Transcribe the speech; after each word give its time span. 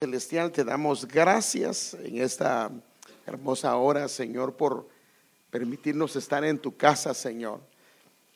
Celestial, 0.00 0.52
te 0.52 0.62
damos 0.62 1.08
gracias 1.08 1.94
en 1.94 2.22
esta 2.22 2.70
hermosa 3.26 3.74
hora, 3.74 4.06
Señor, 4.06 4.54
por 4.54 4.88
permitirnos 5.50 6.14
estar 6.14 6.44
en 6.44 6.60
tu 6.60 6.76
casa, 6.76 7.12
Señor. 7.14 7.58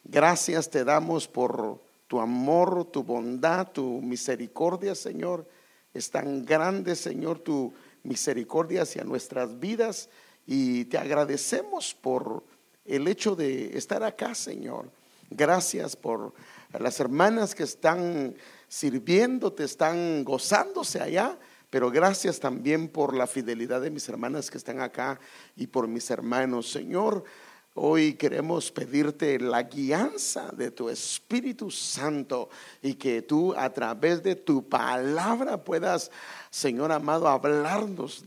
Gracias 0.02 0.68
te 0.68 0.82
damos 0.82 1.28
por 1.28 1.80
tu 2.08 2.18
amor, 2.18 2.86
tu 2.86 3.04
bondad, 3.04 3.70
tu 3.70 4.02
misericordia, 4.02 4.96
Señor. 4.96 5.46
Es 5.94 6.10
tan 6.10 6.44
grande, 6.44 6.96
Señor, 6.96 7.38
tu 7.38 7.72
misericordia 8.02 8.82
hacia 8.82 9.04
nuestras 9.04 9.60
vidas 9.60 10.08
y 10.48 10.86
te 10.86 10.98
agradecemos 10.98 11.94
por 11.94 12.42
el 12.84 13.06
hecho 13.06 13.36
de 13.36 13.78
estar 13.78 14.02
acá, 14.02 14.34
Señor. 14.34 14.90
Gracias 15.30 15.94
por 15.94 16.34
las 16.76 16.98
hermanas 16.98 17.54
que 17.54 17.62
están 17.62 18.34
sirviéndote, 18.66 19.62
están 19.62 20.24
gozándose 20.24 21.00
allá 21.00 21.38
pero 21.72 21.90
gracias 21.90 22.38
también 22.38 22.86
por 22.86 23.16
la 23.16 23.26
fidelidad 23.26 23.80
de 23.80 23.90
mis 23.90 24.06
hermanas 24.06 24.50
que 24.50 24.58
están 24.58 24.82
acá 24.82 25.18
y 25.56 25.68
por 25.68 25.88
mis 25.88 26.10
hermanos. 26.10 26.70
Señor, 26.70 27.24
hoy 27.72 28.12
queremos 28.12 28.70
pedirte 28.70 29.40
la 29.40 29.62
guianza 29.62 30.50
de 30.54 30.70
tu 30.70 30.90
Espíritu 30.90 31.70
Santo 31.70 32.50
y 32.82 32.92
que 32.92 33.22
tú 33.22 33.54
a 33.54 33.72
través 33.72 34.22
de 34.22 34.36
tu 34.36 34.68
palabra 34.68 35.64
puedas, 35.64 36.10
Señor 36.50 36.92
amado, 36.92 37.26
hablarnos, 37.26 38.22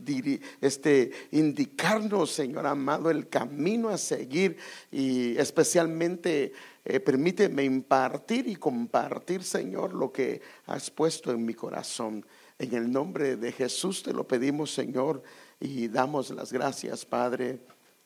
este, 0.60 1.12
indicarnos, 1.30 2.32
Señor 2.32 2.66
amado, 2.66 3.10
el 3.10 3.28
camino 3.28 3.90
a 3.90 3.96
seguir 3.96 4.56
y 4.90 5.38
especialmente 5.38 6.52
eh, 6.84 6.98
permíteme 6.98 7.62
impartir 7.62 8.48
y 8.48 8.56
compartir, 8.56 9.44
Señor, 9.44 9.94
lo 9.94 10.10
que 10.10 10.42
has 10.66 10.90
puesto 10.90 11.30
en 11.30 11.46
mi 11.46 11.54
corazón. 11.54 12.26
En 12.58 12.74
el 12.74 12.90
nombre 12.90 13.36
de 13.36 13.52
Jesús 13.52 14.02
te 14.02 14.14
lo 14.14 14.26
pedimos, 14.26 14.72
Señor, 14.72 15.22
y 15.60 15.88
damos 15.88 16.30
las 16.30 16.52
gracias, 16.52 17.04
Padre. 17.04 17.60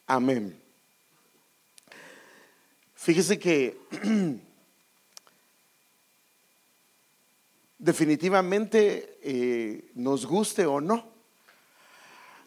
Amén. 0.07 0.61
Fíjese 2.95 3.39
que 3.39 3.79
definitivamente 7.79 9.19
eh, 9.23 9.91
nos 9.95 10.27
guste 10.27 10.67
o 10.67 10.81
no, 10.81 11.09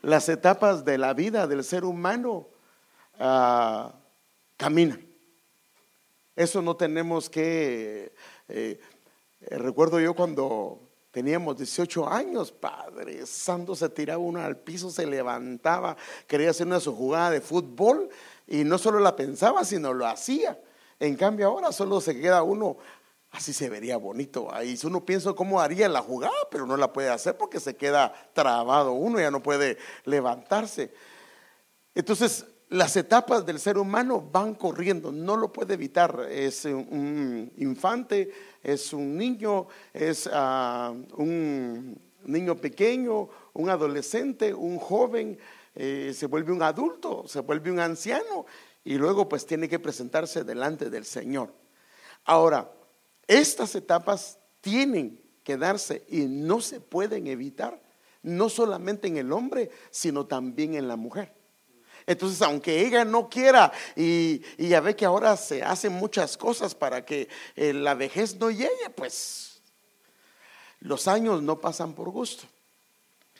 las 0.02 0.28
etapas 0.28 0.84
de 0.84 0.98
la 0.98 1.14
vida 1.14 1.48
del 1.48 1.64
ser 1.64 1.86
humano 1.86 2.50
ah, 3.17 3.94
caminan. 4.58 5.04
Eso 6.36 6.62
no 6.62 6.76
tenemos 6.76 7.30
que... 7.30 8.14
Eh, 8.50 8.80
eh, 9.42 9.58
recuerdo 9.58 10.00
yo 10.00 10.14
cuando 10.14 10.92
Teníamos 11.14 11.56
18 11.58 12.09
años, 12.09 12.52
Padre 12.52 13.23
Santo, 13.28 13.75
se 13.75 13.88
tiraba 13.89 14.17
uno 14.17 14.42
al 14.42 14.58
piso, 14.58 14.89
se 14.89 15.06
levantaba, 15.06 15.95
quería 16.25 16.50
hacer 16.50 16.66
una 16.66 16.80
su 16.80 16.95
jugada 16.95 17.30
de 17.30 17.39
fútbol 17.39 18.09
y 18.47 18.64
no 18.64 18.80
solo 18.80 19.00
la 19.00 19.16
pensaba, 19.16 19.64
sino 19.64 19.94
lo 19.94 20.08
hacía. 20.08 20.59
En 21.00 21.16
cambio 21.16 21.50
ahora 21.50 21.72
solo 21.72 22.02
se 22.02 22.20
queda 22.20 22.42
uno, 22.42 22.78
así 23.30 23.53
se 23.53 23.70
vería 23.70 23.97
bonito. 23.97 24.52
Ahí 24.52 24.75
uno 24.86 25.05
piensa 25.05 25.33
cómo 25.33 25.61
haría 25.61 25.88
la 25.88 26.02
jugada, 26.02 26.33
pero 26.50 26.66
no 26.66 26.78
la 26.78 26.92
puede 26.92 27.09
hacer 27.09 27.38
porque 27.38 27.59
se 27.59 27.75
queda 27.75 28.11
trabado 28.33 28.94
uno, 28.94 29.20
ya 29.20 29.30
no 29.30 29.44
puede 29.44 29.77
levantarse. 30.05 30.92
Entonces, 31.94 32.44
las 32.74 32.96
etapas 32.98 33.46
del 33.46 33.60
ser 33.60 33.78
humano 33.78 34.28
van 34.32 34.56
corriendo, 34.56 35.12
no 35.12 35.38
lo 35.38 35.54
puede 35.54 35.76
evitar. 35.76 36.28
Es 36.32 36.66
un 36.66 37.52
infante, 37.58 38.32
es 38.64 38.92
un 38.94 39.16
niño, 39.16 39.68
es 39.94 40.28
ah, 40.34 40.92
un 41.18 41.96
niño 42.26 42.56
pequeño, 42.56 43.30
un 43.54 43.70
adolescente, 43.70 44.52
un 44.52 44.80
joven, 44.80 45.38
eh, 45.76 46.14
se 46.16 46.26
vuelve 46.26 46.52
un 46.52 46.64
adulto, 46.64 47.28
se 47.28 47.42
vuelve 47.42 47.70
un 47.70 47.80
anciano 47.80 48.48
y 48.84 48.96
luego 48.96 49.30
pues 49.30 49.46
tiene 49.46 49.70
que 49.70 49.78
presentarse 49.78 50.44
delante 50.44 50.89
del 50.89 51.06
Señor. 51.06 51.54
Ahora, 52.26 52.72
estas 53.28 53.76
etapas 53.76 54.39
tienen 54.62 55.22
que 55.44 55.58
darse 55.58 56.06
y 56.10 56.22
no 56.22 56.60
se 56.60 56.82
pueden 56.82 57.28
evitar, 57.28 57.80
no 58.23 58.50
solamente 58.50 59.08
en 59.08 59.17
el 59.17 59.32
hombre, 59.32 59.70
sino 59.92 60.26
también 60.26 60.73
en 60.73 60.88
la 60.88 60.95
mujer. 60.95 61.42
Entonces, 62.05 62.41
aunque 62.41 62.86
ella 62.86 63.05
no 63.05 63.30
quiera, 63.30 63.71
y, 63.95 64.41
ya 64.58 64.81
ve 64.81 64.95
que 64.95 65.05
ahora 65.05 65.37
se 65.37 65.64
hacen 65.64 65.93
muchas 65.93 66.37
cosas 66.37 66.75
para 66.75 67.05
que 67.05 67.30
eh, 67.55 67.73
la 67.73 67.93
vejez 67.93 68.36
no 68.36 68.52
llegue, 68.52 68.89
pues 68.95 69.61
los 70.80 71.08
años 71.08 71.41
no 71.41 71.59
pasan 71.59 71.93
por 71.93 72.09
gusto. 72.09 72.43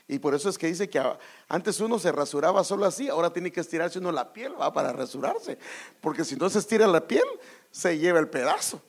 Y 0.08 0.20
por 0.20 0.34
eso 0.36 0.50
es 0.50 0.58
que 0.58 0.68
dice 0.68 0.90
que 0.90 1.02
antes 1.48 1.80
uno 1.80 1.98
se 1.98 2.12
rasuraba 2.12 2.64
solo 2.64 2.86
así, 2.86 3.10
ahora 3.10 3.32
tiene 3.32 3.52
que 3.52 3.62
estirarse 3.62 4.00
uno 4.00 4.12
la 4.12 4.32
piel 4.32 4.60
¿va? 4.60 4.72
para 4.72 4.92
rasurarse. 4.92 5.58
Porque 6.02 6.26
si 6.26 6.36
no 6.36 6.50
se 6.50 6.60
estira 6.60 6.88
la 6.88 7.06
piel, 7.08 7.24
se 7.72 7.98
lleva 7.98 8.20
el 8.20 8.30
pedazo. 8.30 8.82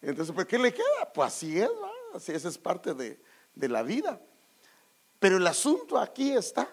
Entonces, 0.00 0.34
¿por 0.34 0.46
qué 0.46 0.58
le 0.58 0.72
queda? 0.72 1.12
Pues 1.12 1.28
así 1.28 1.60
es, 1.60 1.70
así 2.14 2.32
esa 2.32 2.48
es 2.48 2.58
parte 2.58 2.94
de 2.94 3.68
la 3.68 3.82
vida. 3.82 4.20
Pero 5.18 5.36
el 5.36 5.46
asunto 5.46 5.98
aquí 5.98 6.32
está 6.32 6.68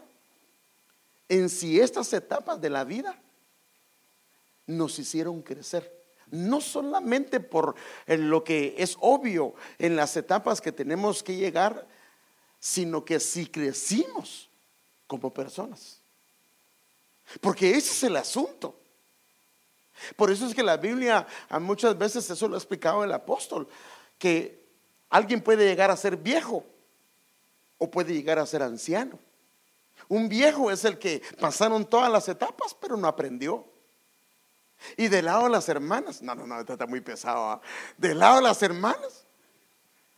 en 1.29 1.47
si 1.47 1.79
estas 1.79 2.11
etapas 2.11 2.59
de 2.59 2.69
la 2.69 2.83
vida 2.83 3.17
nos 4.65 4.99
hicieron 4.99 5.41
crecer. 5.41 5.97
No 6.31 6.61
solamente 6.61 7.39
por 7.39 7.75
lo 8.07 8.43
que 8.43 8.75
es 8.77 8.97
obvio 8.99 9.53
en 9.77 9.95
las 9.95 10.17
etapas 10.17 10.59
que 10.59 10.71
tenemos 10.71 11.23
que 11.23 11.35
llegar, 11.35 11.87
sino 12.59 13.05
que 13.05 13.19
si 13.19 13.47
crecimos 13.47 14.49
como 15.07 15.33
personas. 15.33 15.97
Porque 17.41 17.71
ese 17.71 17.91
es 17.91 18.03
el 18.03 18.15
asunto. 18.15 18.75
Por 20.15 20.31
eso 20.31 20.45
es 20.45 20.53
que 20.53 20.63
la 20.63 20.77
Biblia 20.77 21.27
muchas 21.59 21.97
veces, 21.97 22.29
eso 22.29 22.47
lo 22.47 22.55
ha 22.55 22.59
explicado 22.59 23.03
el 23.03 23.11
apóstol, 23.11 23.67
que 24.17 24.63
alguien 25.09 25.41
puede 25.41 25.65
llegar 25.65 25.91
a 25.91 25.97
ser 25.97 26.15
viejo 26.15 26.63
o 27.77 27.89
puede 27.89 28.13
llegar 28.13 28.39
a 28.39 28.45
ser 28.45 28.61
anciano. 28.61 29.19
Un 30.09 30.27
viejo 30.27 30.71
es 30.71 30.83
el 30.83 30.97
que 30.97 31.21
pasaron 31.39 31.85
todas 31.85 32.11
las 32.11 32.27
etapas, 32.27 32.75
pero 32.79 32.97
no 32.97 33.07
aprendió. 33.07 33.65
Y 34.97 35.07
del 35.07 35.25
lado 35.25 35.43
de 35.43 35.51
las 35.51 35.69
hermanas, 35.69 36.21
no, 36.21 36.33
no, 36.35 36.47
no, 36.47 36.59
está 36.59 36.87
muy 36.87 36.99
pesado. 36.99 37.51
¿ah? 37.51 37.61
Del 37.95 38.17
lado 38.17 38.37
de 38.37 38.41
las 38.41 38.61
hermanas. 38.63 39.25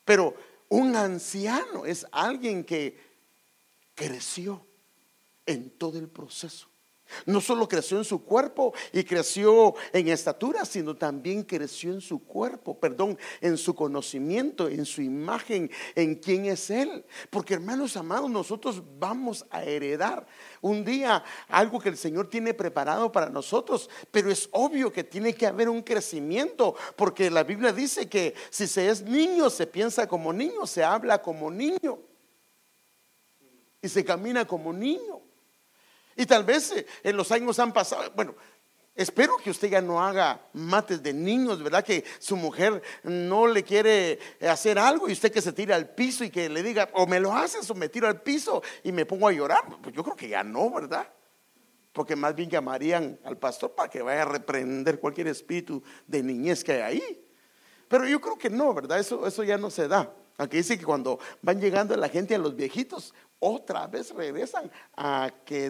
Pero 0.05 0.33
un 0.69 0.95
anciano 0.95 1.85
es 1.85 2.07
alguien 2.11 2.63
que 2.63 2.97
creció 3.93 4.65
en 5.45 5.69
todo 5.71 5.99
el 5.99 6.07
proceso. 6.07 6.70
No 7.25 7.41
solo 7.41 7.67
creció 7.67 7.97
en 7.97 8.03
su 8.03 8.23
cuerpo 8.23 8.73
y 8.91 9.03
creció 9.03 9.75
en 9.93 10.07
estatura, 10.09 10.65
sino 10.65 10.95
también 10.95 11.43
creció 11.43 11.93
en 11.93 12.01
su 12.01 12.19
cuerpo, 12.19 12.79
perdón, 12.79 13.17
en 13.39 13.57
su 13.57 13.75
conocimiento, 13.75 14.67
en 14.67 14.85
su 14.85 15.01
imagen, 15.01 15.69
en 15.95 16.15
quién 16.15 16.45
es 16.45 16.69
Él. 16.69 17.03
Porque 17.29 17.55
hermanos 17.55 17.97
amados, 17.97 18.29
nosotros 18.29 18.81
vamos 18.99 19.45
a 19.49 19.63
heredar 19.63 20.25
un 20.61 20.83
día 20.85 21.23
algo 21.47 21.79
que 21.79 21.89
el 21.89 21.97
Señor 21.97 22.29
tiene 22.29 22.53
preparado 22.53 23.11
para 23.11 23.29
nosotros, 23.29 23.89
pero 24.11 24.31
es 24.31 24.49
obvio 24.51 24.91
que 24.91 25.03
tiene 25.03 25.33
que 25.33 25.47
haber 25.47 25.69
un 25.69 25.81
crecimiento, 25.81 26.75
porque 26.95 27.29
la 27.29 27.43
Biblia 27.43 27.71
dice 27.71 28.07
que 28.07 28.33
si 28.49 28.67
se 28.67 28.89
es 28.89 29.01
niño, 29.01 29.49
se 29.49 29.67
piensa 29.67 30.07
como 30.07 30.33
niño, 30.33 30.65
se 30.65 30.83
habla 30.83 31.21
como 31.21 31.49
niño 31.49 31.99
y 33.81 33.89
se 33.89 34.05
camina 34.05 34.45
como 34.45 34.71
niño. 34.71 35.21
Y 36.21 36.27
tal 36.27 36.43
vez 36.43 36.71
eh, 36.71 36.85
en 37.01 37.17
los 37.17 37.31
años 37.31 37.57
han 37.57 37.73
pasado, 37.73 38.11
bueno, 38.15 38.35
espero 38.93 39.37
que 39.37 39.49
usted 39.49 39.71
ya 39.71 39.81
no 39.81 40.03
haga 40.03 40.39
mates 40.53 41.01
de 41.01 41.13
niños, 41.13 41.63
¿verdad? 41.63 41.83
Que 41.83 42.05
su 42.19 42.35
mujer 42.35 42.79
no 43.01 43.47
le 43.47 43.63
quiere 43.63 44.19
hacer 44.47 44.77
algo 44.77 45.09
y 45.09 45.13
usted 45.13 45.31
que 45.31 45.41
se 45.41 45.51
tira 45.51 45.75
al 45.75 45.89
piso 45.95 46.23
y 46.23 46.29
que 46.29 46.47
le 46.47 46.61
diga, 46.61 46.89
o 46.93 47.07
me 47.07 47.19
lo 47.19 47.33
haces 47.33 47.67
o 47.71 47.73
me 47.73 47.89
tiro 47.89 48.07
al 48.07 48.21
piso 48.21 48.61
y 48.83 48.91
me 48.91 49.07
pongo 49.07 49.29
a 49.29 49.31
llorar. 49.31 49.63
Pues 49.81 49.95
yo 49.95 50.03
creo 50.03 50.15
que 50.15 50.29
ya 50.29 50.43
no, 50.43 50.69
¿verdad? 50.69 51.11
Porque 51.91 52.15
más 52.15 52.35
bien 52.35 52.51
llamarían 52.51 53.19
al 53.23 53.39
pastor 53.39 53.71
para 53.71 53.89
que 53.89 54.03
vaya 54.03 54.21
a 54.21 54.25
reprender 54.25 54.99
cualquier 54.99 55.25
espíritu 55.25 55.81
de 56.05 56.21
niñez 56.21 56.63
que 56.63 56.73
hay 56.73 56.81
ahí. 56.81 57.25
Pero 57.87 58.07
yo 58.07 58.21
creo 58.21 58.37
que 58.37 58.51
no, 58.51 58.75
¿verdad? 58.75 58.99
Eso, 58.99 59.25
eso 59.25 59.43
ya 59.43 59.57
no 59.57 59.71
se 59.71 59.87
da. 59.87 60.13
Aunque 60.37 60.57
dice 60.57 60.77
que 60.77 60.85
cuando 60.85 61.17
van 61.41 61.59
llegando 61.59 61.95
la 61.97 62.09
gente 62.09 62.35
a 62.35 62.37
los 62.37 62.55
viejitos, 62.55 63.15
otra 63.41 63.87
vez 63.87 64.11
regresan 64.11 64.71
a 64.95 65.31
que 65.43 65.69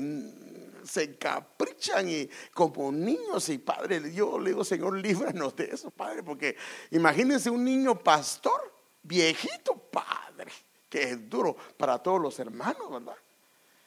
se 0.83 1.17
caprichan 1.17 2.09
y 2.09 2.29
como 2.53 2.91
niños 2.91 3.49
y 3.49 3.57
padre, 3.57 4.13
yo 4.13 4.39
le 4.39 4.51
digo, 4.51 4.63
Señor, 4.63 4.97
líbranos 4.97 5.55
de 5.55 5.65
eso, 5.65 5.89
Padre, 5.91 6.23
porque 6.23 6.55
imagínense 6.91 7.49
un 7.49 7.63
niño 7.63 7.97
pastor, 7.97 8.73
viejito, 9.03 9.75
Padre, 9.75 10.51
que 10.89 11.03
es 11.03 11.29
duro 11.29 11.55
para 11.77 11.97
todos 11.99 12.19
los 12.21 12.37
hermanos, 12.39 12.91
¿verdad? 12.91 13.17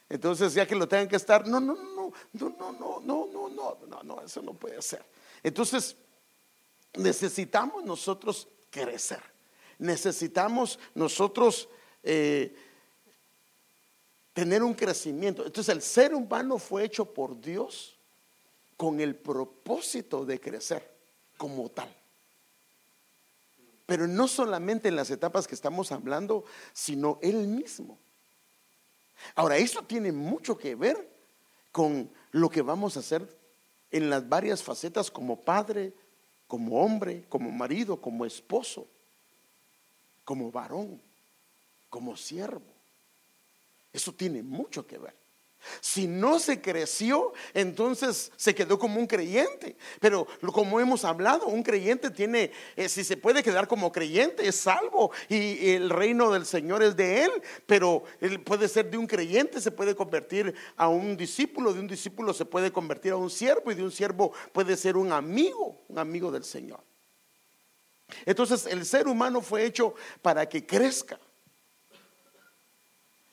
Entonces, 0.09 0.53
ya 0.53 0.67
que 0.67 0.75
lo 0.75 0.87
tengan 0.87 1.07
que 1.07 1.15
estar, 1.15 1.47
no, 1.47 1.59
no, 1.59 1.75
no, 1.75 2.13
no, 2.33 2.49
no, 2.49 2.71
no, 2.71 2.99
no, 3.01 3.27
no, 3.27 3.49
no, 3.49 3.77
no, 3.87 4.03
no, 4.03 4.21
eso 4.21 4.41
no 4.41 4.53
puede 4.53 4.81
ser. 4.81 5.03
Entonces, 5.43 5.95
necesitamos 6.95 7.83
nosotros 7.83 8.47
crecer. 8.69 9.21
Necesitamos 9.77 10.79
nosotros 10.93 11.67
eh, 12.03 12.55
tener 14.35 14.61
un 14.63 14.73
crecimiento. 14.73 15.45
Entonces 15.45 15.73
el 15.73 15.81
ser 15.81 16.13
humano 16.13 16.59
fue 16.59 16.83
hecho 16.83 17.05
por 17.05 17.39
Dios 17.39 17.95
con 18.75 18.99
el 18.99 19.15
propósito 19.15 20.25
de 20.25 20.41
crecer 20.41 20.91
como 21.37 21.69
tal. 21.69 21.89
Pero 23.85 24.07
no 24.07 24.27
solamente 24.27 24.89
en 24.89 24.97
las 24.97 25.09
etapas 25.09 25.47
que 25.47 25.55
estamos 25.55 25.93
hablando, 25.93 26.43
sino 26.73 27.17
Él 27.21 27.47
mismo. 27.47 27.97
Ahora, 29.35 29.55
eso 29.55 29.83
tiene 29.83 30.11
mucho 30.11 30.57
que 30.57 30.75
ver 30.75 31.09
con 31.71 32.11
lo 32.31 32.49
que 32.49 32.61
vamos 32.61 32.97
a 32.97 32.99
hacer 32.99 33.25
en 33.89 34.09
las 34.09 34.27
varias 34.27 34.61
facetas 34.61 35.09
como 35.09 35.39
padre, 35.39 35.93
como 36.47 36.83
hombre, 36.83 37.23
como 37.29 37.51
marido, 37.51 38.01
como 38.01 38.25
esposo, 38.25 38.85
como 40.25 40.51
varón, 40.51 41.01
como 41.89 42.17
siervo. 42.17 42.74
Eso 43.95 44.13
tiene 44.13 44.43
mucho 44.43 44.85
que 44.85 44.97
ver. 44.97 45.15
Si 45.79 46.05
no 46.05 46.37
se 46.37 46.61
creció, 46.61 47.33
entonces 47.53 48.31
se 48.35 48.53
quedó 48.53 48.77
como 48.77 48.99
un 48.99 49.07
creyente. 49.07 49.77
Pero 50.01 50.27
como 50.53 50.79
hemos 50.79 51.05
hablado, 51.05 51.47
un 51.47 51.63
creyente 51.63 52.11
tiene, 52.11 52.51
eh, 52.75 52.89
si 52.89 53.05
se 53.05 53.15
puede 53.15 53.41
quedar 53.41 53.67
como 53.67 53.91
creyente, 53.91 54.47
es 54.47 54.57
salvo 54.57 55.11
y 55.29 55.71
el 55.71 55.89
reino 55.89 56.29
del 56.29 56.45
Señor 56.45 56.83
es 56.83 56.95
de 56.95 57.23
él. 57.23 57.31
Pero 57.65 58.03
él 58.19 58.41
puede 58.41 58.67
ser 58.67 58.91
de 58.91 58.97
un 58.97 59.07
creyente, 59.07 59.61
se 59.61 59.71
puede 59.71 59.95
convertir 59.95 60.53
a 60.75 60.89
un 60.89 61.15
discípulo, 61.15 61.73
de 61.73 61.79
un 61.79 61.87
discípulo 61.87 62.33
se 62.33 62.45
puede 62.45 62.71
convertir 62.71 63.13
a 63.13 63.17
un 63.17 63.29
siervo 63.29 63.71
y 63.71 63.75
de 63.75 63.83
un 63.83 63.91
siervo 63.91 64.33
puede 64.51 64.75
ser 64.75 64.97
un 64.97 65.13
amigo, 65.13 65.83
un 65.87 65.97
amigo 65.97 66.31
del 66.31 66.43
Señor. 66.43 66.83
Entonces 68.25 68.65
el 68.67 68.85
ser 68.85 69.07
humano 69.07 69.41
fue 69.41 69.65
hecho 69.65 69.95
para 70.21 70.47
que 70.47 70.65
crezca. 70.65 71.17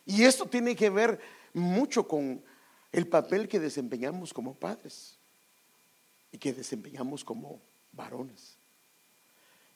Y 0.04 0.24
esto 0.24 0.46
tiene 0.46 0.74
que 0.74 0.90
ver 0.90 1.20
mucho 1.54 2.06
con 2.06 2.42
el 2.90 3.06
papel 3.06 3.48
que 3.48 3.60
desempeñamos 3.60 4.32
como 4.32 4.54
padres 4.54 5.18
y 6.30 6.38
que 6.38 6.52
desempeñamos 6.52 7.24
como 7.24 7.60
varones. 7.92 8.58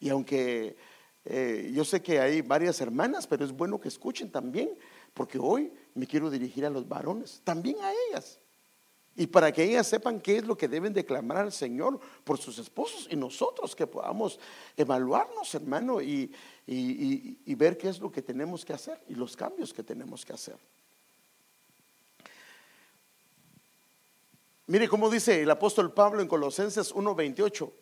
Y 0.00 0.08
aunque 0.08 0.76
eh, 1.25 1.70
yo 1.75 1.84
sé 1.84 2.02
que 2.02 2.20
hay 2.20 2.40
varias 2.40 2.81
hermanas, 2.81 3.26
pero 3.26 3.44
es 3.44 3.52
bueno 3.52 3.81
que 3.81 3.88
escuchen 3.88 4.31
también, 4.31 4.70
porque 5.12 5.38
hoy 5.38 5.73
me 5.94 6.06
quiero 6.06 6.31
dirigir 6.31 6.64
a 6.64 6.70
los 6.70 6.88
varones, 6.88 7.40
también 7.44 7.76
a 7.81 7.93
ellas. 8.08 8.38
Y 9.17 9.27
para 9.27 9.51
que 9.51 9.65
ellas 9.65 9.87
sepan 9.87 10.21
qué 10.21 10.37
es 10.39 10.45
lo 10.45 10.59
que 10.59 10.69
deben 10.69 10.93
declamar 10.93 11.39
al 11.39 11.53
Señor 11.53 11.99
por 12.23 12.37
sus 12.39 12.59
esposos 12.59 13.09
y 13.11 13.17
nosotros 13.17 13.75
que 13.75 13.87
podamos 13.87 14.39
evaluarnos, 14.77 15.55
hermano, 15.55 16.03
y, 16.03 16.31
y 16.67 17.55
ver 17.55 17.79
qué 17.79 17.89
es 17.89 17.99
lo 17.99 18.13
que 18.13 18.21
tenemos 18.21 18.65
que 18.65 18.75
hacer 18.75 19.03
y 19.09 19.15
los 19.15 19.35
cambios 19.35 19.73
que 19.73 19.83
tenemos 19.83 20.25
que 20.25 20.35
hacer. 20.35 20.57
Mire 24.69 24.89
cómo 24.89 25.09
dice 25.09 25.43
el 25.43 25.51
apóstol 25.51 25.93
Pablo 25.93 26.21
en 26.21 26.29
Colosenses 26.29 26.93
1:28. 26.93 27.73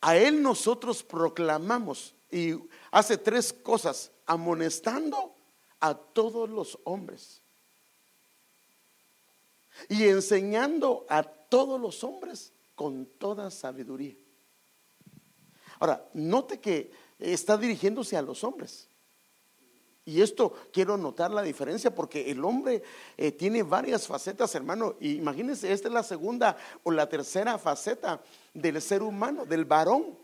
A 0.00 0.16
él 0.16 0.40
nosotros 0.40 1.02
proclamamos 1.02 2.14
y 2.30 2.54
hace 2.92 3.18
tres 3.18 3.52
cosas, 3.52 4.12
amonestando 4.26 5.34
a 5.80 5.94
todos 5.94 6.48
los 6.48 6.78
hombres 6.84 7.42
y 9.88 10.04
enseñando 10.04 11.06
a 11.08 11.22
todos 11.22 11.80
los 11.80 12.02
hombres 12.04 12.52
con 12.74 13.06
toda 13.06 13.50
sabiduría. 13.50 14.14
Ahora, 15.80 16.08
note 16.14 16.58
que 16.58 16.90
está 17.18 17.56
dirigiéndose 17.56 18.16
a 18.16 18.22
los 18.22 18.42
hombres. 18.44 18.88
Y 20.04 20.22
esto 20.22 20.54
quiero 20.72 20.96
notar 20.96 21.30
la 21.30 21.42
diferencia 21.42 21.94
porque 21.94 22.30
el 22.30 22.42
hombre 22.42 22.82
eh, 23.18 23.30
tiene 23.30 23.62
varias 23.62 24.06
facetas, 24.06 24.54
hermano. 24.54 24.96
Y 25.00 25.16
imagínense, 25.16 25.70
esta 25.70 25.88
es 25.88 25.94
la 25.94 26.02
segunda 26.02 26.56
o 26.82 26.90
la 26.90 27.08
tercera 27.08 27.58
faceta 27.58 28.22
del 28.54 28.80
ser 28.80 29.02
humano, 29.02 29.44
del 29.44 29.66
varón. 29.66 30.16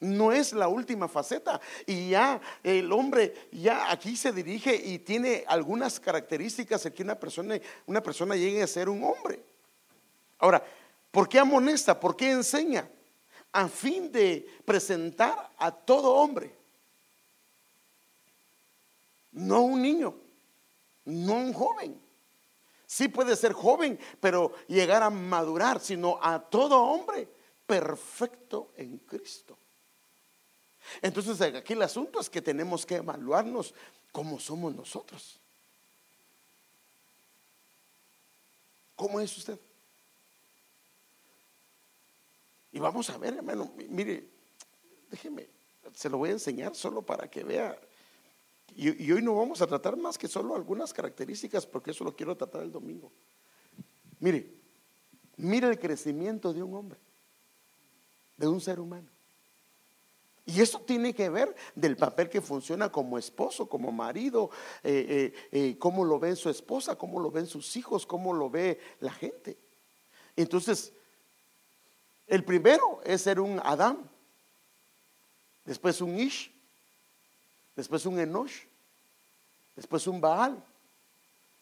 No 0.00 0.32
es 0.32 0.52
la 0.52 0.68
última 0.68 1.08
faceta. 1.08 1.60
Y 1.86 2.10
ya 2.10 2.40
el 2.62 2.90
hombre 2.92 3.48
ya 3.52 3.90
aquí 3.90 4.16
se 4.16 4.32
dirige 4.32 4.74
y 4.74 4.98
tiene 4.98 5.44
algunas 5.46 6.00
características 6.00 6.82
de 6.82 6.92
que 6.92 7.02
una 7.02 7.14
persona, 7.14 7.58
una 7.86 8.02
persona 8.02 8.34
llegue 8.34 8.62
a 8.62 8.66
ser 8.66 8.88
un 8.88 9.04
hombre. 9.04 9.40
Ahora, 10.38 10.64
¿por 11.10 11.28
qué 11.28 11.38
amonesta? 11.38 11.98
¿Por 11.98 12.16
qué 12.16 12.30
enseña? 12.30 12.88
A 13.52 13.68
fin 13.68 14.10
de 14.10 14.48
presentar 14.64 15.50
a 15.58 15.70
todo 15.70 16.14
hombre 16.14 16.60
no 19.32 19.62
un 19.62 19.82
niño, 19.82 20.14
no 21.04 21.34
un 21.34 21.52
joven. 21.52 22.00
Sí 22.86 23.08
puede 23.08 23.36
ser 23.36 23.52
joven, 23.52 23.98
pero 24.20 24.52
llegar 24.66 25.02
a 25.02 25.10
madurar, 25.10 25.80
sino 25.80 26.18
a 26.20 26.40
todo 26.40 26.82
hombre 26.82 27.28
perfecto 27.66 28.72
en 28.76 28.98
Cristo. 28.98 29.56
Entonces 31.02 31.40
aquí 31.40 31.72
el 31.72 31.82
asunto 31.82 32.20
es 32.20 32.28
que 32.28 32.42
tenemos 32.42 32.84
que 32.84 32.96
evaluarnos 32.96 33.74
cómo 34.12 34.38
somos 34.38 34.74
nosotros. 34.74 35.38
¿Cómo 38.96 39.20
es 39.20 39.36
usted? 39.36 39.58
Y 42.72 42.78
vamos 42.78 43.10
a 43.10 43.18
ver, 43.18 43.34
hermano, 43.34 43.72
mire, 43.88 44.24
déjeme, 45.10 45.46
se 45.94 46.08
lo 46.08 46.18
voy 46.18 46.28
a 46.28 46.32
enseñar 46.32 46.76
solo 46.76 47.02
para 47.02 47.28
que 47.28 47.42
vea 47.42 47.76
y, 48.76 49.10
hoy 49.12 49.22
no 49.22 49.34
vamos 49.34 49.60
a 49.60 49.66
tratar 49.66 49.96
más 49.96 50.16
que 50.16 50.28
solo 50.28 50.54
algunas 50.54 50.92
características, 50.92 51.66
porque 51.66 51.90
eso 51.90 52.04
lo 52.04 52.14
quiero 52.14 52.36
tratar 52.36 52.62
el 52.62 52.72
domingo. 52.72 53.10
Mire, 54.20 54.46
mire 55.36 55.68
el 55.68 55.78
crecimiento 55.78 56.52
de 56.52 56.62
un 56.62 56.74
hombre, 56.74 56.98
de 58.36 58.48
un 58.48 58.60
ser 58.60 58.80
humano. 58.80 59.08
Y 60.46 60.60
eso 60.60 60.80
tiene 60.80 61.14
que 61.14 61.28
ver 61.28 61.54
del 61.74 61.96
papel 61.96 62.28
que 62.28 62.40
funciona 62.40 62.90
como 62.90 63.18
esposo, 63.18 63.68
como 63.68 63.92
marido, 63.92 64.50
eh, 64.82 65.32
eh, 65.32 65.48
eh, 65.52 65.76
cómo 65.78 66.04
lo 66.04 66.18
ven 66.18 66.36
su 66.36 66.48
esposa, 66.48 66.96
cómo 66.96 67.20
lo 67.20 67.30
ven 67.30 67.46
sus 67.46 67.76
hijos, 67.76 68.06
cómo 68.06 68.32
lo 68.32 68.50
ve 68.50 68.80
la 69.00 69.12
gente. 69.12 69.56
Entonces, 70.36 70.92
el 72.26 72.44
primero 72.44 73.00
es 73.04 73.22
ser 73.22 73.40
un 73.40 73.60
Adán, 73.62 73.98
después 75.64 76.00
un 76.00 76.18
Ish, 76.18 76.50
después 77.76 78.06
un 78.06 78.18
Enosh, 78.18 78.62
después 79.76 80.06
un 80.06 80.20
Baal, 80.20 80.62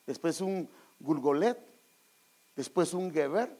después 0.06 0.40
un 0.40 0.68
Gulgolet, 1.00 1.58
después 2.54 2.92
un 2.94 3.12
Geber 3.12 3.54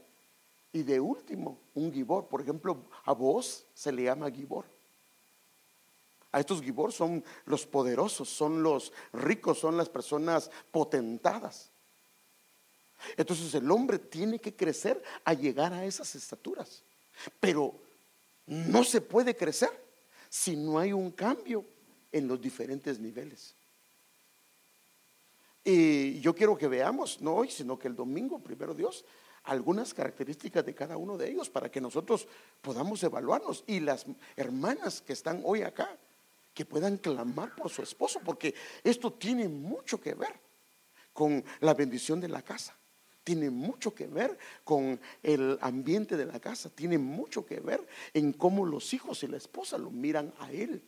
y 0.72 0.82
de 0.82 1.00
último 1.00 1.58
un 1.75 1.92
Gibor. 1.92 2.26
Por 2.26 2.40
ejemplo, 2.40 2.76
a 3.04 3.12
vos 3.12 3.64
se 3.75 3.92
le 3.92 4.04
llama 4.04 4.30
Gibor. 4.30 4.77
A 6.32 6.40
estos 6.40 6.61
Gibor 6.61 6.92
son 6.92 7.25
los 7.47 7.66
poderosos, 7.66 8.28
son 8.28 8.62
los 8.62 8.92
ricos, 9.12 9.58
son 9.58 9.76
las 9.76 9.88
personas 9.88 10.50
potentadas. 10.70 11.70
Entonces 13.16 13.54
el 13.54 13.70
hombre 13.70 13.99
tiene 13.99 14.38
que 14.38 14.54
crecer 14.54 15.02
a 15.25 15.32
llegar 15.32 15.73
a 15.73 15.85
esas 15.85 16.14
estaturas. 16.14 16.82
Pero 17.40 17.75
no 18.47 18.85
se 18.85 19.00
puede 19.00 19.37
crecer 19.37 19.70
si 20.28 20.56
no 20.56 20.78
hay 20.78 20.92
un 20.92 21.11
cambio 21.11 21.64
en 22.12 22.28
los 22.28 22.40
diferentes 22.40 22.99
niveles. 22.99 23.54
Y 25.64 26.20
yo 26.20 26.35
quiero 26.35 26.56
que 26.56 26.68
veamos, 26.68 27.20
no 27.20 27.35
hoy, 27.35 27.50
sino 27.50 27.78
que 27.78 27.88
el 27.88 27.97
domingo, 27.97 28.38
primero 28.38 28.75
Dios, 28.75 29.04
algunas 29.44 29.92
características 29.92 30.64
de 30.64 30.75
cada 30.75 30.97
uno 30.97 31.16
de 31.16 31.30
ellos 31.30 31.50
para 31.50 31.70
que 31.70 31.80
nosotros 31.80 32.26
podamos 32.62 33.02
evaluarnos. 33.02 33.64
Y 33.66 33.80
las 33.80 34.06
hermanas 34.37 35.00
que 35.00 35.12
están 35.12 35.42
hoy 35.44 35.62
acá, 35.62 35.94
que 36.58 36.64
puedan 36.64 36.96
clamar 36.96 37.54
por 37.54 37.70
su 37.70 37.82
esposo, 37.82 38.18
porque 38.24 38.52
esto 38.82 39.12
tiene 39.12 39.46
mucho 39.46 40.00
que 40.00 40.14
ver 40.14 40.34
con 41.12 41.44
la 41.60 41.72
bendición 41.72 42.20
de 42.20 42.26
la 42.26 42.42
casa. 42.42 42.74
Tiene 43.22 43.48
mucho 43.48 43.94
que 43.94 44.08
ver 44.08 44.36
con 44.64 44.98
el 45.22 45.56
ambiente 45.60 46.16
de 46.16 46.26
la 46.26 46.40
casa, 46.40 46.68
tiene 46.68 46.98
mucho 46.98 47.46
que 47.46 47.60
ver 47.60 47.86
en 48.12 48.32
cómo 48.32 48.66
los 48.66 48.92
hijos 48.92 49.22
y 49.22 49.28
la 49.28 49.36
esposa 49.36 49.78
lo 49.78 49.92
miran 49.92 50.34
a 50.40 50.50
él. 50.50 50.82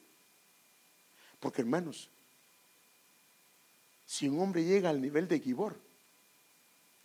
Porque 1.38 1.62
hermanos, 1.62 2.08
si 4.04 4.28
un 4.28 4.40
hombre 4.40 4.64
llega 4.64 4.90
al 4.90 5.00
nivel 5.00 5.28
de 5.28 5.38
Gibor, 5.38 5.76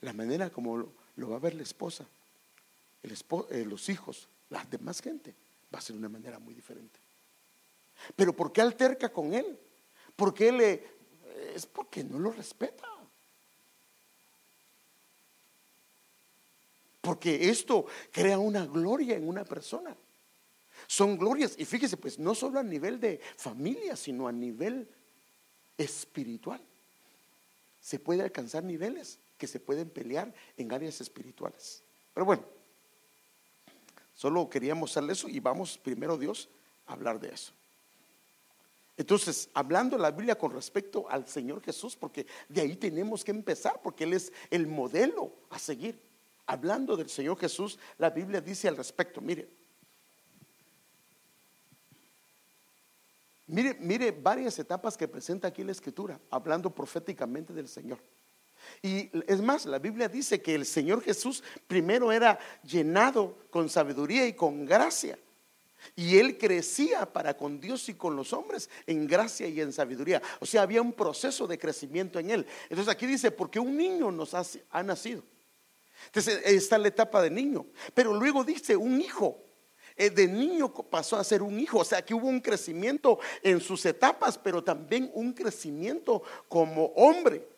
la 0.02 0.12
manera 0.12 0.50
como 0.50 0.92
lo, 1.16 1.30
va 1.30 1.36
a 1.36 1.40
ver 1.40 1.54
la 1.54 1.62
esposa, 1.62 2.04
eh, 3.04 3.64
los 3.64 3.90
hijos, 3.90 4.28
la 4.50 4.64
demás 4.64 5.04
gente, 5.04 5.36
va 5.72 5.78
a 5.78 5.82
ser 5.84 5.94
de 5.94 6.00
una 6.00 6.10
manera 6.10 6.40
muy 6.40 6.56
diferente. 6.56 7.05
Pero 8.16 8.34
¿por 8.34 8.52
qué 8.52 8.62
alterca 8.62 9.12
con 9.12 9.34
él? 9.34 9.58
Porque 10.16 10.50
él 10.50 10.58
le, 10.58 10.88
es 11.54 11.66
porque 11.66 12.04
no 12.04 12.20
lo 12.20 12.32
respeta. 12.32 12.88
Porque 17.02 17.50
esto 17.50 17.86
crea 18.12 18.40
una 18.40 18.66
gloria 18.66 19.16
en 19.16 19.28
una 19.28 19.46
persona. 19.46 19.96
Son 20.88 21.18
glorias. 21.18 21.56
Y 21.58 21.66
fíjese, 21.66 21.98
pues 21.98 22.18
no 22.18 22.34
solo 22.34 22.60
a 22.60 22.64
nivel 22.64 23.00
de 23.00 23.20
familia, 23.38 23.96
sino 23.96 24.28
a 24.28 24.32
nivel 24.32 24.88
espiritual. 25.78 26.62
Se 27.80 28.00
puede 28.00 28.24
alcanzar 28.24 28.64
niveles 28.64 29.20
que 29.38 29.48
se 29.48 29.60
pueden 29.60 29.90
pelear 29.90 30.34
en 30.58 30.72
áreas 30.72 31.00
espirituales. 31.02 31.84
Pero 32.14 32.26
bueno, 32.26 32.44
solo 34.16 34.50
queríamos 34.50 34.92
hacerle 34.92 35.14
eso 35.14 35.30
y 35.30 35.40
vamos 35.40 35.78
primero 35.78 36.18
Dios 36.18 36.50
a 36.88 36.94
hablar 36.94 37.20
de 37.20 37.30
eso. 37.30 37.52
Entonces, 38.98 39.50
hablando 39.54 39.98
la 39.98 40.12
Biblia 40.12 40.38
con 40.38 40.54
respecto 40.54 41.10
al 41.10 41.28
Señor 41.28 41.62
Jesús, 41.62 41.96
porque 41.96 42.26
de 42.48 42.62
ahí 42.62 42.76
tenemos 42.78 43.24
que 43.24 43.32
empezar, 43.32 43.82
porque 43.84 44.06
Él 44.06 44.14
es 44.14 44.32
el 44.50 44.68
modelo 44.68 45.34
a 45.50 45.60
seguir. 45.60 46.00
Hablando 46.46 46.96
del 46.96 47.10
Señor 47.10 47.38
Jesús, 47.38 47.78
la 47.98 48.10
Biblia 48.10 48.40
dice 48.40 48.68
al 48.68 48.78
respecto, 48.78 49.20
mire, 49.20 49.50
mire, 53.48 53.76
mire 53.82 54.12
varias 54.12 54.58
etapas 54.60 54.96
que 54.96 55.08
presenta 55.08 55.50
aquí 55.50 55.64
la 55.64 55.74
Escritura, 55.74 56.20
hablando 56.30 56.70
proféticamente 56.70 57.52
del 57.52 57.68
Señor. 57.68 58.00
Y 58.82 59.10
es 59.28 59.42
más, 59.42 59.66
la 59.66 59.80
Biblia 59.80 60.08
dice 60.08 60.42
que 60.42 60.56
el 60.56 60.66
Señor 60.66 61.02
Jesús 61.02 61.44
primero 61.68 62.12
era 62.12 62.40
llenado 62.64 63.38
con 63.50 63.70
sabiduría 63.70 64.26
y 64.26 64.34
con 64.34 64.66
gracia. 64.66 65.18
Y 65.96 66.18
él 66.18 66.38
crecía 66.38 67.12
para 67.12 67.36
con 67.36 67.60
Dios 67.60 67.90
y 67.90 67.94
con 67.94 68.16
los 68.16 68.34
hombres 68.34 68.70
en 68.88 69.08
gracia 69.08 69.48
y 69.48 69.62
en 69.62 69.74
sabiduría. 69.74 70.22
O 70.40 70.46
sea, 70.46 70.62
había 70.62 70.82
un 70.82 70.94
proceso 70.94 71.48
de 71.48 71.58
crecimiento 71.58 72.20
en 72.20 72.32
él. 72.32 72.46
Entonces 72.70 72.92
aquí 72.94 73.06
dice, 73.06 73.32
porque 73.32 73.60
un 73.60 73.76
niño 73.78 74.12
nos 74.12 74.34
ha, 74.34 74.84
nacido. 74.84 75.24
Entonces 76.08 76.42
está 76.46 76.78
la 76.78 76.88
etapa 76.88 77.22
de 77.22 77.30
niño. 77.30 77.66
Pero 77.94 78.14
luego 78.14 78.44
dice, 78.44 78.76
un 78.76 79.02
hijo. 79.02 79.42
Eh, 79.98 80.10
de 80.10 80.28
niño 80.28 80.74
pasó 80.74 81.16
a 81.16 81.24
ser 81.24 81.42
un 81.42 81.60
hijo. 81.60 81.80
O 81.80 81.86
sea, 81.86 82.04
que 82.04 82.14
hubo 82.14 82.28
un 82.28 82.42
crecimiento 82.42 83.20
en 83.42 83.62
sus 83.62 83.86
etapas, 83.86 84.38
pero 84.38 84.64
también 84.64 85.10
un 85.14 85.34
crecimiento 85.34 86.22
como 86.50 86.88
hombre. 86.96 87.55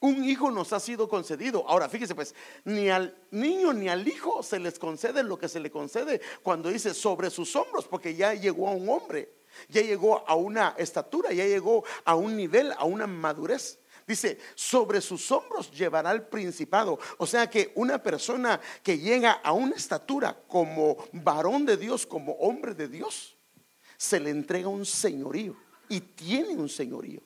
Un 0.00 0.24
hijo 0.24 0.50
nos 0.50 0.72
ha 0.72 0.78
sido 0.78 1.08
concedido. 1.08 1.64
Ahora, 1.68 1.88
fíjese 1.88 2.14
pues, 2.14 2.34
ni 2.64 2.88
al 2.88 3.16
niño 3.32 3.72
ni 3.72 3.88
al 3.88 4.06
hijo 4.06 4.42
se 4.44 4.60
les 4.60 4.78
concede 4.78 5.24
lo 5.24 5.38
que 5.38 5.48
se 5.48 5.58
le 5.58 5.70
concede 5.70 6.20
cuando 6.42 6.68
dice 6.68 6.94
sobre 6.94 7.30
sus 7.30 7.54
hombros, 7.56 7.86
porque 7.86 8.14
ya 8.14 8.32
llegó 8.34 8.68
a 8.68 8.72
un 8.72 8.88
hombre, 8.88 9.34
ya 9.68 9.82
llegó 9.82 10.28
a 10.28 10.36
una 10.36 10.74
estatura, 10.78 11.32
ya 11.32 11.44
llegó 11.44 11.82
a 12.04 12.14
un 12.14 12.36
nivel, 12.36 12.72
a 12.72 12.84
una 12.84 13.08
madurez. 13.08 13.80
Dice, 14.06 14.38
sobre 14.54 15.00
sus 15.00 15.30
hombros 15.32 15.70
llevará 15.70 16.12
el 16.12 16.22
principado. 16.22 16.98
O 17.18 17.26
sea 17.26 17.50
que 17.50 17.72
una 17.74 18.02
persona 18.02 18.60
que 18.82 18.98
llega 18.98 19.32
a 19.32 19.52
una 19.52 19.74
estatura 19.74 20.40
como 20.46 20.96
varón 21.12 21.66
de 21.66 21.76
Dios, 21.76 22.06
como 22.06 22.32
hombre 22.34 22.72
de 22.72 22.88
Dios, 22.88 23.36
se 23.96 24.20
le 24.20 24.30
entrega 24.30 24.68
un 24.68 24.86
señorío 24.86 25.56
y 25.88 26.00
tiene 26.00 26.54
un 26.54 26.68
señorío. 26.68 27.20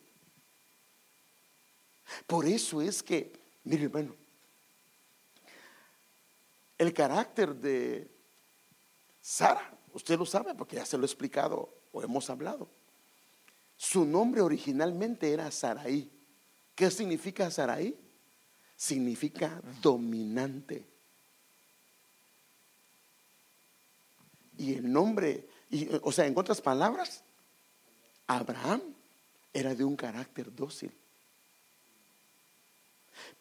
Por 2.27 2.47
eso 2.47 2.81
es 2.83 3.03
que, 3.03 3.33
mire 3.65 3.85
hermano, 3.85 4.15
el 6.79 6.93
carácter 6.93 7.55
de 7.55 8.09
Sara, 9.21 9.73
usted 9.93 10.19
lo 10.19 10.27
sabe 10.27 10.55
porque 10.55 10.77
ya 10.77 10.87
se 10.87 10.97
lo 10.97 11.05
he 11.05 11.07
explicado 11.07 11.69
o 11.93 12.03
hemos 12.03 12.29
hablado. 12.29 12.69
Su 13.77 14.05
nombre 14.05 14.41
originalmente 14.41 15.33
era 15.33 15.51
Saraí. 15.51 16.11
¿Qué 16.75 16.91
significa 16.91 17.51
Saraí? 17.51 17.97
Significa 18.77 19.61
dominante. 19.81 20.85
Y 24.59 24.75
el 24.75 24.93
nombre, 24.93 25.49
o 26.03 26.13
sea, 26.13 26.27
en 26.27 26.39
otras 26.39 26.61
palabras, 26.61 27.23
Abraham 28.27 28.83
era 29.53 29.75
de 29.75 29.85
un 29.85 29.97
carácter 29.97 30.55
dócil. 30.55 30.93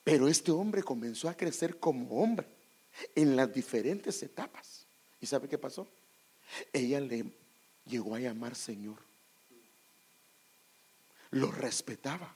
Pero 0.03 0.27
este 0.27 0.51
hombre 0.51 0.83
comenzó 0.83 1.29
a 1.29 1.35
crecer 1.35 1.79
como 1.79 2.21
hombre 2.21 2.47
en 3.15 3.35
las 3.35 3.53
diferentes 3.53 4.21
etapas. 4.23 4.85
¿Y 5.19 5.25
sabe 5.25 5.47
qué 5.47 5.57
pasó? 5.57 5.87
Ella 6.73 6.99
le 6.99 7.25
llegó 7.85 8.15
a 8.15 8.19
llamar 8.19 8.55
Señor. 8.55 8.97
Lo 11.31 11.51
respetaba. 11.51 12.35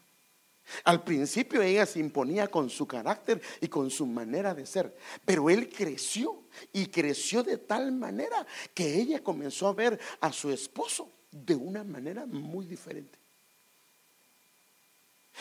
Al 0.83 1.03
principio 1.03 1.61
ella 1.61 1.85
se 1.85 1.99
imponía 1.99 2.47
con 2.47 2.69
su 2.69 2.87
carácter 2.87 3.41
y 3.61 3.67
con 3.67 3.91
su 3.91 4.05
manera 4.05 4.53
de 4.55 4.65
ser, 4.65 4.95
pero 5.23 5.49
él 5.49 5.69
creció 5.69 6.43
y 6.73 6.87
creció 6.87 7.43
de 7.43 7.57
tal 7.57 7.91
manera 7.91 8.45
que 8.73 8.99
ella 8.99 9.21
comenzó 9.21 9.67
a 9.67 9.73
ver 9.73 9.99
a 10.19 10.31
su 10.31 10.51
esposo 10.51 11.11
de 11.31 11.55
una 11.55 11.83
manera 11.83 12.25
muy 12.25 12.65
diferente. 12.65 13.17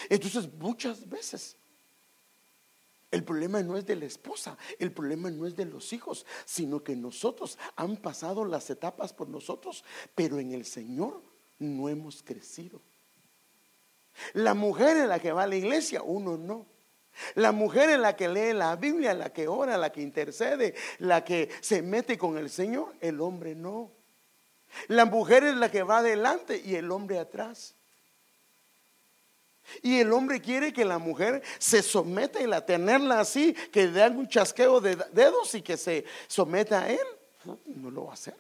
Entonces 0.08 0.52
muchas 0.58 1.08
veces 1.08 1.56
el 3.14 3.22
problema 3.22 3.62
no 3.62 3.76
es 3.76 3.86
de 3.86 3.94
la 3.94 4.06
esposa, 4.06 4.58
el 4.78 4.90
problema 4.90 5.30
no 5.30 5.46
es 5.46 5.54
de 5.54 5.64
los 5.64 5.92
hijos, 5.92 6.26
sino 6.44 6.82
que 6.82 6.96
nosotros 6.96 7.58
han 7.76 7.96
pasado 7.96 8.44
las 8.44 8.68
etapas 8.70 9.12
por 9.12 9.28
nosotros, 9.28 9.84
pero 10.16 10.40
en 10.40 10.52
el 10.52 10.64
Señor 10.64 11.22
no 11.60 11.88
hemos 11.88 12.24
crecido. 12.24 12.82
La 14.32 14.54
mujer 14.54 14.96
en 14.96 15.08
la 15.08 15.20
que 15.20 15.30
va 15.30 15.44
a 15.44 15.46
la 15.46 15.54
iglesia, 15.54 16.02
uno 16.02 16.36
no. 16.36 16.66
La 17.36 17.52
mujer 17.52 17.90
en 17.90 18.02
la 18.02 18.16
que 18.16 18.28
lee 18.28 18.52
la 18.52 18.74
Biblia, 18.74 19.14
la 19.14 19.32
que 19.32 19.46
ora, 19.46 19.78
la 19.78 19.92
que 19.92 20.02
intercede, 20.02 20.74
la 20.98 21.24
que 21.24 21.48
se 21.60 21.82
mete 21.82 22.18
con 22.18 22.36
el 22.36 22.50
Señor, 22.50 22.94
el 23.00 23.20
hombre 23.20 23.54
no. 23.54 23.92
La 24.88 25.04
mujer 25.04 25.44
es 25.44 25.54
la 25.54 25.70
que 25.70 25.84
va 25.84 25.98
adelante 25.98 26.60
y 26.64 26.74
el 26.74 26.90
hombre 26.90 27.20
atrás. 27.20 27.76
Y 29.82 29.98
el 29.98 30.12
hombre 30.12 30.40
quiere 30.40 30.72
que 30.72 30.84
la 30.84 30.98
mujer 30.98 31.42
se 31.58 31.82
someta 31.82 32.40
y 32.40 32.46
la 32.46 32.64
tenerla 32.64 33.20
así, 33.20 33.54
que 33.72 33.86
le 33.86 34.02
haga 34.02 34.16
un 34.16 34.28
chasqueo 34.28 34.80
de 34.80 34.96
dedos 35.12 35.54
y 35.54 35.62
que 35.62 35.76
se 35.76 36.04
someta 36.26 36.82
a 36.82 36.90
él. 36.90 37.06
No, 37.44 37.90
lo 37.90 38.04
va 38.06 38.10
a 38.10 38.14
hacer. 38.14 38.36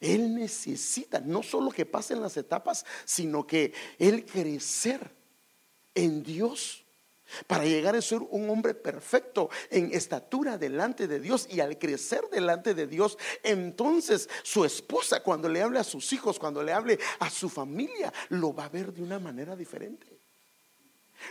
Él 0.00 0.34
necesita 0.34 1.20
no 1.20 1.42
solo 1.42 1.70
que 1.70 1.86
pasen 1.86 2.20
las 2.20 2.36
etapas, 2.36 2.84
sino 3.06 3.46
que 3.46 3.72
él 3.98 4.26
crecer 4.26 5.10
en 5.94 6.22
Dios 6.22 6.83
para 7.46 7.64
llegar 7.64 7.96
a 7.96 8.02
ser 8.02 8.20
un 8.30 8.48
hombre 8.50 8.74
perfecto 8.74 9.50
en 9.70 9.92
estatura 9.92 10.58
delante 10.58 11.06
de 11.06 11.20
Dios 11.20 11.48
y 11.50 11.60
al 11.60 11.78
crecer 11.78 12.28
delante 12.30 12.74
de 12.74 12.86
Dios, 12.86 13.18
entonces 13.42 14.28
su 14.42 14.64
esposa 14.64 15.22
cuando 15.22 15.48
le 15.48 15.62
hable 15.62 15.78
a 15.78 15.84
sus 15.84 16.12
hijos, 16.12 16.38
cuando 16.38 16.62
le 16.62 16.72
hable 16.72 16.98
a 17.18 17.30
su 17.30 17.48
familia, 17.48 18.12
lo 18.30 18.54
va 18.54 18.66
a 18.66 18.68
ver 18.68 18.92
de 18.92 19.02
una 19.02 19.18
manera 19.18 19.56
diferente. 19.56 20.20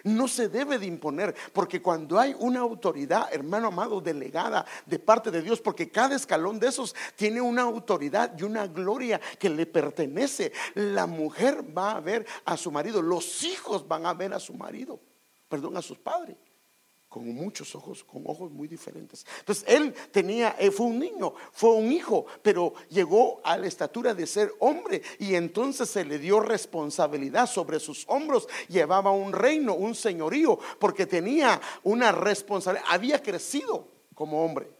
No 0.03 0.27
se 0.27 0.49
debe 0.49 0.79
de 0.79 0.87
imponer, 0.87 1.35
porque 1.51 1.79
cuando 1.79 2.17
hay 2.17 2.35
una 2.39 2.61
autoridad, 2.61 3.31
hermano 3.31 3.67
amado, 3.67 4.01
delegada 4.01 4.65
de 4.87 4.97
parte 4.97 5.29
de 5.29 5.43
Dios, 5.43 5.61
porque 5.61 5.91
cada 5.91 6.15
escalón 6.15 6.59
de 6.59 6.69
esos 6.69 6.95
tiene 7.15 7.41
una 7.41 7.61
autoridad 7.61 8.33
y 8.35 8.43
una 8.43 8.65
gloria 8.65 9.21
que 9.37 9.49
le 9.49 9.67
pertenece, 9.67 10.51
la 10.73 11.05
mujer 11.05 11.63
va 11.77 11.91
a 11.91 11.99
ver 11.99 12.25
a 12.45 12.57
su 12.57 12.71
marido, 12.71 13.03
los 13.03 13.43
hijos 13.43 13.87
van 13.87 14.07
a 14.07 14.13
ver 14.15 14.33
a 14.33 14.39
su 14.39 14.55
marido 14.55 14.99
perdón, 15.53 15.77
a 15.77 15.83
sus 15.83 15.99
padres 15.99 16.35
con 17.07 17.31
muchos 17.31 17.75
ojos, 17.75 18.03
con 18.03 18.23
ojos 18.25 18.51
muy 18.51 18.67
diferentes. 18.67 19.23
Entonces, 19.37 19.63
él 19.67 19.93
tenía, 20.11 20.55
eh, 20.57 20.71
fue 20.71 20.87
un 20.87 20.97
niño, 20.97 21.35
fue 21.51 21.69
un 21.73 21.91
hijo, 21.91 22.25
pero 22.41 22.73
llegó 22.89 23.39
a 23.43 23.55
la 23.55 23.67
estatura 23.67 24.15
de 24.15 24.25
ser 24.25 24.51
hombre 24.57 25.03
y 25.19 25.35
entonces 25.35 25.91
se 25.91 26.05
le 26.05 26.17
dio 26.17 26.39
responsabilidad 26.39 27.45
sobre 27.45 27.79
sus 27.79 28.03
hombros, 28.07 28.47
llevaba 28.67 29.11
un 29.11 29.31
reino, 29.31 29.75
un 29.75 29.93
señorío, 29.93 30.57
porque 30.79 31.05
tenía 31.05 31.61
una 31.83 32.11
responsabilidad, 32.11 32.87
había 32.89 33.21
crecido 33.21 33.87
como 34.15 34.43
hombre. 34.43 34.71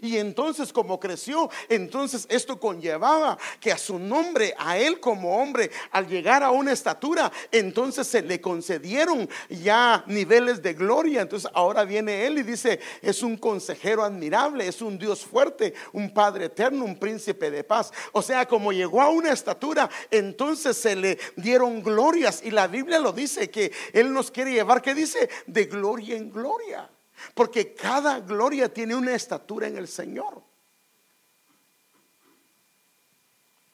Y 0.00 0.16
entonces 0.18 0.72
como 0.72 0.98
creció, 0.98 1.50
entonces 1.68 2.26
esto 2.30 2.58
conllevaba 2.58 3.38
que 3.60 3.72
a 3.72 3.78
su 3.78 3.98
nombre, 3.98 4.54
a 4.58 4.78
él 4.78 5.00
como 5.00 5.36
hombre, 5.40 5.70
al 5.90 6.08
llegar 6.08 6.42
a 6.42 6.50
una 6.50 6.72
estatura, 6.72 7.30
entonces 7.50 8.06
se 8.06 8.22
le 8.22 8.40
concedieron 8.40 9.28
ya 9.48 10.04
niveles 10.06 10.62
de 10.62 10.74
gloria. 10.74 11.22
Entonces 11.22 11.50
ahora 11.54 11.84
viene 11.84 12.26
él 12.26 12.38
y 12.38 12.42
dice, 12.42 12.80
es 13.02 13.22
un 13.22 13.36
consejero 13.36 14.02
admirable, 14.02 14.66
es 14.66 14.82
un 14.82 14.98
Dios 14.98 15.24
fuerte, 15.24 15.74
un 15.92 16.12
Padre 16.12 16.46
eterno, 16.46 16.84
un 16.84 16.98
príncipe 16.98 17.50
de 17.50 17.64
paz. 17.64 17.92
O 18.12 18.22
sea, 18.22 18.46
como 18.46 18.72
llegó 18.72 19.00
a 19.00 19.08
una 19.08 19.32
estatura, 19.32 19.88
entonces 20.10 20.76
se 20.76 20.96
le 20.96 21.18
dieron 21.36 21.82
glorias. 21.82 22.42
Y 22.42 22.50
la 22.50 22.66
Biblia 22.66 22.98
lo 22.98 23.12
dice, 23.12 23.50
que 23.50 23.72
él 23.92 24.12
nos 24.12 24.30
quiere 24.30 24.52
llevar, 24.52 24.82
que 24.82 24.94
dice, 24.94 25.28
de 25.46 25.64
gloria 25.66 26.16
en 26.16 26.30
gloria. 26.30 26.90
Porque 27.32 27.74
cada 27.74 28.20
gloria 28.20 28.72
tiene 28.72 28.94
una 28.94 29.14
estatura 29.14 29.68
en 29.68 29.76
el 29.76 29.88
Señor. 29.88 30.42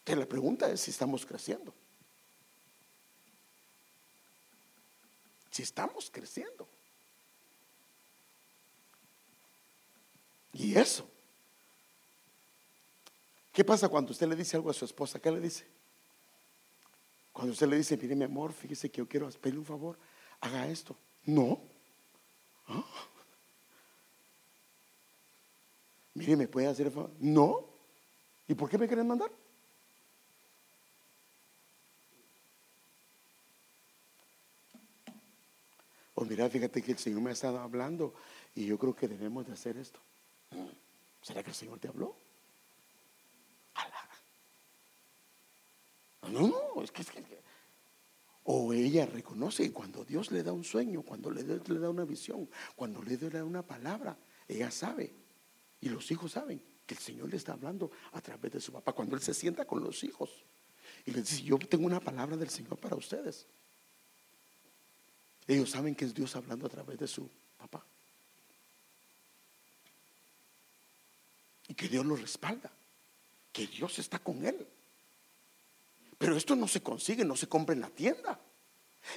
Que 0.04 0.14
la 0.14 0.26
pregunta 0.26 0.71
es 0.71 0.80
si 0.80 0.90
estamos 0.90 1.26
creciendo. 1.26 1.75
Si 5.50 5.62
estamos 5.62 6.11
creciendo. 6.11 6.69
Y 10.52 10.76
eso 10.76 11.11
¿Qué 13.52 13.64
pasa 13.64 13.88
cuando 13.88 14.12
usted 14.12 14.28
le 14.28 14.37
dice 14.37 14.57
algo 14.57 14.71
a 14.71 14.73
su 14.73 14.85
esposa? 14.85 15.19
¿Qué 15.19 15.30
le 15.30 15.40
dice? 15.40 15.66
Cuando 17.33 17.52
usted 17.52 17.69
le 17.69 17.76
dice, 17.76 17.97
mire 17.97 18.14
mi 18.14 18.25
amor, 18.25 18.52
fíjese 18.52 18.90
que 18.90 18.99
yo 18.99 19.09
quiero 19.09 19.28
pedirle 19.30 19.61
un 19.61 19.66
favor, 19.66 19.99
haga 20.40 20.66
esto. 20.69 20.97
No. 21.25 21.61
¿Ah? 22.69 22.85
Mire, 26.14 26.36
¿me 26.36 26.48
puede 26.48 26.66
hacer 26.66 26.90
favor? 26.90 27.10
No. 27.20 27.64
¿Y 28.48 28.54
por 28.54 28.68
qué 28.68 28.78
me 28.78 28.86
quieren 28.86 29.06
mandar? 29.06 29.30
O 36.14 36.24
mira, 36.24 36.50
fíjate 36.50 36.82
que 36.82 36.92
el 36.92 36.98
Señor 36.98 37.20
me 37.20 37.30
ha 37.30 37.32
estado 37.32 37.58
hablando 37.60 38.14
y 38.54 38.66
yo 38.66 38.76
creo 38.78 38.94
que 38.94 39.08
debemos 39.08 39.46
de 39.46 39.52
hacer 39.52 39.76
esto. 39.76 40.00
¿Será 41.22 41.42
que 41.42 41.50
el 41.50 41.56
Señor 41.56 41.78
te 41.78 41.88
habló? 41.88 42.14
No, 46.30 46.48
no, 46.48 46.82
es 46.82 46.92
que, 46.92 47.02
es 47.02 47.10
que, 47.10 47.24
o 48.44 48.72
ella 48.72 49.06
reconoce 49.06 49.72
cuando 49.72 50.04
Dios 50.04 50.30
le 50.30 50.42
da 50.42 50.52
un 50.52 50.62
sueño, 50.64 51.02
cuando 51.02 51.30
le, 51.30 51.42
le 51.42 51.78
da 51.78 51.90
una 51.90 52.04
visión, 52.04 52.48
cuando 52.76 53.02
le 53.02 53.16
da 53.16 53.44
una 53.44 53.62
palabra, 53.62 54.16
ella 54.46 54.70
sabe 54.70 55.12
y 55.80 55.88
los 55.88 56.10
hijos 56.10 56.32
saben 56.32 56.62
que 56.87 56.94
el 56.94 57.00
Señor 57.00 57.30
le 57.30 57.37
está 57.37 57.52
hablando 57.52 57.90
a 58.12 58.20
través 58.20 58.52
de 58.52 58.60
su 58.60 58.72
papá. 58.72 58.92
Cuando 58.92 59.16
él 59.16 59.22
se 59.22 59.34
sienta 59.34 59.64
con 59.64 59.82
los 59.82 60.04
hijos 60.04 60.30
y 61.06 61.12
les 61.12 61.28
dice, 61.28 61.42
yo 61.42 61.58
tengo 61.58 61.87
una 61.87 62.00
palabra 62.00 62.37
del 62.37 62.50
Señor 62.50 62.76
para 62.78 62.96
ustedes. 62.96 63.46
Ellos 65.46 65.70
saben 65.70 65.94
que 65.94 66.04
es 66.04 66.14
Dios 66.14 66.37
hablando 66.37 66.66
a 66.66 66.68
través 66.68 66.99
de 66.99 67.08
su 67.08 67.28
papá. 67.58 67.84
Y 71.68 71.75
que 71.75 71.88
Dios 71.88 72.04
lo 72.04 72.16
respalda, 72.16 72.70
que 73.52 73.66
Dios 73.66 73.99
está 73.99 74.18
con 74.18 74.44
él. 74.44 74.66
Pero 76.18 76.37
esto 76.37 76.54
no 76.54 76.68
se 76.68 76.82
consigue, 76.82 77.25
no 77.25 77.37
se 77.37 77.49
compra 77.49 77.75
en 77.75 77.80
la 77.80 77.88
tienda. 77.88 78.38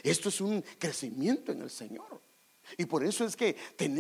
Esto 0.02 0.30
es 0.30 0.40
un 0.40 0.62
crecimiento 0.80 1.52
en 1.52 1.62
el 1.64 1.70
Señor. 1.70 2.22
Y 2.78 2.86
por 2.86 3.04
eso 3.04 3.26
es 3.26 3.36
que 3.36 3.56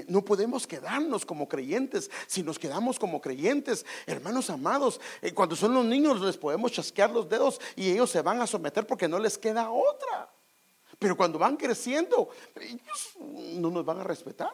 no 0.07 0.23
podemos 0.23 0.65
quedarnos 0.65 1.25
como 1.25 1.47
creyentes. 1.47 2.09
Si 2.27 2.43
nos 2.43 2.57
quedamos 2.57 2.97
como 2.97 3.21
creyentes, 3.21 3.85
hermanos 4.05 4.49
amados, 4.49 4.99
eh, 5.21 5.33
cuando 5.33 5.55
son 5.55 5.73
los 5.73 5.85
niños 5.85 6.21
les 6.21 6.37
podemos 6.37 6.71
chasquear 6.71 7.11
los 7.11 7.29
dedos 7.29 7.59
y 7.75 7.91
ellos 7.91 8.09
se 8.09 8.21
van 8.21 8.41
a 8.41 8.47
someter 8.47 8.87
porque 8.87 9.07
no 9.07 9.19
les 9.19 9.37
queda 9.37 9.69
otra. 9.69 10.29
Pero 10.99 11.17
cuando 11.17 11.37
van 11.37 11.57
creciendo, 11.57 12.29
ellos 12.55 13.15
no 13.19 13.69
nos 13.69 13.85
van 13.85 13.99
a 13.99 14.03
respetar. 14.03 14.53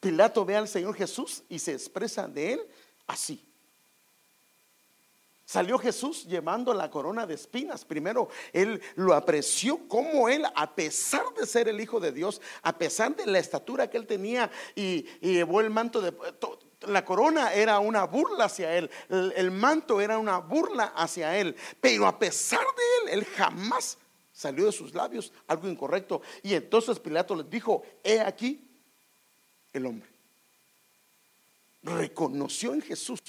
Pilato 0.00 0.44
ve 0.44 0.56
al 0.56 0.68
Señor 0.68 0.94
Jesús 0.94 1.42
y 1.48 1.58
se 1.58 1.72
expresa 1.72 2.28
de 2.28 2.52
él 2.52 2.60
así. 3.06 3.42
Salió 5.46 5.78
Jesús 5.78 6.26
llevando 6.26 6.74
la 6.74 6.90
corona 6.90 7.24
de 7.24 7.34
espinas. 7.34 7.84
Primero, 7.84 8.28
él 8.52 8.82
lo 8.96 9.14
apreció 9.14 9.86
como 9.86 10.28
él, 10.28 10.44
a 10.56 10.74
pesar 10.74 11.22
de 11.38 11.46
ser 11.46 11.68
el 11.68 11.80
Hijo 11.80 12.00
de 12.00 12.10
Dios, 12.10 12.42
a 12.62 12.76
pesar 12.76 13.14
de 13.14 13.26
la 13.26 13.38
estatura 13.38 13.88
que 13.88 13.96
él 13.96 14.08
tenía 14.08 14.50
y, 14.74 15.02
llevó 15.20 15.60
el 15.60 15.70
manto 15.70 16.00
de... 16.00 16.12
La 16.80 17.04
corona 17.04 17.54
era 17.54 17.78
una 17.78 18.04
burla 18.04 18.46
hacia 18.46 18.76
él, 18.76 18.90
el, 19.08 19.32
el 19.36 19.50
manto 19.52 20.00
era 20.00 20.18
una 20.18 20.38
burla 20.38 20.92
hacia 20.96 21.38
él, 21.38 21.56
pero 21.80 22.06
a 22.06 22.18
pesar 22.18 22.60
de 22.60 23.12
él, 23.12 23.18
él 23.18 23.24
jamás 23.24 23.98
salió 24.32 24.66
de 24.66 24.72
sus 24.72 24.94
labios 24.94 25.32
algo 25.46 25.68
incorrecto. 25.68 26.22
Y 26.42 26.54
entonces 26.54 26.98
Pilato 26.98 27.36
les 27.36 27.48
dijo, 27.48 27.84
he 28.02 28.20
aquí 28.20 28.68
el 29.72 29.86
hombre. 29.86 30.08
Reconoció 31.84 32.74
en 32.74 32.82
Jesús 32.82 33.20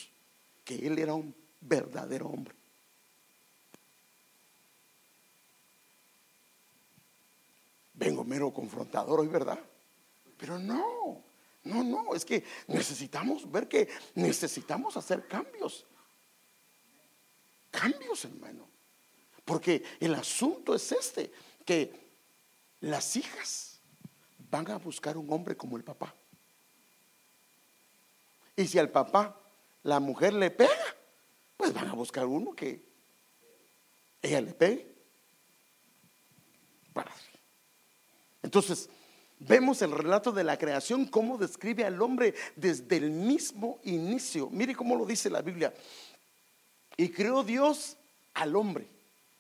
que 0.66 0.76
él 0.86 0.98
era 0.98 1.14
un 1.14 1.34
verdadero 1.62 2.28
hombre. 2.28 2.56
Vengo 7.94 8.24
mero 8.24 8.54
confrontador 8.54 9.22
hoy, 9.22 9.28
¿verdad? 9.28 9.60
Pero 10.38 10.60
no, 10.60 11.24
no, 11.64 11.84
no, 11.84 12.14
es 12.14 12.24
que 12.24 12.44
necesitamos 12.68 13.50
ver 13.52 13.68
que 13.68 13.90
necesitamos 14.16 14.96
hacer 14.98 15.28
cambios. 15.28 15.86
Cambios, 17.72 18.24
hermano. 18.26 18.68
Porque 19.44 19.84
el 20.00 20.14
asunto 20.14 20.76
es 20.76 20.92
este, 20.92 21.32
que 21.66 21.92
las 22.82 23.16
hijas 23.16 23.80
van 24.50 24.70
a 24.70 24.78
buscar 24.78 25.18
un 25.18 25.32
hombre 25.32 25.58
como 25.58 25.78
el 25.78 25.84
papá. 25.84 26.14
Y 28.56 28.68
si 28.68 28.80
al 28.80 28.90
papá 28.90 29.40
la 29.84 30.00
mujer 30.00 30.34
le 30.34 30.52
pega, 30.52 30.87
pues 31.58 31.74
van 31.74 31.88
a 31.88 31.94
buscar 31.94 32.26
uno 32.26 32.56
que 32.56 32.82
ella 34.22 34.42
le 34.42 34.54
pegue. 34.54 34.98
Entonces, 38.42 38.90
vemos 39.40 39.82
el 39.82 39.92
relato 39.92 40.32
de 40.32 40.44
la 40.44 40.58
creación, 40.58 41.06
cómo 41.06 41.38
describe 41.38 41.84
al 41.84 42.02
hombre 42.02 42.34
desde 42.56 42.98
el 42.98 43.12
mismo 43.12 43.80
inicio. 43.84 44.50
Mire 44.50 44.74
cómo 44.74 44.96
lo 44.96 45.06
dice 45.06 45.30
la 45.30 45.42
Biblia. 45.42 45.74
Y 46.96 47.10
creó 47.10 47.44
Dios 47.44 47.98
al 48.34 48.56
hombre. 48.56 48.88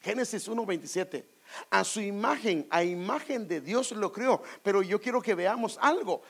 Génesis 0.02 0.50
1.27. 0.50 1.24
A 1.70 1.84
su 1.84 2.02
imagen, 2.02 2.68
a 2.70 2.84
imagen 2.84 3.48
de 3.48 3.62
Dios 3.62 3.92
lo 3.94 4.12
creó. 4.12 4.44
Pero 4.62 4.82
yo 4.82 5.00
quiero 5.00 5.22
que 5.22 5.36
veamos 5.36 5.78
algo 5.82 6.22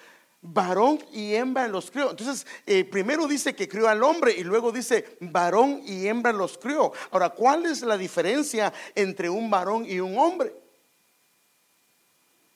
varón 0.41 1.00
y 1.12 1.34
hembra 1.34 1.67
los 1.67 1.91
crió. 1.91 2.12
Entonces, 2.12 2.45
eh, 2.65 2.84
primero 2.86 3.28
dice 3.28 3.56
que 3.56 3.67
crió 3.67 3.88
al 3.88 4.04
hombre 4.04 4.34
y 4.38 4.43
luego 4.43 4.71
dice 4.71 5.17
varón 5.19 5.82
y 5.86 6.08
hembra 6.08 6.32
los 6.32 6.58
crió. 6.58 6.91
Ahora, 7.12 7.30
¿cuál 7.30 7.65
es 7.65 7.82
la 7.82 7.97
diferencia 7.97 8.73
entre 8.95 9.30
un 9.30 9.50
varón 9.50 9.86
y 9.86 10.00
un 10.00 10.17
hombre? 10.17 10.54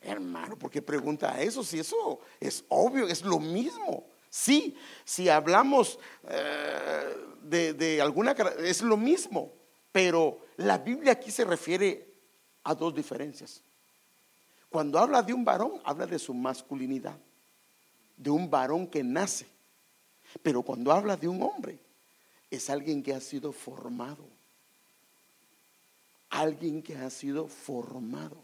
Hermano, 0.02 0.56
¿por 0.58 0.72
qué 0.72 0.82
pregunta 0.82 1.40
eso? 1.42 1.64
Si 1.64 1.80
eso 1.80 2.20
es 2.40 2.64
obvio, 2.70 3.08
es 3.08 3.22
lo 3.22 3.40
mismo. 3.40 4.06
Sí, 4.30 4.76
si 5.04 5.30
hablamos 5.30 6.00
eh, 6.28 7.16
de, 7.44 7.74
de 7.74 8.02
alguna, 8.02 8.32
es 8.60 8.82
lo 8.82 8.98
mismo, 8.98 9.52
pero 9.92 10.40
la 10.58 10.78
Biblia 10.78 11.14
aquí 11.14 11.30
se 11.30 11.44
refiere 11.44 12.08
a 12.64 12.74
dos 12.74 12.96
diferencias. 12.96 13.62
Cuando 14.70 14.98
habla 14.98 15.22
de 15.22 15.34
un 15.34 15.44
varón, 15.44 15.82
habla 15.84 16.08
de 16.08 16.18
su 16.18 16.34
masculinidad 16.34 17.18
de 18.22 18.30
un 18.30 18.50
varón 18.50 18.88
que 18.88 19.04
nace. 19.04 19.48
Pero 20.44 20.62
cuando 20.62 20.92
habla 20.92 21.18
de 21.18 21.28
un 21.28 21.42
hombre, 21.42 21.80
es 22.50 22.70
alguien 22.70 23.02
que 23.02 23.14
ha 23.14 23.20
sido 23.20 23.52
formado. 23.52 24.24
Alguien 26.30 26.84
que 26.84 26.96
ha 26.96 27.10
sido 27.10 27.48
formado. 27.48 28.38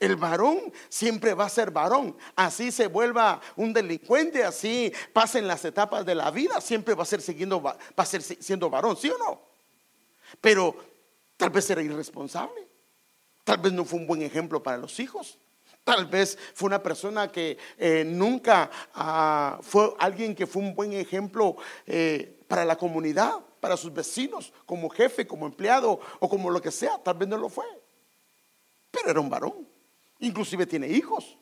El 0.00 0.16
varón 0.16 0.72
siempre 0.88 1.32
va 1.34 1.44
a 1.44 1.48
ser 1.48 1.70
varón. 1.70 2.16
Así 2.34 2.72
se 2.72 2.88
vuelva 2.88 3.40
un 3.54 3.72
delincuente, 3.72 4.42
así 4.42 4.92
pasen 5.12 5.46
las 5.46 5.64
etapas 5.64 6.04
de 6.04 6.14
la 6.14 6.30
vida, 6.30 6.60
siempre 6.60 6.94
va 6.94 7.04
a 7.04 7.06
ser 7.06 7.20
siguiendo, 7.22 7.62
va 7.62 7.78
a 7.96 8.06
ser 8.06 8.22
siendo 8.22 8.68
varón, 8.68 8.96
¿sí 8.96 9.10
o 9.10 9.18
no? 9.18 9.40
Pero 10.40 10.74
tal 11.36 11.50
vez 11.50 11.68
era 11.70 11.82
irresponsable. 11.82 12.66
Tal 13.44 13.58
vez 13.58 13.72
no 13.72 13.84
fue 13.84 14.00
un 14.00 14.06
buen 14.06 14.22
ejemplo 14.22 14.62
para 14.62 14.78
los 14.78 14.98
hijos. 14.98 15.38
Tal 15.84 16.06
vez 16.06 16.38
fue 16.54 16.68
una 16.68 16.82
persona 16.82 17.30
que 17.30 17.58
eh, 17.76 18.04
nunca 18.06 18.70
ah, 18.94 19.58
fue 19.60 19.94
alguien 19.98 20.34
que 20.34 20.46
fue 20.46 20.62
un 20.62 20.74
buen 20.74 20.94
ejemplo 20.94 21.56
eh, 21.86 22.40
para 22.48 22.64
la 22.64 22.76
comunidad, 22.76 23.38
para 23.60 23.76
sus 23.76 23.92
vecinos, 23.92 24.50
como 24.64 24.88
jefe, 24.88 25.26
como 25.26 25.44
empleado 25.44 26.00
o 26.20 26.28
como 26.28 26.50
lo 26.50 26.62
que 26.62 26.70
sea. 26.70 26.98
Tal 27.02 27.18
vez 27.18 27.28
no 27.28 27.36
lo 27.36 27.50
fue. 27.50 27.66
Pero 28.90 29.10
era 29.10 29.20
un 29.20 29.28
varón. 29.28 29.68
Inclusive 30.20 30.64
tiene 30.64 30.88
hijos. 30.88 31.36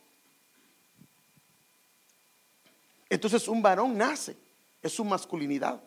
Entonces 3.08 3.46
un 3.46 3.62
varón 3.62 3.96
nace, 3.96 4.36
es 4.82 4.92
su 4.92 5.04
masculinidad. 5.04 5.80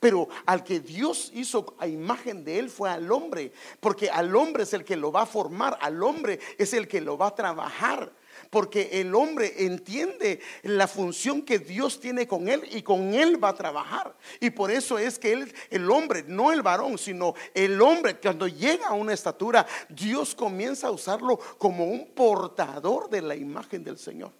Pero 0.00 0.28
al 0.46 0.64
que 0.64 0.80
Dios 0.80 1.30
hizo 1.34 1.74
a 1.78 1.86
imagen 1.86 2.44
de 2.44 2.58
él 2.58 2.70
fue 2.70 2.90
al 2.90 3.10
hombre, 3.10 3.52
porque 3.80 4.10
al 4.10 4.34
hombre 4.36 4.64
es 4.64 4.72
el 4.72 4.84
que 4.84 4.96
lo 4.96 5.12
va 5.12 5.22
a 5.22 5.26
formar, 5.26 5.78
al 5.80 6.02
hombre 6.02 6.38
es 6.58 6.72
el 6.72 6.88
que 6.88 7.00
lo 7.00 7.16
va 7.16 7.28
a 7.28 7.34
trabajar, 7.34 8.12
porque 8.50 8.88
el 8.92 9.14
hombre 9.14 9.52
entiende 9.64 10.40
la 10.62 10.86
función 10.86 11.42
que 11.42 11.58
Dios 11.58 12.00
tiene 12.00 12.26
con 12.26 12.48
él 12.48 12.62
y 12.70 12.82
con 12.82 13.14
él 13.14 13.42
va 13.42 13.50
a 13.50 13.54
trabajar. 13.54 14.14
Y 14.40 14.50
por 14.50 14.70
eso 14.70 14.98
es 14.98 15.18
que 15.18 15.32
él, 15.32 15.54
el 15.70 15.90
hombre, 15.90 16.24
no 16.26 16.52
el 16.52 16.62
varón, 16.62 16.98
sino 16.98 17.34
el 17.52 17.80
hombre, 17.80 18.16
cuando 18.16 18.46
llega 18.46 18.88
a 18.88 18.94
una 18.94 19.12
estatura, 19.12 19.66
Dios 19.88 20.34
comienza 20.34 20.88
a 20.88 20.92
usarlo 20.92 21.38
como 21.58 21.86
un 21.86 22.06
portador 22.06 23.08
de 23.10 23.22
la 23.22 23.34
imagen 23.34 23.82
del 23.84 23.98
Señor. 23.98 24.32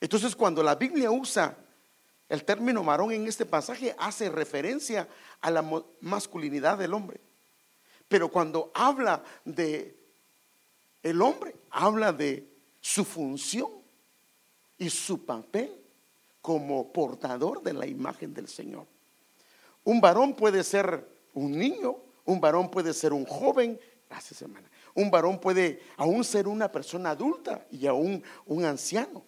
Entonces 0.00 0.36
cuando 0.36 0.62
la 0.62 0.74
Biblia 0.74 1.10
usa 1.10 1.56
el 2.28 2.44
término 2.44 2.82
varón 2.82 3.12
en 3.12 3.26
este 3.26 3.46
pasaje, 3.46 3.94
hace 3.98 4.28
referencia 4.28 5.08
a 5.40 5.50
la 5.50 5.64
masculinidad 6.00 6.78
del 6.78 6.94
hombre. 6.94 7.20
Pero 8.08 8.28
cuando 8.28 8.70
habla 8.74 9.22
de 9.44 9.96
el 11.02 11.22
hombre, 11.22 11.54
habla 11.70 12.12
de 12.12 12.48
su 12.80 13.04
función 13.04 13.70
y 14.78 14.90
su 14.90 15.24
papel 15.24 15.72
como 16.42 16.92
portador 16.92 17.62
de 17.62 17.72
la 17.72 17.86
imagen 17.86 18.34
del 18.34 18.48
Señor. 18.48 18.86
Un 19.84 20.00
varón 20.00 20.34
puede 20.34 20.64
ser 20.64 21.06
un 21.34 21.52
niño, 21.52 21.96
un 22.24 22.40
varón 22.40 22.70
puede 22.70 22.92
ser 22.92 23.12
un 23.12 23.24
joven, 23.24 23.78
gracias 24.08 24.42
hermana, 24.42 24.68
un 24.94 25.10
varón 25.10 25.38
puede 25.38 25.80
aún 25.96 26.24
ser 26.24 26.48
una 26.48 26.70
persona 26.70 27.10
adulta 27.10 27.66
y 27.70 27.86
aún 27.86 28.22
un 28.46 28.64
anciano, 28.64 29.22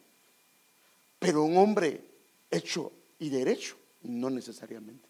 pero 1.18 1.42
un 1.42 1.56
hombre 1.56 2.00
hecho 2.50 2.92
y 3.18 3.28
derecho, 3.28 3.76
no 4.02 4.30
necesariamente. 4.30 5.08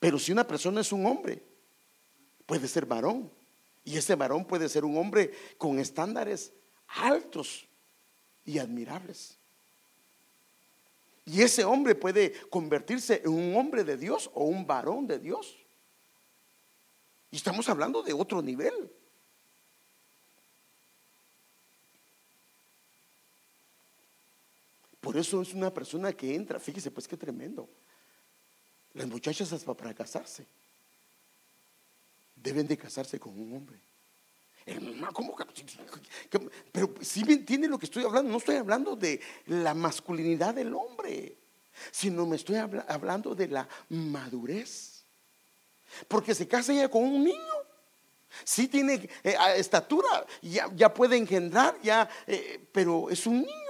Pero 0.00 0.18
si 0.18 0.32
una 0.32 0.46
persona 0.46 0.80
es 0.80 0.92
un 0.92 1.06
hombre, 1.06 1.42
puede 2.46 2.68
ser 2.68 2.86
varón, 2.86 3.30
y 3.84 3.96
ese 3.96 4.14
varón 4.14 4.44
puede 4.44 4.68
ser 4.68 4.84
un 4.84 4.96
hombre 4.96 5.32
con 5.56 5.78
estándares 5.78 6.52
altos 6.88 7.66
y 8.44 8.58
admirables. 8.58 9.36
Y 11.24 11.42
ese 11.42 11.64
hombre 11.64 11.94
puede 11.94 12.32
convertirse 12.48 13.22
en 13.24 13.30
un 13.30 13.56
hombre 13.56 13.84
de 13.84 13.96
Dios 13.96 14.30
o 14.34 14.44
un 14.44 14.66
varón 14.66 15.06
de 15.06 15.18
Dios. 15.18 15.56
Y 17.30 17.36
estamos 17.36 17.68
hablando 17.68 18.02
de 18.02 18.14
otro 18.14 18.40
nivel. 18.40 18.90
Por 25.00 25.16
eso 25.16 25.42
es 25.42 25.54
una 25.54 25.72
persona 25.72 26.12
que 26.12 26.34
entra, 26.34 26.58
fíjese 26.58 26.90
pues 26.90 27.06
qué 27.06 27.16
tremendo. 27.16 27.68
Las 28.94 29.06
muchachas 29.06 29.48
para 29.64 29.94
casarse 29.94 30.44
deben 32.34 32.66
de 32.66 32.76
casarse 32.76 33.18
con 33.18 33.38
un 33.38 33.56
hombre. 33.56 33.78
¿cómo? 35.12 35.34
Pero 36.72 36.94
si 37.00 37.24
me 37.24 37.34
entiende 37.34 37.68
lo 37.68 37.78
que 37.78 37.86
estoy 37.86 38.04
hablando, 38.04 38.30
no 38.30 38.38
estoy 38.38 38.56
hablando 38.56 38.96
de 38.96 39.20
la 39.46 39.74
masculinidad 39.74 40.54
del 40.54 40.74
hombre, 40.74 41.36
sino 41.90 42.26
me 42.26 42.36
estoy 42.36 42.56
hablando 42.56 43.34
de 43.34 43.48
la 43.48 43.68
madurez. 43.88 45.02
Porque 46.06 46.34
se 46.34 46.46
casa 46.46 46.72
ella 46.72 46.90
con 46.90 47.02
un 47.02 47.24
niño. 47.24 47.38
Sí 48.44 48.68
tiene 48.68 49.08
eh, 49.24 49.36
estatura, 49.56 50.26
ya, 50.42 50.70
ya, 50.74 50.92
puede 50.92 51.16
engendrar, 51.16 51.80
ya, 51.82 52.08
eh, 52.26 52.62
pero 52.72 53.08
es 53.08 53.26
un 53.26 53.38
niño. 53.38 53.67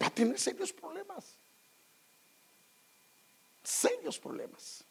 Va 0.00 0.06
a 0.06 0.10
tener 0.10 0.38
serios 0.38 0.72
problemas. 0.72 1.24
Serios 3.62 4.18
problemas. 4.18 4.84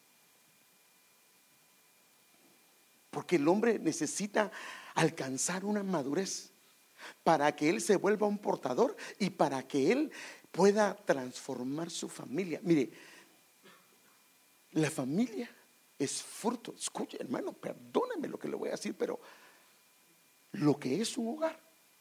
Porque 3.10 3.36
el 3.36 3.48
hombre 3.48 3.78
necesita 3.78 4.50
alcanzar 4.94 5.64
una 5.64 5.82
madurez 5.82 6.50
para 7.22 7.54
que 7.54 7.70
él 7.70 7.80
se 7.80 7.96
vuelva 7.96 8.26
un 8.26 8.38
portador 8.38 8.96
y 9.18 9.30
para 9.30 9.66
que 9.66 9.92
él 9.92 10.10
pueda 10.50 10.94
transformar 10.94 11.90
su 11.90 12.08
familia. 12.08 12.60
Mire, 12.62 12.90
la 14.72 14.90
familia 14.90 15.48
es 15.98 16.22
fruto. 16.22 16.74
Escuche, 16.78 17.18
hermano, 17.20 17.52
perdóneme 17.52 18.28
lo 18.28 18.38
que 18.38 18.48
le 18.48 18.56
voy 18.56 18.68
a 18.68 18.72
decir, 18.72 18.94
pero 18.98 19.20
lo 20.52 20.78
que 20.78 21.00
es 21.00 21.16
un 21.16 21.28
hogar 21.28 21.58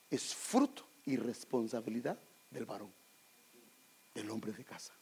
es 0.09 0.33
fruto 0.33 0.85
y 1.05 1.17
responsabilidad 1.17 2.17
del 2.55 2.65
varón, 2.65 2.91
del 4.15 4.29
hombre 4.31 4.53
de 4.53 4.63
casa. 4.63 4.93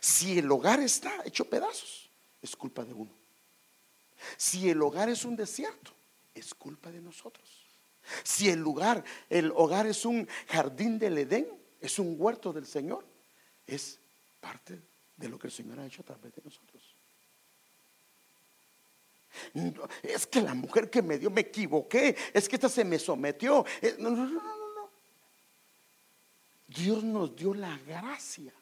Si 0.00 0.38
el 0.38 0.50
hogar 0.50 0.80
está 0.80 1.22
hecho 1.24 1.46
pedazos, 1.46 2.08
es 2.42 2.54
culpa 2.54 2.84
de 2.84 2.92
uno. 2.92 3.10
Si 4.36 4.68
el 4.68 4.80
hogar 4.82 5.08
es 5.08 5.24
un 5.24 5.34
desierto, 5.34 5.92
es 6.34 6.54
culpa 6.54 6.90
de 6.90 7.00
nosotros. 7.00 7.48
Si 8.22 8.48
el 8.48 8.60
lugar, 8.60 9.02
el 9.30 9.50
hogar 9.54 9.86
es 9.86 10.04
un 10.04 10.28
jardín 10.48 10.98
del 10.98 11.18
Edén, 11.18 11.48
es 11.80 11.98
un 11.98 12.16
huerto 12.18 12.52
del 12.52 12.66
Señor, 12.66 13.04
es 13.66 13.98
parte 14.40 14.78
de 15.16 15.28
lo 15.28 15.38
que 15.38 15.46
el 15.46 15.52
Señor 15.52 15.80
ha 15.80 15.86
hecho 15.86 16.02
a 16.02 16.06
través 16.06 16.34
de 16.34 16.42
nosotros. 16.44 16.82
Es 20.02 20.26
que 20.26 20.42
la 20.42 20.54
mujer 20.54 20.90
que 20.90 21.00
me 21.00 21.18
dio 21.18 21.30
me 21.30 21.42
equivoqué, 21.42 22.16
es 22.32 22.48
que 22.48 22.56
esta 22.56 22.68
se 22.68 22.84
me 22.84 22.98
sometió. 22.98 23.64
Eh, 23.80 23.96
no, 23.98 24.10
no, 24.10 24.26
no. 24.26 24.57
Dios 26.68 27.02
nos 27.02 27.34
dio 27.34 27.54
la 27.54 27.76
gracia 27.78 28.52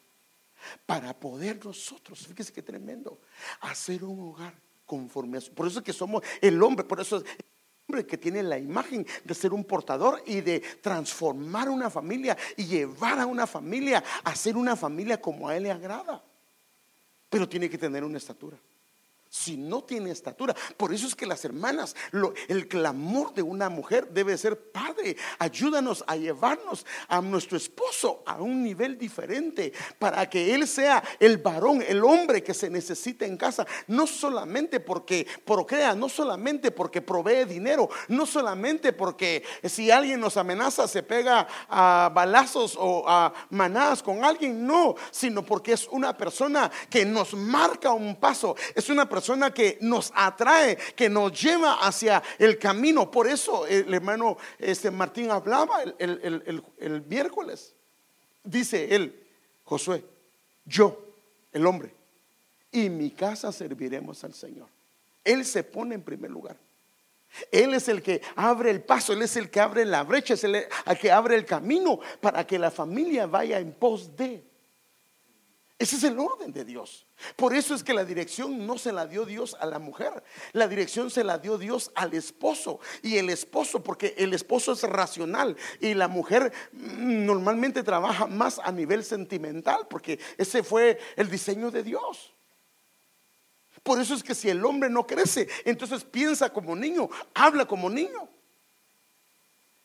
para 0.85 1.17
poder 1.17 1.63
nosotros, 1.63 2.25
fíjese 2.27 2.53
qué 2.53 2.61
tremendo, 2.61 3.19
hacer 3.61 4.03
un 4.03 4.19
hogar 4.29 4.53
conforme 4.85 5.37
a 5.37 5.41
su. 5.41 5.53
Por 5.53 5.67
eso 5.67 5.79
es 5.79 5.85
que 5.85 5.93
somos 5.93 6.23
el 6.41 6.61
hombre, 6.63 6.85
por 6.85 6.99
eso 6.99 7.17
es 7.17 7.23
el 7.23 7.45
hombre 7.87 8.05
que 8.05 8.17
tiene 8.17 8.41
la 8.41 8.57
imagen 8.57 9.05
de 9.23 9.33
ser 9.33 9.53
un 9.53 9.65
portador 9.65 10.23
y 10.25 10.41
de 10.41 10.61
transformar 10.81 11.69
una 11.69 11.89
familia 11.89 12.37
y 12.55 12.65
llevar 12.65 13.19
a 13.19 13.25
una 13.25 13.45
familia 13.45 14.03
a 14.23 14.35
ser 14.35 14.57
una 14.57 14.75
familia 14.75 15.21
como 15.21 15.47
a 15.49 15.55
él 15.55 15.63
le 15.63 15.71
agrada. 15.71 16.23
Pero 17.29 17.47
tiene 17.47 17.69
que 17.69 17.77
tener 17.77 18.03
una 18.03 18.17
estatura 18.17 18.57
si 19.37 19.57
no 19.57 19.83
tiene 19.83 20.11
estatura. 20.11 20.55
Por 20.75 20.93
eso 20.93 21.07
es 21.07 21.15
que 21.15 21.25
las 21.25 21.45
hermanas, 21.45 21.95
el 22.47 22.67
clamor 22.67 23.33
de 23.33 23.43
una 23.43 23.69
mujer 23.69 24.09
debe 24.09 24.37
ser, 24.37 24.71
Padre, 24.71 25.15
ayúdanos 25.39 26.03
a 26.07 26.15
llevarnos 26.15 26.85
a 27.07 27.21
nuestro 27.21 27.57
esposo 27.57 28.23
a 28.25 28.41
un 28.41 28.63
nivel 28.63 28.97
diferente 28.97 29.71
para 29.99 30.27
que 30.29 30.55
él 30.55 30.67
sea 30.67 31.03
el 31.19 31.37
varón, 31.37 31.83
el 31.87 32.03
hombre 32.03 32.43
que 32.43 32.53
se 32.53 32.69
necesita 32.69 33.25
en 33.25 33.37
casa, 33.37 33.65
no 33.87 34.07
solamente 34.07 34.79
porque 34.79 35.27
procrea, 35.45 35.93
no 35.93 36.09
solamente 36.09 36.71
porque 36.71 37.01
provee 37.01 37.45
dinero, 37.45 37.89
no 38.07 38.25
solamente 38.25 38.93
porque 38.93 39.43
si 39.63 39.91
alguien 39.91 40.19
nos 40.19 40.37
amenaza 40.37 40.87
se 40.87 41.03
pega 41.03 41.47
a 41.69 42.11
balazos 42.13 42.75
o 42.79 43.07
a 43.07 43.33
manadas 43.51 44.01
con 44.01 44.23
alguien, 44.23 44.65
no, 44.65 44.95
sino 45.11 45.43
porque 45.45 45.73
es 45.73 45.87
una 45.89 46.17
persona 46.17 46.71
que 46.89 47.05
nos 47.05 47.33
marca 47.33 47.91
un 47.91 48.15
paso, 48.15 48.55
es 48.73 48.89
una 48.89 49.07
persona 49.07 49.26
persona 49.27 49.53
que 49.53 49.77
nos 49.81 50.13
atrae, 50.15 50.77
que 50.95 51.09
nos 51.09 51.33
lleva 51.33 51.85
hacia 51.85 52.23
el 52.39 52.57
camino. 52.57 53.11
Por 53.11 53.27
eso 53.27 53.67
el 53.67 53.93
hermano 53.93 54.37
este 54.57 54.89
Martín 54.89 55.29
hablaba 55.31 55.83
el, 55.99 56.63
el 56.79 57.01
miércoles. 57.01 57.75
Dice 58.41 58.95
él, 58.95 59.27
Josué, 59.65 60.05
yo, 60.63 60.97
el 61.51 61.65
hombre, 61.65 61.93
y 62.71 62.89
mi 62.89 63.11
casa 63.11 63.51
serviremos 63.51 64.23
al 64.23 64.33
Señor. 64.33 64.69
Él 65.25 65.43
se 65.43 65.61
pone 65.61 65.95
en 65.95 66.03
primer 66.03 66.31
lugar. 66.31 66.55
Él 67.51 67.73
es 67.73 67.89
el 67.89 68.01
que 68.01 68.21
abre 68.37 68.71
el 68.71 68.81
paso, 68.81 69.11
Él 69.11 69.23
es 69.23 69.35
el 69.35 69.49
que 69.49 69.59
abre 69.59 69.83
la 69.83 70.03
brecha, 70.03 70.35
es 70.35 70.45
el 70.45 70.65
que 71.01 71.11
abre 71.11 71.35
el 71.35 71.43
camino 71.43 71.99
para 72.21 72.47
que 72.47 72.57
la 72.57 72.71
familia 72.71 73.25
vaya 73.27 73.59
en 73.59 73.73
pos 73.73 74.15
de. 74.15 74.41
Ese 75.79 75.97
es 75.97 76.03
el 76.05 76.17
orden 76.17 76.51
de 76.51 76.65
Dios. 76.65 77.05
Por 77.35 77.53
eso 77.53 77.75
es 77.75 77.83
que 77.83 77.93
la 77.93 78.03
dirección 78.03 78.65
no 78.65 78.79
se 78.79 78.91
la 78.91 79.05
dio 79.05 79.25
Dios 79.25 79.55
a 79.59 79.67
la 79.67 79.77
mujer, 79.77 80.23
la 80.53 80.67
dirección 80.67 81.11
se 81.11 81.23
la 81.23 81.37
dio 81.37 81.59
Dios 81.59 81.91
al 81.93 82.15
esposo. 82.15 82.79
Y 83.03 83.17
el 83.17 83.29
esposo, 83.29 83.83
porque 83.83 84.15
el 84.17 84.33
esposo 84.33 84.71
es 84.71 84.81
racional 84.81 85.55
y 85.79 85.93
la 85.93 86.07
mujer 86.07 86.51
normalmente 86.71 87.83
trabaja 87.83 88.25
más 88.25 88.57
a 88.57 88.71
nivel 88.71 89.03
sentimental, 89.03 89.87
porque 89.87 90.19
ese 90.37 90.63
fue 90.63 90.97
el 91.15 91.29
diseño 91.29 91.69
de 91.69 91.83
Dios. 91.83 92.33
Por 93.83 94.01
eso 94.01 94.15
es 94.15 94.23
que 94.23 94.33
si 94.33 94.49
el 94.49 94.65
hombre 94.65 94.89
no 94.89 95.05
crece, 95.05 95.47
entonces 95.63 96.03
piensa 96.03 96.51
como 96.51 96.75
niño, 96.75 97.07
habla 97.35 97.65
como 97.65 97.87
niño 97.87 98.27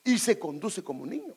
y 0.04 0.18
se 0.18 0.38
conduce 0.38 0.82
como 0.82 1.04
niño. 1.04 1.34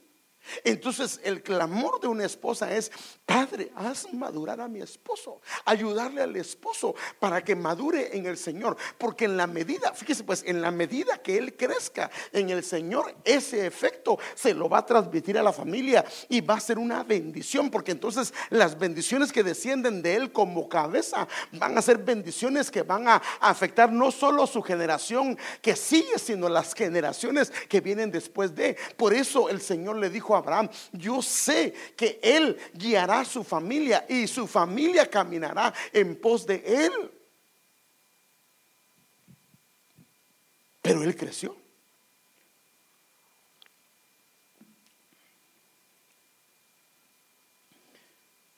Entonces 0.64 1.20
el 1.24 1.42
clamor 1.42 2.00
de 2.00 2.08
una 2.08 2.26
esposa 2.26 2.74
es, 2.76 2.92
Padre, 3.26 3.72
haz 3.76 4.14
madurar 4.14 4.62
a 4.62 4.68
mi 4.68 4.82
esposo, 4.82 5.42
ayudarle 5.66 6.22
al 6.22 6.36
esposo 6.36 6.96
para 7.20 7.44
que 7.44 7.56
madure 7.56 8.16
en 8.16 8.26
el 8.26 8.38
Señor. 8.38 8.78
Porque 8.98 9.26
en 9.26 9.38
la 9.38 9.48
medida, 9.48 9.94
fíjese 9.94 10.24
pues, 10.24 10.44
en 10.46 10.62
la 10.62 10.72
medida 10.72 11.18
que 11.22 11.38
él 11.38 11.56
crezca 11.56 12.10
en 12.32 12.50
el 12.50 12.64
Señor, 12.64 13.16
ese 13.24 13.66
efecto 13.66 14.18
se 14.36 14.54
lo 14.54 14.70
va 14.70 14.80
a 14.80 14.86
transmitir 14.86 15.38
a 15.38 15.44
la 15.44 15.54
familia 15.54 16.06
y 16.30 16.42
va 16.42 16.56
a 16.56 16.60
ser 16.60 16.78
una 16.78 17.04
bendición. 17.04 17.70
Porque 17.70 17.92
entonces 17.92 18.34
las 18.50 18.78
bendiciones 18.78 19.32
que 19.32 19.44
descienden 19.44 20.02
de 20.02 20.16
él 20.16 20.32
como 20.32 20.70
cabeza 20.70 21.28
van 21.54 21.78
a 21.78 21.82
ser 21.82 21.98
bendiciones 21.98 22.72
que 22.72 22.84
van 22.84 23.08
a 23.08 23.22
afectar 23.40 23.92
no 23.92 24.12
solo 24.12 24.48
su 24.48 24.62
generación 24.62 25.38
que 25.62 25.76
sigue, 25.76 26.18
sino 26.18 26.50
las 26.50 26.74
generaciones 26.74 27.52
que 27.68 27.82
vienen 27.82 28.12
después 28.12 28.56
de. 28.56 28.78
Por 28.98 29.14
eso 29.14 29.50
el 29.50 29.62
Señor 29.62 29.98
le 29.98 30.10
dijo 30.10 30.35
Abraham, 30.36 30.70
yo 30.92 31.22
sé 31.22 31.74
que 31.96 32.20
él 32.22 32.58
guiará 32.74 33.22
a 33.22 33.26
su 33.26 33.44
familia 33.44 34.06
y 34.10 34.28
su 34.28 34.48
familia 34.48 35.10
caminará 35.10 35.74
en 35.94 36.16
pos 36.16 36.46
de 36.46 36.64
él. 36.66 37.12
Pero 40.82 41.04
él 41.04 41.16
creció. 41.16 41.56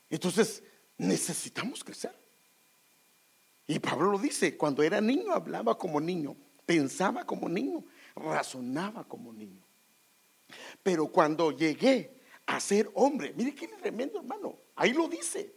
Entonces, 0.09 0.63
necesitamos 0.97 1.83
crecer. 1.83 2.15
Y 3.67 3.79
Pablo 3.79 4.11
lo 4.11 4.17
dice, 4.17 4.55
cuando 4.55 4.81
era 4.81 5.01
niño 5.01 5.33
hablaba 5.33 5.77
como 5.77 5.99
niño, 5.99 6.35
pensaba 6.65 7.25
como 7.25 7.49
niño, 7.49 7.83
razonaba 8.15 9.03
como 9.03 9.33
niño. 9.33 9.66
Pero 10.83 11.07
cuando 11.07 11.51
llegué 11.51 12.21
a 12.45 12.59
ser 12.59 12.89
hombre, 12.93 13.33
mire 13.35 13.53
qué 13.53 13.67
tremendo 13.67 14.19
hermano, 14.19 14.57
ahí 14.75 14.93
lo 14.93 15.07
dice. 15.07 15.53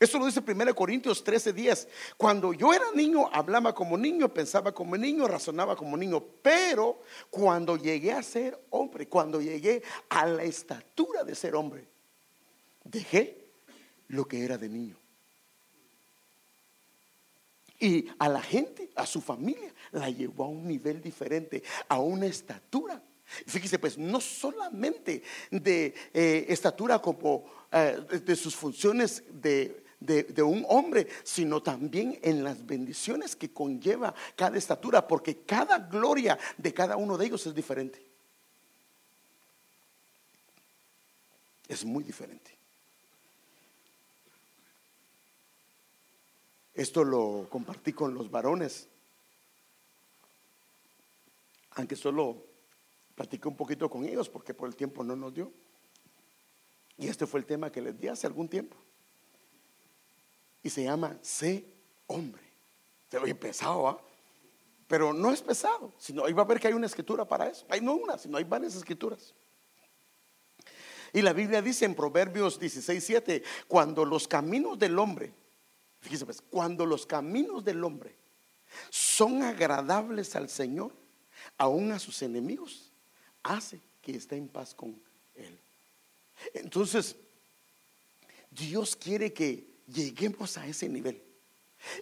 Eso 0.00 0.18
lo 0.18 0.24
dice 0.24 0.40
1 0.40 0.74
Corintios 0.74 1.22
13, 1.22 1.52
10. 1.52 1.88
Cuando 2.16 2.54
yo 2.54 2.72
era 2.72 2.86
niño, 2.94 3.28
hablaba 3.30 3.74
como 3.74 3.98
niño, 3.98 4.32
pensaba 4.32 4.72
como 4.72 4.96
niño, 4.96 5.28
razonaba 5.28 5.76
como 5.76 5.94
niño. 5.94 6.24
Pero 6.40 7.02
cuando 7.28 7.76
llegué 7.76 8.12
a 8.12 8.22
ser 8.22 8.58
hombre, 8.70 9.08
cuando 9.08 9.42
llegué 9.42 9.82
a 10.08 10.24
la 10.24 10.42
estatura 10.42 11.22
de 11.22 11.34
ser 11.34 11.54
hombre, 11.54 11.86
dejé 12.82 13.44
lo 14.08 14.26
que 14.26 14.42
era 14.42 14.56
de 14.56 14.70
niño. 14.70 14.96
Y 17.78 18.08
a 18.18 18.28
la 18.30 18.40
gente, 18.40 18.90
a 18.94 19.04
su 19.04 19.20
familia, 19.20 19.72
la 19.92 20.08
llevó 20.08 20.44
a 20.44 20.48
un 20.48 20.66
nivel 20.66 21.02
diferente, 21.02 21.62
a 21.88 21.98
una 21.98 22.24
estatura. 22.24 23.02
Fíjese, 23.46 23.78
pues 23.78 23.96
no 23.96 24.20
solamente 24.20 25.22
de 25.50 25.94
eh, 26.12 26.46
estatura 26.48 26.98
como 27.00 27.44
eh, 27.72 28.00
de 28.24 28.36
sus 28.36 28.54
funciones 28.54 29.22
de 29.30 29.84
de, 30.00 30.42
un 30.42 30.64
hombre, 30.68 31.06
sino 31.22 31.62
también 31.62 32.18
en 32.22 32.42
las 32.42 32.64
bendiciones 32.66 33.36
que 33.36 33.52
conlleva 33.52 34.14
cada 34.34 34.56
estatura, 34.56 35.06
porque 35.06 35.38
cada 35.42 35.78
gloria 35.78 36.38
de 36.56 36.72
cada 36.72 36.96
uno 36.96 37.18
de 37.18 37.26
ellos 37.26 37.46
es 37.46 37.54
diferente. 37.54 38.02
Es 41.68 41.84
muy 41.84 42.02
diferente. 42.02 42.50
Esto 46.74 47.04
lo 47.04 47.46
compartí 47.50 47.92
con 47.92 48.14
los 48.14 48.30
varones, 48.30 48.88
aunque 51.72 51.94
solo 51.94 52.49
platiqué 53.20 53.48
un 53.48 53.56
poquito 53.56 53.90
con 53.90 54.06
ellos 54.06 54.30
porque 54.30 54.54
por 54.54 54.66
el 54.66 54.74
tiempo 54.74 55.04
no 55.04 55.14
nos 55.14 55.34
dio. 55.34 55.52
Y 56.96 57.06
este 57.06 57.26
fue 57.26 57.40
el 57.40 57.44
tema 57.44 57.70
que 57.70 57.82
les 57.82 57.98
di 58.00 58.08
hace 58.08 58.26
algún 58.26 58.48
tiempo 58.48 58.78
y 60.62 60.70
se 60.70 60.84
llama 60.84 61.18
Sé 61.20 61.66
hombre. 62.06 62.42
Se 63.10 63.18
oye 63.18 63.34
pesado, 63.34 63.86
¿ah? 63.88 64.00
Pero 64.88 65.12
no 65.12 65.32
es 65.32 65.42
pesado, 65.42 65.92
sino 65.98 66.24
ahí 66.24 66.32
va 66.32 66.44
a 66.44 66.46
ver 66.46 66.58
que 66.58 66.68
hay 66.68 66.72
una 66.72 66.86
escritura 66.86 67.26
para 67.26 67.46
eso. 67.46 67.66
Hay 67.68 67.82
no 67.82 67.92
una, 67.92 68.16
sino 68.16 68.38
hay 68.38 68.44
varias 68.44 68.74
escrituras. 68.74 69.34
Y 71.12 71.20
la 71.20 71.34
Biblia 71.34 71.60
dice 71.60 71.84
en 71.84 71.94
Proverbios 71.94 72.58
16, 72.58 73.04
7, 73.04 73.42
cuando 73.68 74.06
los 74.06 74.26
caminos 74.26 74.78
del 74.78 74.98
hombre, 74.98 75.30
fíjese 76.00 76.24
pues, 76.24 76.40
cuando 76.40 76.86
los 76.86 77.04
caminos 77.04 77.62
del 77.66 77.84
hombre 77.84 78.16
son 78.88 79.42
agradables 79.42 80.34
al 80.36 80.48
Señor, 80.48 80.92
aún 81.58 81.92
a 81.92 81.98
sus 81.98 82.22
enemigos, 82.22 82.89
hace 83.42 83.80
que 84.02 84.12
esté 84.12 84.36
en 84.36 84.48
paz 84.48 84.74
con 84.74 85.00
Él. 85.34 85.58
Entonces, 86.54 87.16
Dios 88.50 88.96
quiere 88.96 89.32
que 89.32 89.66
lleguemos 89.86 90.56
a 90.56 90.66
ese 90.66 90.88
nivel. 90.88 91.22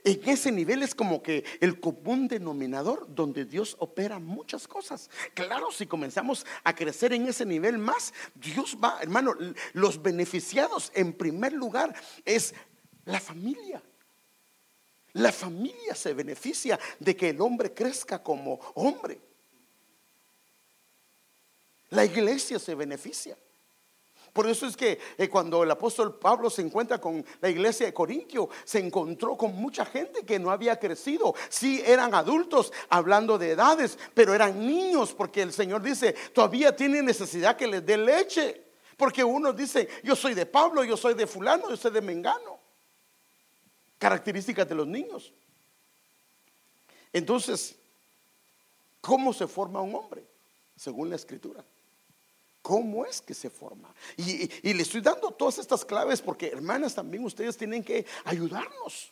En 0.03 0.29
ese 0.29 0.51
nivel 0.51 0.83
es 0.83 0.95
como 0.95 1.23
que 1.23 1.45
el 1.61 1.79
común 1.79 2.27
denominador 2.27 3.07
donde 3.15 3.45
Dios 3.45 3.77
opera 3.79 4.19
muchas 4.19 4.67
cosas. 4.67 5.09
Claro, 5.35 5.71
si 5.71 5.87
comenzamos 5.87 6.45
a 6.65 6.75
crecer 6.75 7.13
en 7.13 7.29
ese 7.29 7.47
nivel 7.47 7.79
más, 7.79 8.13
Dios 8.35 8.77
va, 8.83 8.99
hermano, 9.01 9.35
los 9.75 10.03
beneficiados 10.03 10.91
en 10.95 11.13
primer 11.13 11.53
lugar 11.53 11.95
es 12.25 12.55
la 13.05 13.21
familia. 13.21 13.81
La 15.13 15.33
familia 15.33 15.95
se 15.95 16.13
beneficia 16.13 16.79
de 16.99 17.17
que 17.17 17.31
el 17.31 17.41
hombre 17.41 17.73
crezca 17.73 18.23
como 18.23 18.55
hombre. 18.75 19.21
La 21.91 22.05
iglesia 22.05 22.59
se 22.59 22.75
beneficia. 22.75 23.37
Por 24.33 24.49
eso 24.49 24.67
es 24.67 24.77
que 24.77 25.01
eh, 25.17 25.29
cuando 25.29 25.65
el 25.65 25.71
apóstol 25.71 26.19
Pablo 26.19 26.49
se 26.51 26.63
encuentra 26.63 27.01
con 27.01 27.25
la 27.41 27.49
iglesia 27.49 27.87
de 27.87 27.95
Corintio, 27.95 28.49
se 28.65 28.79
encontró 28.79 29.37
con 29.37 29.55
mucha 29.57 29.85
gente 29.85 30.25
que 30.25 30.39
no 30.39 30.51
había 30.51 30.79
crecido. 30.79 31.35
Sí, 31.49 31.83
eran 31.85 32.15
adultos 32.15 32.73
hablando 32.89 33.39
de 33.39 33.51
edades, 33.51 33.99
pero 34.15 34.35
eran 34.35 34.65
niños 34.65 35.13
porque 35.13 35.43
el 35.43 35.53
Señor 35.53 35.83
dice, 35.83 36.13
todavía 36.33 36.77
tienen 36.77 37.05
necesidad 37.05 37.57
que 37.57 37.67
les 37.67 37.85
dé 37.85 37.97
leche. 37.97 38.63
Porque 38.97 39.25
uno 39.25 39.53
dice, 39.53 39.89
yo 40.03 40.15
soy 40.15 40.35
de 40.35 40.47
Pablo, 40.47 40.85
yo 40.85 40.97
soy 40.97 41.15
de 41.15 41.27
fulano, 41.27 41.71
yo 41.71 41.77
soy 41.77 41.93
de 41.93 42.01
Mengano. 42.01 42.59
Características 43.99 44.69
de 44.69 44.75
los 44.75 44.87
niños. 44.87 45.33
Entonces, 47.13 47.75
¿cómo 49.01 49.33
se 49.33 49.47
forma 49.47 49.81
un 49.81 49.95
hombre? 49.95 50.25
Según 50.77 51.11
la 51.11 51.17
escritura. 51.17 51.65
¿Cómo 52.69 53.07
es 53.07 53.23
que 53.23 53.33
se 53.33 53.49
forma? 53.49 53.95
Y, 54.19 54.75
le 54.75 54.83
estoy 54.83 55.01
dando 55.01 55.31
todas 55.31 55.57
estas 55.57 55.87
claves 55.87 56.21
porque, 56.21 56.49
hermanas, 56.49 56.95
también 56.95 57.25
ustedes 57.25 57.57
tienen 57.57 57.83
que 57.83 58.05
ayudarnos 58.27 59.11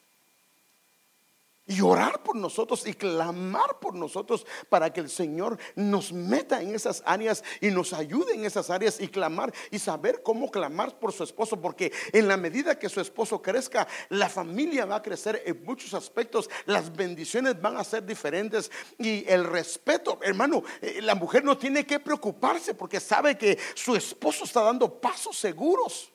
y 1.67 1.81
orar 1.81 2.23
por 2.23 2.37
nosotros 2.37 2.87
y 2.87 2.95
clamar 2.95 3.81
por 3.81 3.95
nosotros 3.95 4.47
para 4.69 4.93
que 4.93 5.01
el 5.01 5.11
Señor 5.11 5.59
nos 5.75 6.13
meta 6.13 6.63
en 6.63 6.75
esas 6.75 7.03
áreas 7.05 7.43
y 7.61 7.71
nos 7.71 7.93
ayude 7.93 8.35
en 8.35 8.45
esas 8.45 8.71
áreas 8.71 9.01
y 9.01 9.09
clamar 9.09 9.53
y 9.71 9.79
saber 9.79 10.23
cómo 10.23 10.51
clamar 10.51 10.99
por 10.99 11.13
su 11.13 11.25
esposo, 11.25 11.61
porque 11.61 11.93
en 12.13 12.29
la 12.29 12.37
medida 12.37 12.79
que 12.79 12.89
su 12.89 13.01
esposo 13.01 13.43
crezca, 13.43 13.89
la 14.11 14.29
familia 14.29 14.87
va 14.87 14.97
a 14.97 15.03
crecer 15.03 15.43
en 15.45 15.65
muchos 15.65 15.93
aspectos, 15.95 16.49
las 16.67 16.95
bendiciones 16.95 17.61
van 17.61 17.77
a 17.77 17.85
ser 17.85 18.07
diferentes 18.07 18.71
y 18.99 19.29
el 19.29 19.45
respeto, 19.45 20.21
hermano, 20.23 20.63
eh, 20.81 21.01
la 21.03 21.15
mujer 21.15 21.45
no 21.45 21.59
tiene 21.59 21.85
que 21.85 21.99
preocuparse 21.99 22.75
porque 22.75 23.01
sabe 23.01 23.37
que 23.37 23.59
su 23.75 23.97
esposo 23.97 24.45
está 24.45 24.63
dando 24.63 25.01
pasos 25.01 25.37
seguros. 25.37 26.13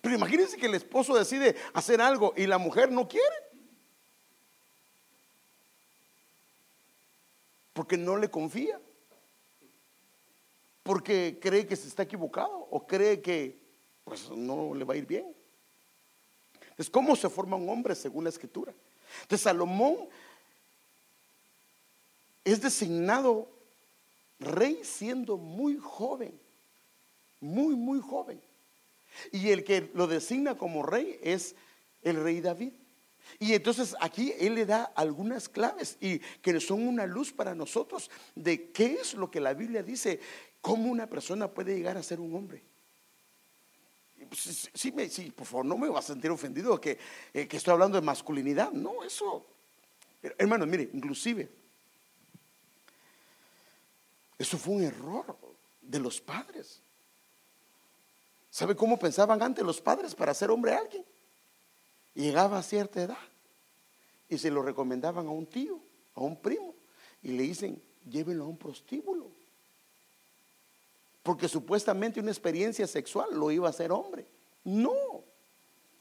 Pero 0.00 0.14
imagínense 0.14 0.56
que 0.56 0.66
el 0.66 0.74
esposo 0.74 1.14
decide 1.14 1.54
hacer 1.74 2.00
algo 2.00 2.32
y 2.34 2.46
la 2.46 2.56
mujer 2.56 2.90
no 2.90 3.06
quiere. 3.06 3.49
Porque 7.80 7.96
no 7.96 8.18
le 8.18 8.28
confía, 8.28 8.78
porque 10.82 11.38
cree 11.40 11.66
que 11.66 11.74
se 11.74 11.88
está 11.88 12.02
equivocado 12.02 12.68
o 12.70 12.86
cree 12.86 13.22
que 13.22 13.58
pues 14.04 14.28
no 14.28 14.74
le 14.74 14.84
va 14.84 14.92
a 14.92 14.96
ir 14.98 15.06
bien. 15.06 15.34
Entonces, 16.60 16.90
¿cómo 16.90 17.16
se 17.16 17.30
forma 17.30 17.56
un 17.56 17.70
hombre 17.70 17.94
según 17.94 18.24
la 18.24 18.28
escritura? 18.28 18.74
Entonces, 19.22 19.44
Salomón 19.44 19.96
es 22.44 22.60
designado 22.60 23.48
rey 24.38 24.80
siendo 24.82 25.38
muy 25.38 25.78
joven, 25.78 26.38
muy, 27.40 27.76
muy 27.76 28.00
joven. 28.00 28.38
Y 29.32 29.48
el 29.48 29.64
que 29.64 29.90
lo 29.94 30.06
designa 30.06 30.54
como 30.54 30.82
rey 30.82 31.18
es 31.22 31.54
el 32.02 32.22
rey 32.22 32.42
David. 32.42 32.74
Y 33.38 33.54
entonces 33.54 33.94
aquí 34.00 34.34
Él 34.38 34.54
le 34.54 34.66
da 34.66 34.84
algunas 34.94 35.48
claves 35.48 35.96
y 36.00 36.18
que 36.18 36.58
son 36.60 36.86
una 36.86 37.06
luz 37.06 37.32
para 37.32 37.54
nosotros 37.54 38.10
de 38.34 38.70
qué 38.70 38.94
es 39.00 39.14
lo 39.14 39.30
que 39.30 39.40
la 39.40 39.54
Biblia 39.54 39.82
dice, 39.82 40.20
cómo 40.60 40.90
una 40.90 41.06
persona 41.06 41.48
puede 41.48 41.74
llegar 41.74 41.96
a 41.96 42.02
ser 42.02 42.20
un 42.20 42.34
hombre. 42.34 42.62
Sí, 44.32 44.94
sí, 45.10 45.30
por 45.30 45.46
favor, 45.46 45.64
no 45.64 45.76
me 45.78 45.88
va 45.88 45.98
a 45.98 46.02
sentir 46.02 46.30
ofendido 46.30 46.80
que, 46.80 46.98
eh, 47.32 47.48
que 47.48 47.56
estoy 47.56 47.72
hablando 47.72 47.98
de 48.00 48.06
masculinidad. 48.06 48.70
No, 48.70 49.02
eso, 49.02 49.46
hermano, 50.38 50.66
mire, 50.66 50.90
inclusive, 50.92 51.50
eso 54.38 54.56
fue 54.56 54.74
un 54.74 54.82
error 54.84 55.36
de 55.80 55.98
los 55.98 56.20
padres. 56.20 56.80
¿Sabe 58.50 58.74
cómo 58.76 58.98
pensaban 58.98 59.42
antes 59.42 59.64
los 59.64 59.80
padres 59.80 60.14
para 60.14 60.34
ser 60.34 60.50
hombre 60.50 60.74
alguien? 60.74 61.04
Llegaba 62.20 62.58
a 62.58 62.62
cierta 62.62 63.00
edad 63.00 63.18
y 64.28 64.36
se 64.36 64.50
lo 64.50 64.60
recomendaban 64.62 65.26
a 65.26 65.30
un 65.30 65.46
tío, 65.46 65.80
a 66.14 66.20
un 66.20 66.36
primo, 66.36 66.74
y 67.22 67.28
le 67.28 67.44
dicen, 67.44 67.80
llévenlo 68.10 68.44
a 68.44 68.48
un 68.48 68.58
prostíbulo. 68.58 69.30
Porque 71.22 71.48
supuestamente 71.48 72.20
una 72.20 72.30
experiencia 72.30 72.86
sexual 72.86 73.30
lo 73.32 73.50
iba 73.50 73.68
a 73.68 73.70
hacer 73.70 73.90
hombre. 73.90 74.26
No, 74.64 75.24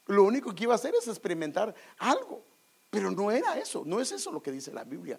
lo 0.07 0.23
único 0.25 0.53
que 0.53 0.63
iba 0.63 0.73
a 0.73 0.75
hacer 0.75 0.93
es 0.93 1.07
experimentar 1.07 1.73
algo. 1.97 2.43
Pero 2.89 3.11
no 3.11 3.31
era 3.31 3.57
eso, 3.57 3.83
no 3.85 4.01
es 4.01 4.11
eso 4.11 4.29
lo 4.29 4.43
que 4.43 4.51
dice 4.51 4.73
la 4.73 4.83
Biblia, 4.83 5.17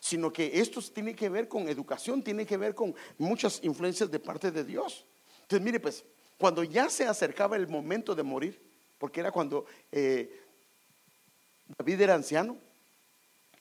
sino 0.00 0.32
que 0.32 0.58
esto 0.60 0.80
tiene 0.82 1.14
que 1.14 1.28
ver 1.28 1.46
con 1.46 1.68
educación, 1.68 2.24
tiene 2.24 2.44
que 2.44 2.56
ver 2.56 2.74
con 2.74 2.92
muchas 3.18 3.62
influencias 3.62 4.10
de 4.10 4.18
parte 4.18 4.50
de 4.50 4.64
Dios. 4.64 5.04
Entonces, 5.42 5.64
mire, 5.64 5.78
pues, 5.78 6.02
cuando 6.38 6.64
ya 6.64 6.90
se 6.90 7.06
acercaba 7.06 7.54
el 7.54 7.68
momento 7.68 8.16
de 8.16 8.22
morir, 8.24 8.69
porque 9.00 9.20
era 9.20 9.32
cuando 9.32 9.64
eh, 9.90 10.44
David 11.78 12.02
era 12.02 12.14
anciano. 12.14 12.58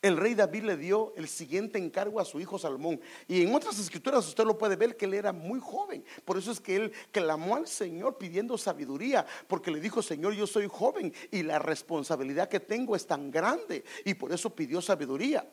El 0.02 0.18
rey 0.18 0.36
David 0.36 0.64
le 0.64 0.78
dio 0.78 1.14
el 1.16 1.28
siguiente 1.28 1.80
encargo 1.80 2.20
a 2.20 2.26
su 2.26 2.42
hijo 2.42 2.60
Salomón. 2.60 3.00
Y 3.26 3.42
en 3.42 3.56
otras 3.56 3.80
escrituras 3.80 4.28
usted 4.28 4.44
lo 4.44 4.58
puede 4.58 4.76
ver 4.76 4.98
que 4.98 5.06
él 5.06 5.14
era 5.14 5.32
muy 5.32 5.62
joven. 5.62 6.04
Por 6.26 6.38
eso 6.38 6.52
es 6.52 6.60
que 6.60 6.76
él 6.76 6.92
clamó 7.12 7.56
al 7.56 7.68
Señor 7.68 8.18
pidiendo 8.18 8.58
sabiduría. 8.58 9.26
Porque 9.48 9.72
le 9.72 9.80
dijo, 9.80 10.02
Señor, 10.02 10.34
yo 10.34 10.46
soy 10.46 10.68
joven 10.70 11.14
y 11.32 11.44
la 11.44 11.58
responsabilidad 11.58 12.50
que 12.50 12.60
tengo 12.60 12.96
es 12.96 13.08
tan 13.08 13.32
grande. 13.32 13.86
Y 14.04 14.14
por 14.14 14.34
eso 14.34 14.54
pidió 14.54 14.82
sabiduría. 14.82 15.50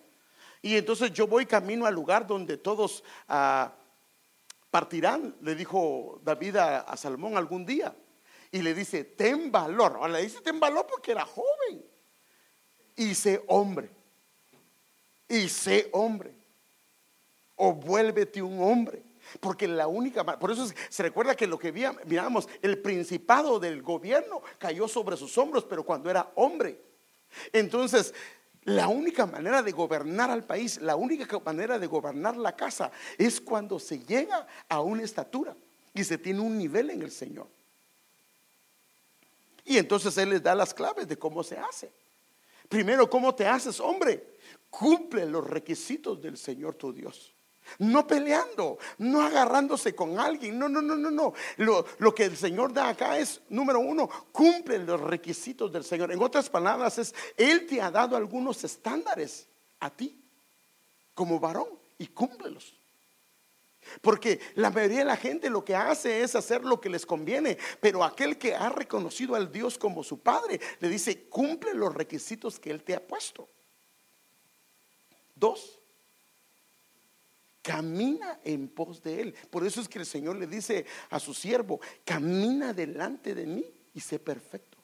Y 0.63 0.77
entonces 0.77 1.13
yo 1.13 1.29
voy 1.29 1.47
camino 1.47 1.87
al 1.87 1.95
lugar 1.95 2.27
donde 2.27 2.57
todos 2.57 3.05
ah, 3.29 3.73
partirán, 4.71 5.37
le 5.43 5.55
dijo 5.55 6.21
David 6.25 6.57
a, 6.57 6.97
Salmón 6.97 7.37
algún 7.37 7.65
día. 7.65 7.95
Y 8.53 8.63
le 8.63 8.75
dice, 8.75 9.05
ten 9.05 9.51
valor. 9.51 9.97
Ahora 9.97 10.15
le 10.15 10.23
dice, 10.23 10.41
ten 10.41 10.59
valor 10.61 10.87
porque 10.89 11.13
era 11.13 11.25
joven. 11.25 11.85
Y 12.97 13.15
sé 13.15 13.43
hombre. 13.49 13.91
Y 15.29 15.49
sé 15.49 15.89
hombre. 15.93 16.33
O 17.57 17.73
vuélvete 17.73 18.43
un 18.43 18.61
hombre. 18.63 19.03
Porque 19.41 19.67
la 19.67 19.89
única, 19.89 20.25
por 20.39 20.51
eso 20.51 20.69
se 20.89 21.03
recuerda 21.03 21.35
que 21.35 21.47
lo 21.47 21.59
que 21.59 21.73
miramos, 21.73 22.49
el 22.63 22.79
principado 22.79 23.59
del 23.59 23.83
gobierno 23.83 24.41
cayó 24.59 24.87
sobre 24.87 25.17
sus 25.17 25.37
hombros, 25.37 25.65
pero 25.65 25.85
cuando 25.85 26.09
era 26.11 26.31
hombre. 26.37 26.81
Entonces, 27.53 28.15
la 28.65 28.89
única 28.89 29.27
manera 29.27 29.63
de 29.63 29.73
gobernar 29.73 30.31
al 30.31 30.45
país, 30.45 30.81
la 30.81 30.97
única 30.97 31.39
manera 31.45 31.79
de 31.79 31.87
gobernar 31.87 32.37
la 32.37 32.57
casa 32.57 32.91
es 33.19 33.41
cuando 33.41 33.79
se 33.79 34.01
llega 34.01 34.47
a 34.69 34.81
una 34.81 35.03
estatura 35.03 35.57
y 35.95 36.05
se 36.05 36.19
tiene 36.19 36.41
un 36.41 36.57
nivel 36.57 36.91
en 36.91 37.03
el 37.03 37.11
Señor. 37.11 37.49
Y 39.67 39.79
entonces 39.79 40.17
Él 40.17 40.31
les 40.31 40.43
da 40.43 40.55
las 40.55 40.73
claves 40.73 41.07
de 41.07 41.19
cómo 41.19 41.43
se 41.43 41.59
hace. 41.59 41.93
Primero, 42.69 43.11
¿cómo 43.11 43.35
te 43.35 43.47
haces, 43.47 43.81
hombre? 43.81 44.39
Cumple 44.71 45.27
los 45.27 45.47
requisitos 45.47 46.21
del 46.23 46.39
Señor 46.39 46.77
tu 46.77 46.93
Dios. 46.93 47.35
No 47.79 48.07
peleando, 48.07 48.79
no 48.99 49.23
agarrándose 49.23 49.95
con 49.95 50.21
alguien. 50.21 50.57
No, 50.57 50.69
no, 50.69 50.81
no, 50.81 50.97
no, 50.97 51.11
no. 51.11 51.35
Lo, 51.57 52.15
que 52.15 52.25
el 52.25 52.37
Señor 52.37 52.73
da 52.73 52.91
acá 52.91 53.19
es, 53.19 53.43
número 53.49 53.81
uno, 53.81 54.09
cumple 54.31 54.79
los 54.79 55.01
requisitos 55.01 55.73
del 55.73 55.83
Señor. 55.85 56.13
En 56.13 56.23
otras 56.23 56.49
palabras, 56.49 56.99
es, 56.99 57.15
Él 57.37 57.67
te 57.67 57.81
ha 57.81 57.91
dado 57.91 58.17
algunos 58.17 58.63
estándares 58.63 59.49
a 59.81 59.91
ti 59.91 60.23
como 61.13 61.41
varón 61.41 61.69
y 61.99 62.07
cúmplelos. 62.07 62.75
Porque 64.01 64.41
la 64.55 64.71
mayoría 64.71 64.99
de 64.99 65.05
la 65.05 65.17
gente 65.17 65.51
lo 65.51 65.65
que 65.65 65.75
hace 65.75 66.23
es 66.23 66.35
hacer 66.35 66.65
lo 66.65 66.81
que 66.81 66.89
les 66.89 67.07
conviene, 67.07 67.59
pero 67.81 68.05
aquel 68.05 68.39
que 68.39 68.55
ha 68.55 68.69
reconocido 68.69 69.35
al 69.35 69.51
Dios 69.51 69.79
como 69.79 70.03
su 70.03 70.21
Padre 70.21 70.61
le 70.81 70.89
dice, 70.89 71.29
cumple 71.29 71.75
los 71.75 71.95
requisitos 71.95 72.59
que 72.59 72.71
Él 72.71 72.83
te 72.83 72.95
ha 72.95 73.07
puesto. 73.07 73.49
Dos, 75.35 75.81
camina 77.63 78.41
en 78.45 78.69
pos 78.69 79.03
de 79.03 79.21
Él. 79.21 79.35
Por 79.51 79.67
eso 79.67 79.81
es 79.81 79.89
que 79.89 79.99
el 79.99 80.07
Señor 80.07 80.37
le 80.37 80.47
dice 80.47 80.87
a 81.11 81.19
su 81.19 81.35
siervo, 81.35 81.81
camina 82.05 82.73
delante 82.73 83.35
de 83.35 83.47
mí 83.47 83.65
y 83.93 84.01
sé 84.01 84.19
perfecto. 84.19 84.76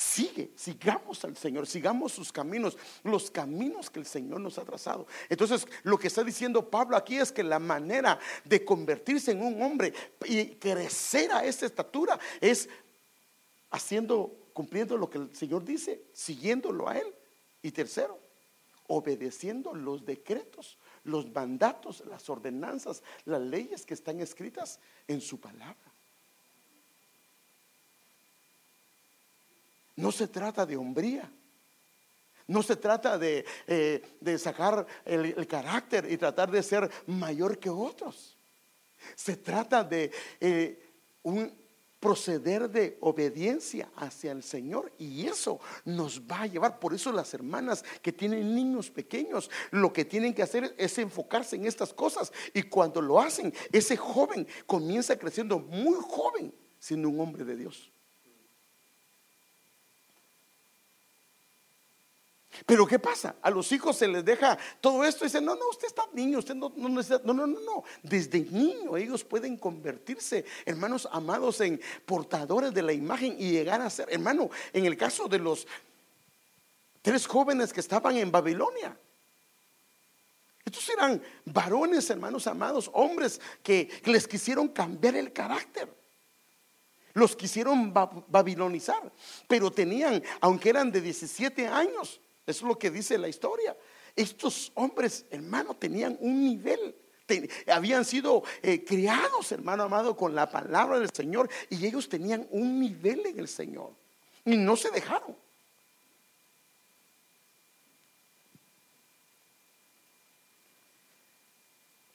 Sigue, 0.00 0.50
sigamos 0.56 1.22
al 1.26 1.36
Señor, 1.36 1.66
sigamos 1.66 2.12
sus 2.12 2.32
caminos, 2.32 2.78
los 3.04 3.30
caminos 3.30 3.90
que 3.90 3.98
el 3.98 4.06
Señor 4.06 4.40
nos 4.40 4.56
ha 4.56 4.64
trazado. 4.64 5.06
Entonces, 5.28 5.66
lo 5.82 5.98
que 5.98 6.06
está 6.06 6.24
diciendo 6.24 6.70
Pablo 6.70 6.96
aquí 6.96 7.18
es 7.18 7.30
que 7.30 7.42
la 7.42 7.58
manera 7.58 8.18
de 8.46 8.64
convertirse 8.64 9.32
en 9.32 9.42
un 9.42 9.60
hombre 9.60 9.92
y 10.24 10.54
crecer 10.54 11.30
a 11.32 11.44
esa 11.44 11.66
estatura 11.66 12.18
es 12.40 12.66
haciendo, 13.70 14.34
cumpliendo 14.54 14.96
lo 14.96 15.10
que 15.10 15.18
el 15.18 15.36
Señor 15.36 15.66
dice, 15.66 16.02
siguiéndolo 16.14 16.88
a 16.88 16.96
Él. 16.96 17.14
Y 17.60 17.70
tercero, 17.70 18.18
obedeciendo 18.86 19.74
los 19.74 20.06
decretos 20.06 20.78
los 21.04 21.30
mandatos, 21.32 22.04
las 22.06 22.28
ordenanzas, 22.28 23.02
las 23.24 23.40
leyes 23.40 23.86
que 23.86 23.94
están 23.94 24.20
escritas 24.20 24.80
en 25.08 25.20
su 25.20 25.40
palabra. 25.40 25.89
No 30.00 30.10
se 30.10 30.28
trata 30.28 30.64
de 30.64 30.76
hombría. 30.76 31.30
No 32.46 32.62
se 32.62 32.76
trata 32.76 33.16
de, 33.16 33.44
eh, 33.66 34.02
sacar 34.38 34.86
el, 35.04 35.46
carácter 35.46 36.10
y 36.10 36.16
tratar 36.16 36.50
de 36.50 36.62
ser 36.62 36.90
mayor 37.06 37.58
que 37.58 37.70
otros. 37.70 38.36
Se 39.14 39.36
trata 39.36 39.84
de 39.84 40.10
eh, 40.40 40.92
un, 41.22 41.52
proceder 42.00 42.68
de 42.70 42.96
obediencia 43.02 43.90
hacia 43.94 44.32
el 44.32 44.42
Señor 44.42 44.90
y 44.98 45.26
eso 45.26 45.60
nos 45.84 46.22
va 46.22 46.40
a 46.40 46.46
llevar. 46.46 46.80
Por 46.80 46.94
eso 46.94 47.12
las 47.12 47.32
hermanas 47.34 47.84
que 48.00 48.10
tienen 48.10 48.54
niños 48.54 48.90
pequeños, 48.90 49.50
lo 49.70 49.92
que 49.92 50.06
tienen 50.06 50.34
que 50.34 50.42
hacer 50.42 50.74
es 50.78 50.98
enfocarse 50.98 51.56
en 51.56 51.66
estas 51.66 51.92
cosas 51.92 52.32
y 52.54 52.62
cuando 52.62 53.02
lo 53.02 53.20
hacen, 53.20 53.52
ese 53.70 53.96
joven 53.96 54.48
comienza 54.66 55.16
creciendo 55.18 55.58
muy 55.58 55.98
joven 56.00 56.52
siendo 56.78 57.10
un 57.10 57.20
hombre 57.20 57.44
de 57.44 57.54
Dios. 57.54 57.92
Pero 62.66 62.86
¿qué 62.86 62.98
pasa? 62.98 63.36
A 63.42 63.50
los 63.50 63.70
hijos 63.72 63.96
se 63.96 64.08
les 64.08 64.24
deja 64.24 64.58
todo 64.80 65.04
esto 65.04 65.24
y 65.24 65.28
dicen, 65.28 65.44
no, 65.44 65.54
no, 65.54 65.68
usted 65.70 65.86
está 65.86 66.02
niño, 66.12 66.38
usted 66.38 66.54
no, 66.54 66.72
no 66.76 66.88
necesita, 66.88 67.22
no, 67.24 67.32
no, 67.32 67.46
no, 67.46 67.60
no. 67.60 67.84
Desde 68.02 68.40
niño 68.40 68.96
ellos 68.96 69.24
pueden 69.24 69.56
convertirse, 69.56 70.44
hermanos 70.64 71.08
amados, 71.12 71.60
en 71.60 71.80
portadores 72.04 72.74
de 72.74 72.82
la 72.82 72.92
imagen 72.92 73.36
y 73.38 73.50
llegar 73.50 73.80
a 73.80 73.88
ser, 73.88 74.08
hermano, 74.10 74.50
en 74.72 74.84
el 74.84 74.96
caso 74.96 75.28
de 75.28 75.38
los 75.38 75.66
tres 77.02 77.26
jóvenes 77.26 77.72
que 77.72 77.80
estaban 77.80 78.16
en 78.16 78.30
Babilonia. 78.30 78.96
Estos 80.64 80.88
eran 80.90 81.22
varones, 81.44 82.10
hermanos 82.10 82.46
amados, 82.46 82.90
hombres 82.92 83.40
que, 83.62 83.88
les 84.04 84.26
quisieron 84.28 84.68
cambiar 84.68 85.16
el 85.16 85.32
carácter. 85.32 85.88
Los 87.12 87.34
quisieron 87.34 87.92
babilonizar, 87.92 89.12
pero 89.48 89.70
tenían, 89.70 90.22
aunque 90.40 90.68
eran 90.68 90.92
de 90.92 91.00
17 91.00 91.66
años, 91.66 92.20
eso 92.50 92.64
es 92.66 92.68
lo 92.68 92.78
que 92.78 92.90
dice 92.90 93.18
la 93.18 93.28
historia. 93.28 93.76
Estos 94.16 94.72
hombres, 94.74 95.24
hermano, 95.30 95.74
tenían 95.76 96.16
un 96.20 96.44
nivel. 96.44 96.94
habían 97.66 98.04
sido 98.04 98.42
eh, 98.62 98.84
criados, 98.84 99.52
hermano 99.52 99.84
amado, 99.84 100.16
con 100.16 100.34
la 100.34 100.50
palabra 100.50 100.98
del 100.98 101.10
Señor 101.10 101.48
y 101.68 101.86
ellos 101.86 102.08
tenían 102.08 102.46
un 102.50 102.80
nivel 102.80 103.24
en 103.26 103.38
el 103.38 103.48
Señor 103.48 103.92
y 104.44 104.56
no 104.56 104.76
se 104.76 104.90
dejaron. 104.90 105.36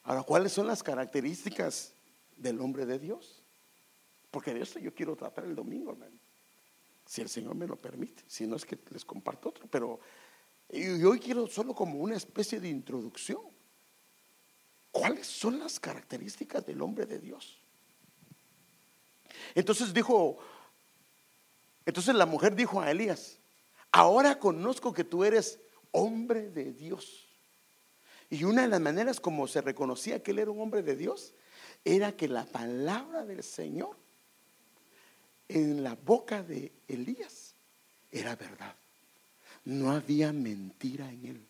Ahora, 0.03 0.21
¿cuáles 0.21 0.53
son 0.53 0.67
las 0.67 0.83
características 0.83 1.91
del 2.37 2.61
hombre 2.61 2.85
de 2.85 2.99
Dios? 2.99 3.41
Porque 4.29 4.53
de 4.53 4.61
esto 4.61 4.79
yo 4.79 4.93
quiero 4.93 5.15
tratar 5.15 5.45
el 5.45 5.55
domingo, 5.55 5.93
hermano. 5.93 6.13
Si 7.05 7.21
el 7.21 7.29
Señor 7.29 7.55
me 7.55 7.65
lo 7.65 7.75
permite. 7.75 8.23
Si 8.27 8.45
no 8.45 8.55
es 8.55 8.65
que 8.65 8.77
les 8.91 9.03
comparto 9.03 9.49
otro. 9.49 9.65
Pero 9.69 9.99
y 10.69 11.03
hoy 11.03 11.19
quiero 11.19 11.47
solo 11.47 11.73
como 11.73 11.99
una 11.99 12.15
especie 12.15 12.59
de 12.59 12.69
introducción. 12.69 13.41
¿Cuáles 14.91 15.27
son 15.27 15.59
las 15.59 15.79
características 15.79 16.65
del 16.65 16.81
hombre 16.81 17.05
de 17.05 17.19
Dios? 17.19 17.59
Entonces 19.53 19.93
dijo, 19.93 20.37
entonces 21.85 22.15
la 22.15 22.25
mujer 22.25 22.55
dijo 22.55 22.81
a 22.81 22.89
Elías, 22.89 23.39
ahora 23.91 24.39
conozco 24.39 24.93
que 24.93 25.03
tú 25.03 25.23
eres 25.23 25.59
hombre 25.91 26.49
de 26.49 26.71
Dios. 26.71 27.27
Y 28.29 28.43
una 28.43 28.63
de 28.63 28.67
las 28.67 28.81
maneras 28.81 29.19
como 29.19 29.47
se 29.47 29.61
reconocía 29.61 30.23
que 30.23 30.31
él 30.31 30.39
era 30.39 30.51
un 30.51 30.61
hombre 30.61 30.81
de 30.81 30.95
Dios 30.95 31.33
era 31.83 32.15
que 32.15 32.27
la 32.27 32.45
palabra 32.45 33.23
del 33.23 33.43
Señor 33.43 33.95
en 35.47 35.83
la 35.83 35.95
boca 35.95 36.41
de 36.41 36.71
Elías 36.87 37.53
era 38.11 38.35
verdad. 38.35 38.75
No 39.65 39.91
había 39.91 40.31
mentira 40.31 41.11
en 41.11 41.25
él. 41.25 41.45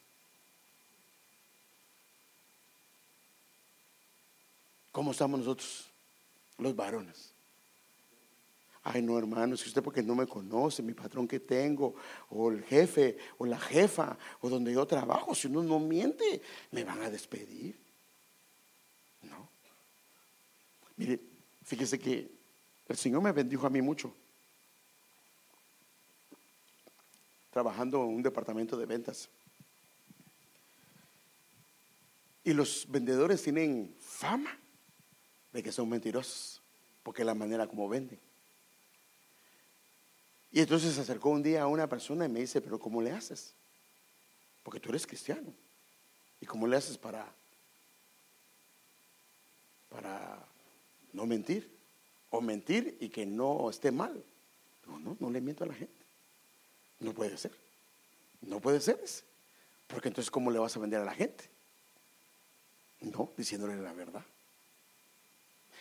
¿Cómo 4.92 5.12
estamos 5.12 5.40
nosotros, 5.40 5.90
los 6.58 6.74
varones? 6.74 7.34
Ay, 8.82 9.02
no, 9.02 9.18
hermano, 9.18 9.58
si 9.58 9.68
usted 9.68 9.84
porque 9.84 10.02
no 10.02 10.16
me 10.16 10.28
conoce, 10.28 10.82
mi 10.82 10.94
patrón 10.94 11.28
que 11.28 11.42
tengo, 11.42 11.96
o 12.30 12.50
el 12.52 12.64
jefe, 12.64 13.18
o 13.38 13.46
la 13.46 13.60
jefa, 13.60 14.18
o 14.42 14.50
donde 14.50 14.72
yo 14.72 14.86
trabajo, 14.86 15.36
si 15.36 15.48
uno 15.48 15.64
no 15.64 15.80
miente, 15.80 16.42
me 16.72 16.84
van 16.84 17.02
a 17.02 17.10
despedir. 17.10 17.76
No. 19.24 19.50
Mire, 20.96 21.20
fíjese 21.64 22.00
que 22.00 22.32
el 22.88 22.96
Señor 22.96 23.22
me 23.22 23.32
bendijo 23.32 23.68
a 23.68 23.72
mí 23.72 23.82
mucho. 23.82 24.14
Trabajando 27.56 28.04
en 28.04 28.10
un 28.10 28.22
departamento 28.22 28.76
de 28.76 28.86
ventas. 28.86 29.30
Y 32.44 32.52
los 32.52 32.86
vendedores 32.90 33.42
tienen 33.42 33.96
fama 33.98 34.60
de 35.54 35.64
que 35.64 35.72
son 35.72 35.88
mentirosos, 35.88 36.62
porque 37.02 37.22
es 37.22 37.26
la 37.26 37.34
manera 37.34 37.66
como 37.66 37.88
venden. 37.88 38.20
Y 40.52 40.60
entonces 40.60 40.96
se 40.96 41.00
acercó 41.00 41.30
un 41.30 41.42
día 41.42 41.62
a 41.62 41.68
una 41.68 41.88
persona 41.88 42.26
y 42.26 42.28
me 42.28 42.42
dice, 42.42 42.60
pero 42.60 42.78
¿cómo 42.78 43.02
le 43.02 43.14
haces? 43.14 43.54
Porque 44.62 44.82
tú 44.82 44.90
eres 44.90 45.08
cristiano. 45.08 45.54
¿Y 46.42 46.46
cómo 46.46 46.68
le 46.68 46.76
haces 46.76 46.98
para, 46.98 47.26
para 49.88 50.46
no 51.14 51.26
mentir? 51.26 51.74
O 52.32 52.42
mentir 52.42 52.98
y 53.00 53.08
que 53.08 53.26
no 53.26 53.70
esté 53.70 53.92
mal. 53.92 54.22
No, 54.86 55.00
no, 55.00 55.16
no 55.18 55.30
le 55.30 55.40
miento 55.40 55.64
a 55.64 55.68
la 55.68 55.74
gente. 55.74 55.95
No 57.00 57.14
puede 57.14 57.38
ser. 57.38 57.52
No 58.42 58.60
puede 58.60 58.80
ser. 58.80 59.00
Porque 59.88 60.08
entonces, 60.08 60.32
¿cómo 60.32 60.52
le 60.52 60.60
vas 60.60 60.76
a 60.76 60.80
vender 60.80 61.02
a 61.02 61.06
la 61.06 61.14
gente? 61.14 61.50
No, 63.02 63.32
diciéndole 63.38 63.76
la 63.78 63.94
verdad. 63.94 64.24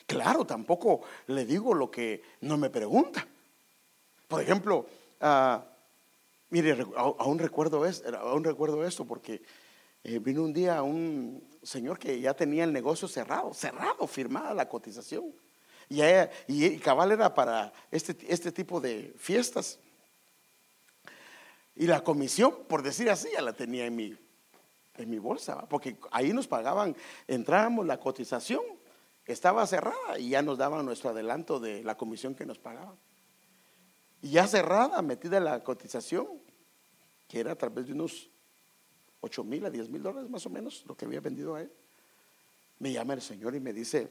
Claro, 0.07 0.45
tampoco 0.45 1.03
le 1.29 1.47
digo 1.47 1.73
lo 1.75 1.91
que 1.91 2.23
no 2.43 2.57
me 2.59 2.69
pregunta. 2.69 3.27
Por 4.29 4.43
ejemplo, 4.43 4.87
ah, 5.21 5.65
mire, 6.51 6.77
aún 6.97 7.39
recuerdo, 7.39 7.83
recuerdo 8.43 8.87
esto 8.87 9.05
porque 9.07 9.43
eh, 10.03 10.19
vino 10.19 10.43
un 10.43 10.53
día 10.53 10.83
un 10.83 11.43
señor 11.63 11.99
que 11.99 12.21
ya 12.21 12.35
tenía 12.35 12.65
el 12.65 12.73
negocio 12.73 13.09
cerrado, 13.09 13.55
cerrado, 13.55 14.07
firmada 14.07 14.53
la 14.53 14.69
cotización. 14.69 15.33
Y, 15.89 16.03
y, 16.49 16.79
cabal 16.79 17.13
era 17.13 17.35
para 17.35 17.73
este, 17.91 18.17
este 18.29 18.53
tipo 18.53 18.81
de 18.81 19.15
fiestas. 19.19 19.79
Y 21.77 21.87
la 21.87 22.05
comisión, 22.05 22.55
por 22.69 22.83
decir 22.83 23.11
así, 23.11 23.29
ya 23.33 23.43
la 23.43 23.53
tenía 23.53 23.87
en 23.87 23.97
mi, 23.97 24.17
en 24.97 25.11
mi 25.11 25.19
bolsa, 25.19 25.67
porque 25.69 25.97
ahí 26.13 26.33
nos 26.33 26.47
pagaban, 26.47 26.95
entrábamos 27.27 27.87
la 27.87 27.99
cotización, 27.99 28.63
estaba 29.27 29.67
cerrada 29.67 30.19
y 30.19 30.31
ya 30.31 30.43
nos 30.43 30.59
daban 30.59 30.85
nuestro 30.87 31.11
adelanto 31.11 31.59
de 31.59 31.83
la 31.83 31.97
comisión 31.97 32.35
que 32.35 32.47
nos 32.47 32.59
pagaban. 32.59 32.97
Y 34.23 34.31
ya 34.31 34.47
cerrada, 34.47 35.03
metida 35.03 35.41
la 35.41 35.63
cotización, 35.63 36.27
que 37.29 37.41
era 37.41 37.53
a 37.53 37.57
través 37.57 37.87
de 37.87 37.93
unos 37.93 38.31
8 39.21 39.45
mil 39.45 39.65
a 39.65 39.71
10 39.71 39.89
mil 39.89 40.03
dólares 40.03 40.31
más 40.31 40.47
o 40.47 40.51
menos, 40.51 40.85
lo 40.87 40.97
que 40.97 41.07
había 41.07 41.21
vendido 41.21 41.55
a 41.55 41.63
él. 41.63 41.73
Me 42.79 42.93
llama 42.93 43.15
el 43.15 43.23
Señor 43.23 43.55
y 43.55 43.61
me 43.61 43.73
dice, 43.73 44.09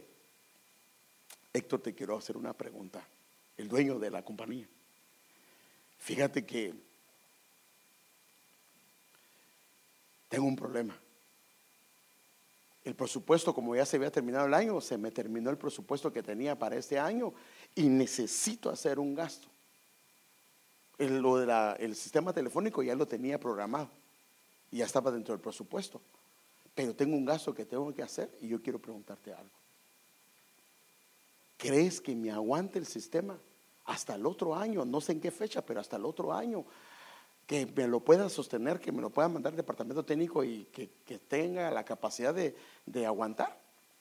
Héctor, 1.54 1.82
te 1.82 1.94
quiero 1.94 2.18
hacer 2.18 2.36
una 2.36 2.54
pregunta, 2.54 3.08
el 3.58 3.68
dueño 3.68 4.00
de 4.00 4.10
la 4.10 4.24
compañía. 4.24 4.68
Fíjate 6.00 6.46
que 6.46 6.74
tengo 10.34 10.48
un 10.48 10.56
problema. 10.56 10.98
El 12.84 12.96
presupuesto, 12.96 13.54
como 13.54 13.76
ya 13.76 13.86
se 13.86 13.98
había 13.98 14.10
terminado 14.10 14.48
el 14.48 14.56
año, 14.56 14.82
se 14.82 14.98
me 14.98 15.12
terminó 15.12 15.52
el 15.52 15.60
presupuesto 15.60 16.12
que 16.12 16.24
tenía 16.24 16.58
para 16.58 16.76
este 16.76 16.98
año 16.98 17.36
y 17.76 17.84
necesito 17.84 18.72
hacer 18.72 18.98
un 18.98 19.14
gasto. 19.14 19.48
El, 20.98 21.20
lo 21.20 21.38
sistema 21.94 22.34
telefónico 22.34 22.82
ya 22.82 22.96
lo 22.96 23.06
tenía 23.08 23.40
programado 23.40 23.90
y 24.72 24.78
ya 24.78 24.86
estaba 24.86 25.12
dentro 25.12 25.36
del 25.36 25.42
presupuesto. 25.42 26.02
Pero 26.74 26.96
tengo 26.96 27.16
un 27.16 27.26
gasto 27.26 27.54
que 27.54 27.66
tengo 27.66 27.94
que 27.94 28.02
hacer 28.02 28.36
y 28.42 28.48
yo 28.48 28.60
quiero 28.60 28.80
preguntarte 28.80 29.32
algo. 29.32 29.54
¿Crees 31.58 32.02
que 32.02 32.16
me 32.16 32.32
aguante 32.32 32.80
el 32.80 32.88
sistema 32.88 33.38
hasta 33.86 34.16
el 34.16 34.26
otro 34.26 34.56
año? 34.56 34.84
No 34.84 35.00
sé 35.00 35.12
en 35.12 35.22
qué 35.22 35.30
fecha, 35.30 35.64
pero 35.64 35.80
hasta 35.80 35.98
el 35.98 36.06
otro 36.06 36.34
año. 36.34 36.66
Que 37.48 37.66
me 37.66 37.88
lo 37.88 38.00
pueda 38.00 38.30
sostener, 38.30 38.80
que 38.80 38.92
me 38.92 39.02
lo 39.02 39.10
pueda 39.10 39.28
mandar 39.28 39.54
el 39.54 39.58
departamento 39.58 40.04
técnico 40.04 40.44
y 40.44 40.66
que, 40.66 40.88
tenga 41.28 41.70
la 41.72 41.84
capacidad 41.84 42.34
de, 42.34 42.56
de 42.86 43.06
aguantar. 43.06 43.58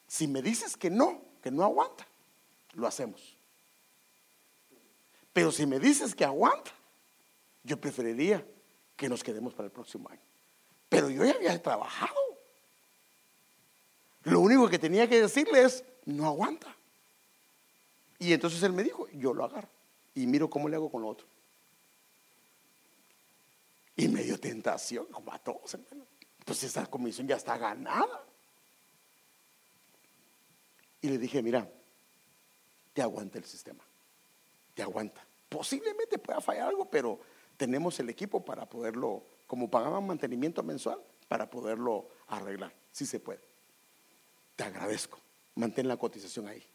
Si 0.06 0.28
me 0.28 0.42
dices 0.42 0.76
que 0.76 0.90
no, 0.90 1.20
que 1.42 1.50
no 1.50 1.64
aguanta, 1.64 2.06
lo 2.74 2.86
hacemos. 2.86 3.36
Pero 5.32 5.50
si 5.50 5.66
me 5.66 5.78
dices 5.78 6.14
que 6.14 6.24
aguanta, 6.24 6.70
yo 7.64 7.80
preferiría 7.80 8.44
que 8.96 9.08
nos 9.08 9.22
quedemos 9.24 9.54
para 9.54 9.66
el 9.66 9.72
próximo 9.72 10.08
año. 10.08 10.20
Pero 10.88 11.08
yo 11.10 11.24
ya 11.24 11.32
había 11.32 11.60
trabajado. 11.60 12.14
Lo 14.24 14.40
único 14.40 14.68
que 14.68 14.78
tenía 14.78 15.08
que 15.08 15.20
decirle 15.20 15.62
es, 15.62 15.84
no 16.04 16.26
aguanta. 16.26 16.74
Y 18.18 18.32
entonces 18.32 18.62
él 18.62 18.72
me 18.72 18.84
dijo, 18.84 19.08
yo 19.08 19.34
lo 19.34 19.44
agarro. 19.44 19.68
Y 20.14 20.26
miro 20.26 20.48
cómo 20.50 20.68
le 20.68 20.76
hago 20.76 20.90
con 20.90 21.02
lo 21.02 21.08
otro. 21.08 21.26
Y 23.96 24.08
me 24.08 24.22
dio 24.22 24.38
tentación, 24.38 25.06
como 25.06 25.32
a 25.32 25.38
todos, 25.38 25.74
hermano. 25.74 26.06
Pues 26.44 26.62
esa 26.64 26.86
comisión 26.86 27.28
ya 27.28 27.36
está 27.36 27.56
ganada. 27.56 28.24
Y 31.00 31.08
le 31.08 31.18
dije, 31.18 31.42
mira, 31.42 31.68
te 32.92 33.02
aguanta 33.02 33.38
el 33.38 33.44
sistema. 33.44 33.84
Te 34.74 34.82
aguanta. 34.82 35.24
Posiblemente 35.48 36.18
pueda 36.18 36.40
fallar 36.40 36.68
algo, 36.68 36.88
pero 36.88 37.20
tenemos 37.56 37.98
el 38.00 38.08
equipo 38.08 38.44
para 38.44 38.68
poderlo 38.68 39.26
como 39.46 39.70
pagaban 39.70 40.06
mantenimiento 40.06 40.62
mensual, 40.62 40.98
para 41.28 41.50
poderlo 41.50 42.08
arreglar, 42.28 42.72
si 42.90 43.04
se 43.04 43.20
puede. 43.20 43.40
Te 44.56 44.64
agradezco, 44.64 45.18
mantén 45.56 45.88
la 45.88 45.98
cotización 45.98 46.48
ahí. 46.48 46.66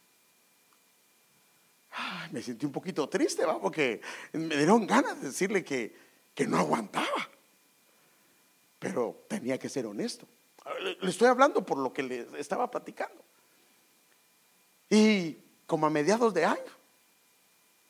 me 2.30 2.40
sentí 2.42 2.66
un 2.66 2.72
poquito 2.72 3.08
triste, 3.08 3.44
¿va? 3.44 3.60
porque 3.60 4.00
me 4.32 4.56
dieron 4.56 4.86
ganas 4.86 5.20
de 5.20 5.28
decirle 5.28 5.64
que, 5.64 6.07
que 6.38 6.46
no 6.46 6.56
aguantaba. 6.56 7.28
Pero 8.78 9.24
tenía 9.26 9.58
que 9.58 9.68
ser 9.68 9.86
honesto. 9.86 10.24
Le 11.00 11.10
estoy 11.10 11.26
hablando 11.26 11.66
por 11.66 11.78
lo 11.78 11.92
que 11.92 12.04
le 12.04 12.28
estaba 12.38 12.70
platicando. 12.70 13.24
Y 14.88 15.36
como 15.66 15.88
a 15.88 15.90
mediados 15.90 16.32
de 16.32 16.44
año, 16.44 16.72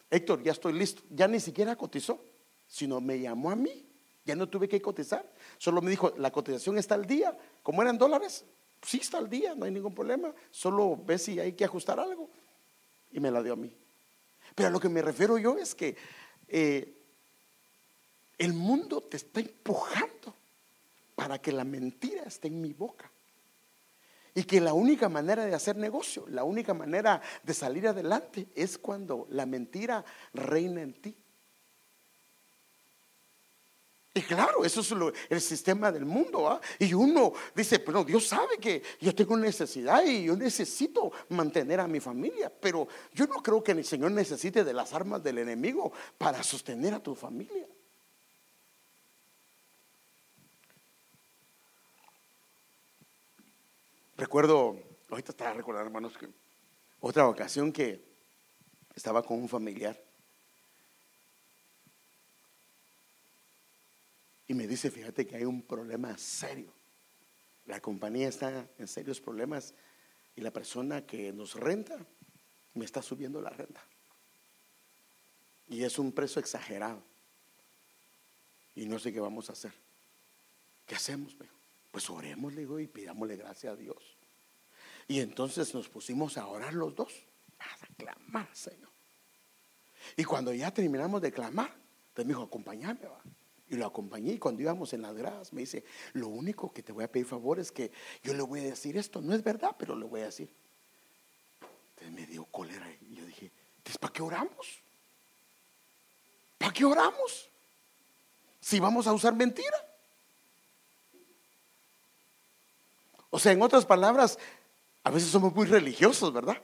Héctor, 0.09 0.43
ya 0.43 0.53
estoy 0.53 0.73
listo. 0.73 1.03
Ya 1.11 1.29
ni 1.29 1.41
siquiera 1.41 1.77
cotizó, 1.77 2.25
sino 2.67 3.03
me 3.03 3.21
llamó 3.21 3.51
a 3.51 3.55
mí 3.55 3.85
ya 4.25 4.35
no 4.35 4.49
tuve 4.49 4.67
que 4.67 4.81
cotizar. 4.81 5.31
Solo 5.59 5.83
me 5.83 5.91
dijo, 5.91 6.15
la 6.17 6.31
cotización 6.31 6.79
está 6.79 6.95
al 6.95 7.07
día. 7.07 7.37
Como 7.63 7.83
eran 7.83 7.99
dólares, 7.99 8.47
sí 8.81 8.99
está 8.99 9.19
al 9.19 9.29
día, 9.29 9.55
no 9.55 9.67
hay 9.67 9.73
ningún 9.73 9.95
problema. 9.95 10.35
Solo 10.51 10.97
ve 10.97 11.19
si 11.19 11.39
hay 11.39 11.53
que 11.53 11.67
ajustar 11.67 12.01
algo. 12.01 12.31
Y 13.11 13.21
me 13.21 13.31
la 13.31 13.43
dio 13.43 13.53
a 13.53 13.57
mí. 13.57 13.75
Pero 14.55 14.69
a 14.69 14.71
lo 14.71 14.81
que 14.81 14.89
me 14.89 15.03
refiero 15.03 15.37
yo 15.37 15.59
es 15.59 15.75
que 15.75 15.97
eh, 16.47 16.98
el 18.39 18.53
mundo 18.53 19.03
te 19.03 19.17
está 19.17 19.41
empujando 19.41 20.35
para 21.15 21.39
que 21.39 21.53
la 21.53 21.65
mentira 21.65 22.23
esté 22.23 22.49
en 22.49 22.61
mi 22.61 22.73
boca. 22.73 23.11
Y 24.35 24.45
que 24.45 24.61
la 24.61 24.73
única 24.73 25.09
manera 25.09 25.45
de 25.45 25.55
hacer 25.55 25.77
negocio, 25.77 26.25
la 26.29 26.45
única 26.45 26.73
manera 26.73 27.21
de 27.43 27.55
salir 27.55 27.89
adelante 27.89 28.47
es 28.55 28.79
cuando 28.79 29.27
la 29.31 29.45
mentira 29.47 30.05
reina 30.33 30.81
en 30.81 30.93
ti. 30.95 31.17
Y 34.15 34.23
claro, 34.23 34.65
eso 34.65 34.81
es 34.81 35.15
el 35.29 35.41
sistema 35.41 35.93
del 35.93 36.05
mundo. 36.05 36.61
Y 36.79 36.93
uno 36.95 37.33
dice, 37.55 37.79
pero 37.79 38.05
Dios 38.05 38.27
sabe 38.27 38.59
que 38.59 38.83
yo 39.01 39.15
tengo 39.15 39.37
necesidad 39.37 40.05
y 40.05 40.25
yo 40.25 40.37
necesito 40.37 41.13
mantener 41.31 41.81
a 41.81 41.89
mi 41.89 42.01
familia. 42.01 42.53
Pero 42.61 42.87
yo 43.13 43.27
no 43.27 43.43
creo 43.43 43.63
que 43.63 43.73
el 43.73 43.85
Señor 43.85 44.13
necesite 44.13 44.65
de 44.65 44.73
las 44.73 44.93
armas 44.93 45.23
del 45.23 45.39
enemigo 45.39 45.93
para 46.17 46.43
sostener 46.43 46.95
a 46.95 47.01
tu 47.01 47.15
familia. 47.15 47.67
Recuerdo, 54.19 54.77
ahorita 55.11 55.31
estaba 55.31 55.53
recordando, 55.53 55.87
hermanos, 55.87 56.19
que 56.19 56.29
otra 56.99 57.29
ocasión 57.29 57.73
que 57.73 58.05
estaba 58.93 59.23
con 59.23 59.39
un 59.39 59.49
familiar 59.49 59.97
y 64.49 64.55
me 64.55 64.67
dice, 64.67 64.91
fíjate 64.91 65.25
que 65.25 65.37
hay 65.37 65.45
un 65.45 65.63
problema 65.63 66.19
serio. 66.19 66.73
La 67.67 67.79
compañía 67.79 68.29
está 68.29 68.69
en 68.77 68.89
serios 68.89 69.21
problemas 69.21 69.73
y 70.35 70.41
la 70.41 70.51
persona 70.51 71.07
que 71.07 71.33
nos 71.33 71.55
renta 71.55 71.97
me 72.75 72.85
está 72.85 73.03
subiendo 73.03 73.41
la 73.41 73.51
renta. 73.51 73.85
Y 75.69 75.85
es 75.85 75.97
un 75.97 76.11
precio 76.11 76.41
exagerado. 76.41 77.05
Y 78.75 78.87
no 78.87 78.99
sé 78.99 79.13
qué 79.13 79.21
vamos 79.21 79.49
a 79.49 79.53
hacer. 79.53 79.73
¿Qué 80.87 80.97
hacemos? 80.97 81.37
Pues 81.99 82.11
oremos, 82.11 82.55
le 82.55 82.61
digo, 82.61 82.79
y 82.79 82.87
pidámosle 82.87 83.37
gracias 83.37 83.73
a 83.73 83.77
Dios. 83.77 83.97
Y 85.09 85.19
entonces 85.19 85.75
nos 85.75 85.89
pusimos 85.89 86.39
a 86.39 86.47
orar 86.47 86.73
los 86.73 86.95
dos, 86.95 87.13
a 87.59 87.87
clamar, 87.97 88.49
Señor. 88.53 88.93
Y 90.17 90.23
cuando 90.23 90.55
ya 90.55 90.73
terminamos 90.73 91.21
de 91.21 91.33
clamar, 91.33 91.75
entonces 92.11 92.25
me 92.25 92.35
dijo, 92.35 92.45
acompáñame, 92.45 93.05
va. 93.05 93.21
Y 93.69 93.75
lo 93.75 93.85
acompañé 93.85 94.35
y 94.35 94.39
cuando 94.39 94.63
íbamos 94.63 94.93
en 94.93 95.03
las 95.03 95.17
gradas 95.17 95.53
me 95.53 95.63
dice, 95.63 95.85
lo 96.13 96.29
único 96.29 96.73
que 96.73 96.85
te 96.85 96.93
voy 96.93 97.03
a 97.03 97.11
pedir 97.11 97.27
favor 97.27 97.59
es 97.59 97.73
que 97.73 97.91
yo 98.23 98.33
le 98.33 98.45
voy 98.45 98.61
a 98.61 98.63
decir 98.63 98.97
esto, 98.97 99.21
no 99.21 99.35
es 99.35 99.43
verdad, 99.43 99.75
pero 99.77 99.97
le 99.97 100.05
voy 100.07 100.21
a 100.21 100.27
decir. 100.27 100.55
Entonces 101.97 102.15
me 102.15 102.27
dio 102.29 102.45
cólera 102.45 102.89
y 103.11 103.17
yo 103.17 103.27
dije, 103.27 103.51
¿entonces 103.79 103.99
para 103.99 104.13
qué 104.13 104.23
oramos? 104.23 104.79
¿Para 106.59 106.73
qué 106.73 106.85
oramos? 106.85 107.51
Si 108.61 108.79
vamos 108.79 109.09
a 109.09 109.13
usar 109.13 109.35
mentira. 109.35 109.88
O 113.31 113.39
sea, 113.39 113.53
en 113.53 113.63
otras 113.63 113.85
palabras, 113.85 114.39
a 115.05 115.11
veces 115.11 115.31
somos 115.31 115.55
muy 115.55 115.67
religiosos, 115.67 116.33
¿verdad? 116.33 116.57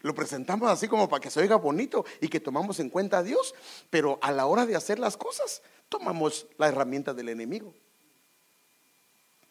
Lo 0.00 0.14
presentamos 0.14 0.70
así 0.70 0.86
como 0.86 1.08
para 1.08 1.20
que 1.20 1.30
se 1.30 1.40
oiga 1.40 1.56
bonito 1.56 2.04
y 2.20 2.28
que 2.28 2.40
tomamos 2.40 2.78
en 2.78 2.90
cuenta 2.90 3.18
a 3.18 3.22
Dios, 3.22 3.54
pero 3.88 4.18
a 4.20 4.32
la 4.32 4.46
hora 4.46 4.66
de 4.66 4.76
hacer 4.76 4.98
las 4.98 5.16
cosas 5.16 5.62
tomamos 5.88 6.46
la 6.58 6.68
herramienta 6.68 7.14
del 7.14 7.30
enemigo. 7.30 7.74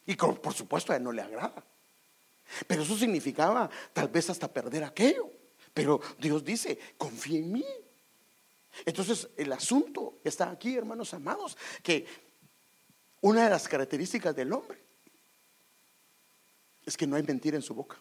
Y 0.05 0.15
por 0.15 0.53
supuesto 0.53 0.93
a 0.93 0.97
él 0.97 1.03
no 1.03 1.11
le 1.11 1.21
agrada. 1.21 1.63
Pero 2.67 2.83
eso 2.83 2.95
significaba 2.97 3.69
tal 3.93 4.09
vez 4.09 4.29
hasta 4.29 4.47
perder 4.47 4.83
aquello. 4.83 5.29
Pero 5.73 6.01
Dios 6.19 6.43
dice, 6.43 6.77
confía 6.97 7.39
en 7.39 7.51
mí. 7.51 7.65
Entonces 8.85 9.29
el 9.37 9.51
asunto 9.53 10.19
está 10.23 10.51
aquí, 10.51 10.75
hermanos 10.75 11.13
amados, 11.13 11.57
que 11.81 12.05
Una 13.21 13.45
de 13.45 13.49
las 13.49 13.69
características 13.69 14.35
del 14.35 14.51
hombre 14.51 14.82
es 16.85 16.97
que 16.97 17.07
no 17.07 17.15
hay 17.15 17.23
mentira 17.23 17.55
en 17.55 17.63
su 17.63 17.73
boca. 17.73 17.97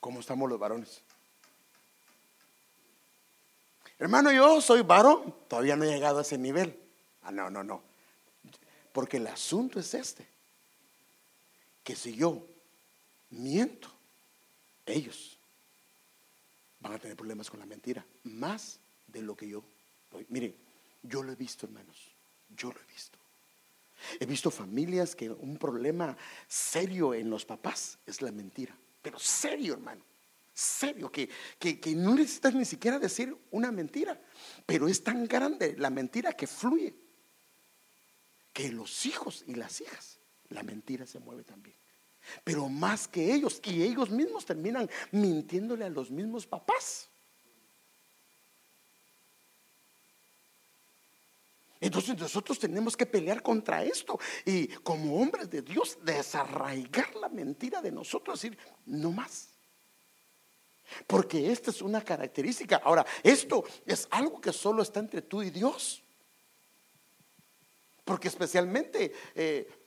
¿Cómo 0.00 0.20
estamos 0.20 0.48
los 0.48 0.58
varones? 0.58 1.02
Hermano, 3.98 4.32
yo 4.32 4.62
soy 4.62 4.80
varón, 4.80 5.34
todavía 5.46 5.76
no 5.76 5.84
he 5.84 5.88
llegado 5.88 6.18
a 6.18 6.22
ese 6.22 6.38
nivel. 6.38 6.74
Ah, 7.22 7.30
no, 7.30 7.50
no, 7.50 7.62
no. 7.62 7.82
Porque 8.92 9.18
el 9.18 9.26
asunto 9.26 9.78
es 9.78 9.92
este. 9.92 10.26
Que 11.84 11.94
si 11.94 12.16
yo 12.16 12.46
miento, 13.28 13.90
ellos 14.86 15.36
van 16.80 16.94
a 16.94 16.98
tener 16.98 17.16
problemas 17.16 17.50
con 17.50 17.60
la 17.60 17.66
mentira. 17.66 18.04
Más 18.24 18.78
de 19.06 19.20
lo 19.20 19.36
que 19.36 19.48
yo. 19.48 19.62
Mire, 20.28 20.54
yo 21.02 21.22
lo 21.22 21.32
he 21.32 21.36
visto, 21.36 21.66
hermanos. 21.66 21.96
Yo 22.56 22.72
lo 22.72 22.80
he 22.80 22.92
visto. 22.92 23.19
He 24.18 24.26
visto 24.26 24.50
familias 24.50 25.14
que 25.14 25.30
un 25.30 25.56
problema 25.56 26.16
serio 26.48 27.14
en 27.14 27.30
los 27.30 27.44
papás 27.44 27.98
es 28.06 28.22
la 28.22 28.32
mentira. 28.32 28.76
Pero 29.02 29.18
serio, 29.18 29.74
hermano. 29.74 30.04
Serio, 30.52 31.10
que, 31.10 31.28
que, 31.58 31.80
que 31.80 31.94
no 31.94 32.14
necesitas 32.14 32.54
ni 32.54 32.64
siquiera 32.64 32.98
decir 32.98 33.36
una 33.50 33.70
mentira. 33.70 34.20
Pero 34.66 34.88
es 34.88 35.02
tan 35.02 35.26
grande 35.26 35.74
la 35.78 35.90
mentira 35.90 36.32
que 36.32 36.46
fluye. 36.46 36.94
Que 38.52 38.70
los 38.72 39.06
hijos 39.06 39.44
y 39.46 39.54
las 39.54 39.80
hijas, 39.80 40.18
la 40.48 40.62
mentira 40.62 41.06
se 41.06 41.20
mueve 41.20 41.44
también. 41.44 41.76
Pero 42.44 42.68
más 42.68 43.08
que 43.08 43.32
ellos, 43.32 43.60
y 43.64 43.82
ellos 43.82 44.10
mismos 44.10 44.44
terminan 44.44 44.88
mintiéndole 45.12 45.84
a 45.84 45.90
los 45.90 46.10
mismos 46.10 46.46
papás. 46.46 47.09
Entonces 51.80 52.18
nosotros 52.18 52.58
tenemos 52.58 52.94
que 52.96 53.06
pelear 53.06 53.42
contra 53.42 53.82
esto 53.82 54.18
y 54.44 54.68
como 54.68 55.16
hombres 55.20 55.48
de 55.48 55.62
Dios 55.62 55.98
desarraigar 56.02 57.16
la 57.16 57.30
mentira 57.30 57.80
de 57.80 57.90
nosotros, 57.90 58.40
decir, 58.40 58.58
no 58.84 59.12
más. 59.12 59.48
Porque 61.06 61.50
esta 61.50 61.70
es 61.70 61.80
una 61.80 62.02
característica. 62.02 62.80
Ahora, 62.84 63.06
esto 63.22 63.64
es 63.86 64.06
algo 64.10 64.40
que 64.40 64.52
solo 64.52 64.82
está 64.82 65.00
entre 65.00 65.22
tú 65.22 65.42
y 65.42 65.50
Dios. 65.50 66.02
Porque 68.04 68.28
especialmente 68.28 69.12
eh, 69.34 69.79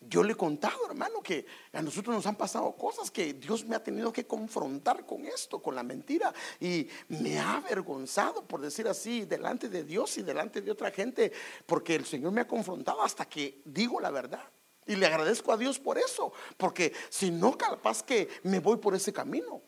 yo 0.00 0.22
le 0.22 0.32
he 0.32 0.36
contado, 0.36 0.86
hermano, 0.88 1.22
que 1.22 1.44
a 1.72 1.82
nosotros 1.82 2.16
nos 2.16 2.26
han 2.26 2.36
pasado 2.36 2.72
cosas 2.72 3.10
que 3.10 3.34
Dios 3.34 3.66
me 3.66 3.76
ha 3.76 3.82
tenido 3.82 4.10
que 4.12 4.26
confrontar 4.26 5.04
con 5.04 5.26
esto, 5.26 5.60
con 5.60 5.74
la 5.74 5.82
mentira. 5.82 6.32
Y 6.58 6.88
me 7.08 7.38
ha 7.38 7.56
avergonzado, 7.56 8.42
por 8.42 8.62
decir 8.62 8.88
así, 8.88 9.26
delante 9.26 9.68
de 9.68 9.84
Dios 9.84 10.16
y 10.16 10.22
delante 10.22 10.62
de 10.62 10.70
otra 10.70 10.90
gente, 10.90 11.32
porque 11.66 11.94
el 11.94 12.06
Señor 12.06 12.32
me 12.32 12.40
ha 12.40 12.48
confrontado 12.48 13.02
hasta 13.02 13.26
que 13.26 13.60
digo 13.66 14.00
la 14.00 14.10
verdad. 14.10 14.42
Y 14.86 14.96
le 14.96 15.06
agradezco 15.06 15.52
a 15.52 15.58
Dios 15.58 15.78
por 15.78 15.98
eso, 15.98 16.32
porque 16.56 16.94
si 17.10 17.30
no, 17.30 17.56
capaz 17.56 18.02
que 18.02 18.28
me 18.44 18.58
voy 18.58 18.78
por 18.78 18.94
ese 18.94 19.12
camino. 19.12 19.60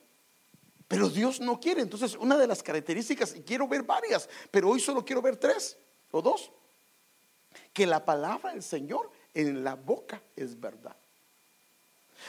Pero 0.89 1.11
Dios 1.11 1.41
no 1.41 1.61
quiere. 1.61 1.83
Entonces, 1.83 2.17
una 2.17 2.39
de 2.39 2.47
las 2.47 2.63
características, 2.63 3.37
y 3.37 3.43
quiero 3.43 3.69
ver 3.69 3.83
varias, 3.83 4.29
pero 4.51 4.71
hoy 4.71 4.81
solo 4.81 5.05
quiero 5.05 5.21
ver 5.21 5.37
tres 5.37 5.79
o 6.11 6.23
dos, 6.23 6.51
que 7.73 7.87
la 7.87 8.05
palabra 8.05 8.53
del 8.53 8.63
Señor 8.63 9.11
en 9.35 9.65
la 9.65 9.75
boca 9.75 10.23
es 10.37 10.59
verdad. 10.59 10.97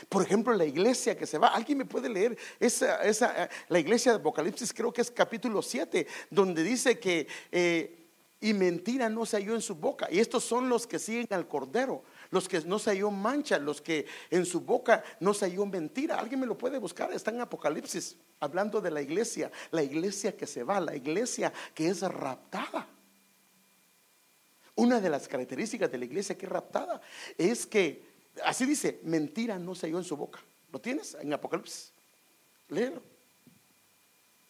Por 0.09 0.23
ejemplo, 0.23 0.53
la 0.53 0.65
iglesia 0.65 1.17
que 1.17 1.27
se 1.27 1.37
va, 1.37 1.49
alguien 1.49 1.77
me 1.77 1.85
puede 1.85 2.09
leer 2.09 2.37
esa, 2.59 3.03
esa 3.03 3.49
la 3.69 3.79
iglesia 3.79 4.11
de 4.11 4.17
Apocalipsis, 4.17 4.73
creo 4.73 4.91
que 4.91 5.01
es 5.01 5.11
capítulo 5.11 5.61
7, 5.61 6.07
donde 6.31 6.63
dice 6.63 6.99
que 6.99 7.27
eh, 7.51 8.03
y 8.43 8.53
mentira 8.53 9.07
no 9.07 9.25
se 9.25 9.37
halló 9.37 9.55
en 9.55 9.61
su 9.61 9.75
boca. 9.75 10.09
Y 10.11 10.19
estos 10.19 10.43
son 10.43 10.67
los 10.67 10.85
que 10.85 10.99
siguen 10.99 11.27
al 11.29 11.47
Cordero, 11.47 12.03
los 12.29 12.49
que 12.49 12.59
no 12.61 12.77
se 12.77 12.89
halló 12.89 13.09
mancha, 13.09 13.57
los 13.57 13.81
que 13.81 14.05
en 14.29 14.45
su 14.45 14.59
boca 14.59 15.01
no 15.21 15.33
se 15.33 15.45
halló 15.45 15.65
mentira. 15.65 16.19
Alguien 16.19 16.41
me 16.41 16.45
lo 16.45 16.57
puede 16.57 16.77
buscar, 16.77 17.13
está 17.13 17.31
en 17.31 17.39
Apocalipsis, 17.39 18.17
hablando 18.41 18.81
de 18.81 18.91
la 18.91 19.01
iglesia, 19.01 19.49
la 19.71 19.81
iglesia 19.81 20.35
que 20.35 20.45
se 20.45 20.61
va, 20.61 20.81
la 20.81 20.93
iglesia 20.93 21.53
que 21.73 21.87
es 21.87 22.01
raptada. 22.01 22.85
Una 24.75 24.99
de 24.99 25.09
las 25.09 25.27
características 25.27 25.91
de 25.91 25.97
la 25.97 26.05
iglesia 26.05 26.37
que 26.37 26.45
es 26.45 26.51
raptada 26.51 26.99
es 27.37 27.65
que, 27.65 28.03
así 28.43 28.65
dice, 28.65 28.99
mentira 29.03 29.59
no 29.59 29.75
se 29.75 29.87
halló 29.87 29.99
en 29.99 30.03
su 30.03 30.17
boca. 30.17 30.39
¿Lo 30.71 30.79
tienes 30.79 31.15
en 31.15 31.31
Apocalipsis? 31.31 31.91
Léelo. 32.69 33.01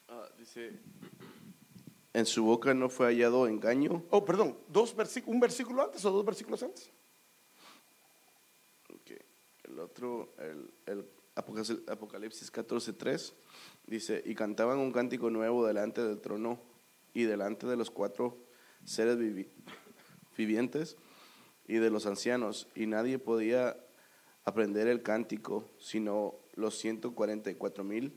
Ah, 0.07 0.29
dice, 0.37 0.71
en 2.13 2.25
su 2.25 2.45
boca 2.45 2.73
no 2.73 2.89
fue 2.89 3.07
hallado 3.07 3.47
engaño. 3.47 4.03
Oh, 4.11 4.23
perdón, 4.23 4.57
dos 4.69 4.95
un 5.25 5.39
versículo 5.39 5.83
antes 5.83 6.05
o 6.05 6.11
dos 6.11 6.25
versículos 6.25 6.63
antes. 6.63 6.89
El 9.63 9.79
otro, 9.79 10.29
el, 10.37 10.71
el 10.85 11.05
Apocalipsis 11.35 12.53
14:3 12.53 13.33
dice, 13.87 14.21
y 14.23 14.35
cantaban 14.35 14.77
un 14.77 14.91
cántico 14.91 15.31
nuevo 15.31 15.65
delante 15.65 16.03
del 16.03 16.21
trono 16.21 16.59
y 17.13 17.23
delante 17.23 17.65
de 17.65 17.75
los 17.75 17.89
cuatro 17.89 18.37
seres 18.85 19.17
vivientes 19.17 19.82
vivientes 20.35 20.97
y 21.67 21.75
de 21.75 21.89
los 21.89 22.05
ancianos, 22.05 22.67
y 22.75 22.87
nadie 22.87 23.19
podía 23.19 23.77
aprender 24.45 24.87
el 24.87 25.01
cántico, 25.01 25.65
sino 25.79 26.35
los 26.55 26.77
144 26.77 27.83
mil 27.83 28.13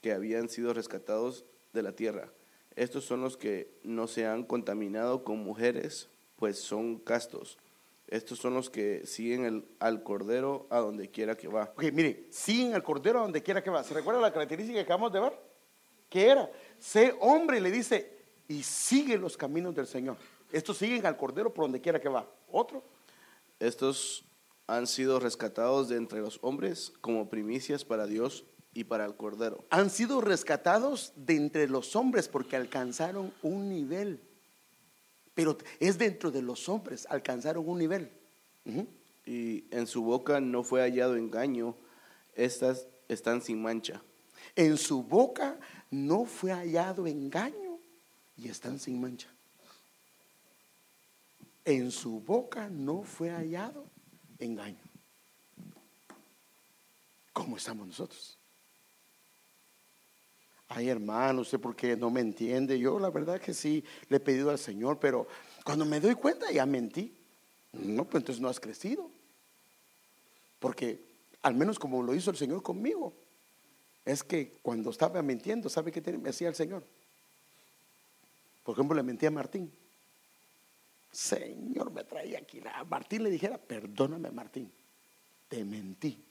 que 0.00 0.12
habían 0.12 0.48
sido 0.48 0.72
rescatados 0.72 1.44
de 1.72 1.82
la 1.82 1.92
tierra. 1.92 2.32
Estos 2.76 3.04
son 3.04 3.20
los 3.20 3.36
que 3.36 3.70
no 3.82 4.06
se 4.06 4.26
han 4.26 4.44
contaminado 4.44 5.24
con 5.24 5.38
mujeres, 5.38 6.08
pues 6.36 6.58
son 6.58 6.98
castos. 6.98 7.58
Estos 8.08 8.38
son 8.38 8.54
los 8.54 8.70
que 8.70 9.06
siguen 9.06 9.44
el, 9.44 9.64
al 9.78 10.02
cordero 10.02 10.66
a 10.70 10.78
donde 10.78 11.10
quiera 11.10 11.36
que 11.36 11.46
va. 11.46 11.72
Ok, 11.76 11.84
mire, 11.92 12.26
siguen 12.30 12.74
al 12.74 12.82
cordero 12.82 13.20
a 13.20 13.22
donde 13.22 13.42
quiera 13.42 13.62
que 13.62 13.70
va. 13.70 13.84
¿Se 13.84 13.94
recuerda 13.94 14.20
la 14.20 14.32
característica 14.32 14.78
que 14.78 14.84
acabamos 14.84 15.12
de 15.12 15.20
ver? 15.20 15.32
¿Qué 16.08 16.26
era? 16.26 16.50
Sé 16.78 17.14
hombre, 17.20 17.60
le 17.60 17.70
dice, 17.70 18.18
y 18.48 18.64
sigue 18.64 19.16
los 19.16 19.36
caminos 19.36 19.74
del 19.74 19.86
Señor. 19.86 20.16
Estos 20.52 20.78
siguen 20.78 21.06
al 21.06 21.16
Cordero 21.16 21.54
por 21.54 21.64
donde 21.64 21.80
quiera 21.80 22.00
que 22.00 22.08
va. 22.08 22.28
Otro. 22.50 22.82
Estos 23.58 24.24
han 24.66 24.86
sido 24.86 25.20
rescatados 25.20 25.88
de 25.88 25.96
entre 25.96 26.20
los 26.20 26.38
hombres 26.42 26.92
como 27.00 27.28
primicias 27.28 27.84
para 27.84 28.06
Dios 28.06 28.44
y 28.72 28.84
para 28.84 29.04
el 29.04 29.14
Cordero. 29.16 29.64
Han 29.70 29.90
sido 29.90 30.20
rescatados 30.20 31.12
de 31.16 31.36
entre 31.36 31.68
los 31.68 31.96
hombres 31.96 32.28
porque 32.28 32.56
alcanzaron 32.56 33.32
un 33.42 33.68
nivel. 33.68 34.20
Pero 35.34 35.56
es 35.78 35.98
dentro 35.98 36.30
de 36.30 36.42
los 36.42 36.68
hombres, 36.68 37.06
alcanzaron 37.10 37.68
un 37.68 37.78
nivel. 37.78 38.10
Y 39.26 39.64
en 39.70 39.86
su 39.86 40.02
boca 40.02 40.40
no 40.40 40.62
fue 40.62 40.82
hallado 40.82 41.16
engaño, 41.16 41.76
estas 42.34 42.86
están 43.08 43.42
sin 43.42 43.62
mancha. 43.62 44.02
En 44.56 44.76
su 44.76 45.02
boca 45.02 45.58
no 45.90 46.24
fue 46.24 46.52
hallado 46.52 47.06
engaño 47.06 47.78
y 48.36 48.48
están 48.48 48.78
sin 48.78 49.00
mancha 49.00 49.28
en 51.64 51.90
su 51.90 52.20
boca 52.20 52.68
no 52.68 53.02
fue 53.02 53.30
hallado 53.30 53.86
engaño. 54.38 54.78
¿Cómo 57.32 57.56
estamos 57.56 57.86
nosotros? 57.86 58.38
Ay, 60.68 60.88
hermano, 60.88 61.42
sé 61.44 61.58
por 61.58 61.74
qué 61.74 61.96
no 61.96 62.10
me 62.10 62.20
entiende. 62.20 62.78
Yo 62.78 62.98
la 62.98 63.10
verdad 63.10 63.40
que 63.40 63.52
sí 63.52 63.84
le 64.08 64.18
he 64.18 64.20
pedido 64.20 64.50
al 64.50 64.58
Señor, 64.58 64.98
pero 65.00 65.26
cuando 65.64 65.84
me 65.84 66.00
doy 66.00 66.14
cuenta 66.14 66.50
ya 66.52 66.64
mentí. 66.64 67.16
No, 67.72 68.04
pues 68.04 68.22
entonces 68.22 68.40
no 68.40 68.48
has 68.48 68.60
crecido. 68.60 69.10
Porque 70.58 71.00
al 71.42 71.54
menos 71.54 71.78
como 71.78 72.02
lo 72.02 72.14
hizo 72.14 72.30
el 72.30 72.36
Señor 72.36 72.62
conmigo, 72.62 73.12
es 74.04 74.22
que 74.22 74.58
cuando 74.62 74.90
estaba 74.90 75.22
mintiendo, 75.22 75.68
¿sabe 75.68 75.90
qué 75.90 76.00
me 76.18 76.30
hacía 76.30 76.48
el 76.48 76.54
Señor? 76.54 76.84
Por 78.62 78.74
ejemplo, 78.74 78.96
le 78.96 79.02
mentí 79.02 79.26
a 79.26 79.30
Martín. 79.30 79.72
Señor, 81.10 81.90
me 81.90 82.04
traía 82.04 82.38
aquí. 82.38 82.60
A 82.72 82.84
Martín 82.84 83.24
le 83.24 83.30
dijera, 83.30 83.58
perdóname 83.58 84.30
Martín, 84.30 84.70
te 85.48 85.64
mentí. 85.64 86.22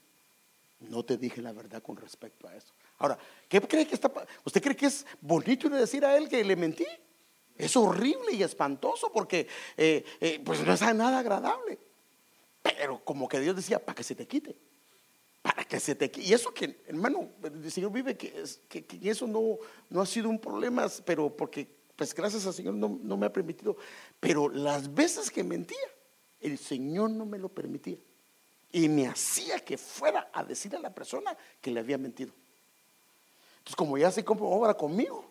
No 0.82 1.04
te 1.04 1.18
dije 1.18 1.42
la 1.42 1.52
verdad 1.52 1.84
con 1.84 1.98
respecto 1.98 2.48
a 2.48 2.56
eso. 2.56 2.74
Ahora, 3.00 3.18
¿qué 3.48 3.60
cree 3.62 3.86
que 3.86 3.96
está? 3.96 4.12
¿Usted 4.46 4.62
cree 4.62 4.76
que 4.76 4.86
es 4.86 5.06
bonito 5.20 5.70
decir 5.70 6.06
a 6.06 6.16
él 6.16 6.30
que 6.30 6.44
le 6.44 6.56
mentí? 6.56 6.86
Es 7.58 7.76
horrible 7.76 8.32
y 8.32 8.44
espantoso 8.44 9.12
porque 9.12 9.48
eh, 9.76 10.06
eh, 10.22 10.42
pues 10.44 10.66
no 10.66 10.74
es 10.74 10.82
nada 10.82 11.20
agradable. 11.20 11.78
Pero 12.62 13.04
como 13.04 13.28
que 13.28 13.40
Dios 13.42 13.56
decía, 13.56 13.84
para 13.84 13.96
que 13.96 14.04
se 14.04 14.16
te 14.16 14.26
quite. 14.26 14.56
Para 15.42 15.66
que 15.66 15.80
se 15.80 15.96
te 15.96 16.10
quite. 16.10 16.28
Y 16.28 16.34
eso 16.34 16.54
que, 16.54 16.82
hermano, 16.88 17.30
el 17.44 17.70
Señor 17.70 17.92
vive 17.92 18.16
que, 18.16 18.46
que, 18.70 19.10
eso 19.10 19.28
no, 19.28 19.58
no 19.90 20.02
ha 20.02 20.06
sido 20.06 20.30
un 20.30 20.40
problema, 20.40 20.88
pero 21.06 21.36
porque 21.36 21.80
pues 22.00 22.16
gracias 22.16 22.46
al 22.46 22.54
Señor 22.54 22.76
no, 22.76 23.18
me 23.18 23.26
ha 23.26 23.34
permitido. 23.34 23.76
Pero 24.20 24.50
las 24.50 24.94
veces 24.94 25.32
que 25.32 25.44
mentía, 25.44 25.78
el 26.40 26.58
Señor 26.58 27.12
no 27.12 27.26
me 27.26 27.38
lo 27.38 27.50
permitía. 27.50 27.98
Y 28.72 28.88
me 28.90 29.08
hacía 29.08 29.60
que 29.60 29.78
fuera 29.78 30.30
a 30.34 30.44
decir 30.44 30.76
a 30.76 30.80
la 30.80 30.94
persona 30.94 31.36
que 31.62 31.72
le 31.72 31.80
había 31.80 31.98
mentido. 31.98 32.34
Entonces, 33.60 33.76
como 33.76 33.98
ya 33.98 34.12
se 34.12 34.24
obra 34.28 34.74
conmigo, 34.74 35.30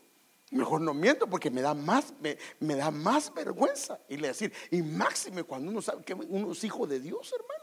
Mejor 0.50 0.80
no 0.80 0.94
miento 0.94 1.26
porque 1.26 1.50
me 1.50 1.60
da 1.60 1.74
más, 1.74 2.14
me 2.60 2.74
da 2.74 2.90
más 2.90 3.32
vergüenza. 3.34 4.00
Y 4.08 4.16
le 4.16 4.28
decir, 4.28 4.52
y 4.70 4.80
máxime 4.82 5.44
cuando 5.44 5.70
uno 5.70 5.82
sabe 5.82 6.02
que 6.02 6.14
uno 6.14 6.52
es 6.52 6.64
hijo 6.64 6.86
de 6.86 7.00
Dios, 7.00 7.32
hermano. 7.32 7.57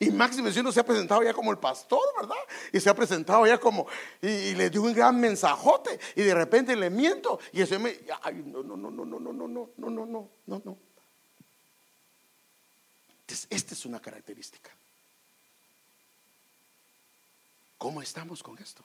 Y 0.00 0.10
máximo 0.10 0.50
si 0.50 0.60
uno 0.60 0.72
se 0.72 0.80
ha 0.80 0.84
presentado 0.84 1.22
ya 1.22 1.32
como 1.32 1.50
el 1.50 1.58
pastor, 1.58 2.00
¿verdad? 2.20 2.36
Y 2.72 2.80
se 2.80 2.90
ha 2.90 2.94
presentado 2.94 3.46
ya 3.46 3.58
como, 3.58 3.86
y, 4.20 4.54
le 4.54 4.70
dio 4.70 4.82
un 4.82 4.92
gran 4.92 5.18
mensajote, 5.18 5.98
y 6.14 6.22
de 6.22 6.34
repente 6.34 6.76
le 6.76 6.90
miento, 6.90 7.38
y 7.52 7.62
eso 7.62 7.78
me, 7.78 7.96
ay, 8.22 8.42
no, 8.46 8.62
no, 8.62 8.76
no, 8.76 8.90
no, 8.90 9.04
no, 9.04 9.20
no, 9.20 9.32
no, 9.32 9.48
no, 9.48 9.70
no, 9.76 9.90
no, 9.90 10.06
no, 10.06 10.28
no, 10.46 10.62
no. 10.64 10.78
Esta 13.50 13.74
es 13.74 13.84
una 13.84 14.00
característica. 14.00 14.70
¿Cómo 17.78 18.00
estamos 18.00 18.42
con 18.42 18.58
esto? 18.58 18.82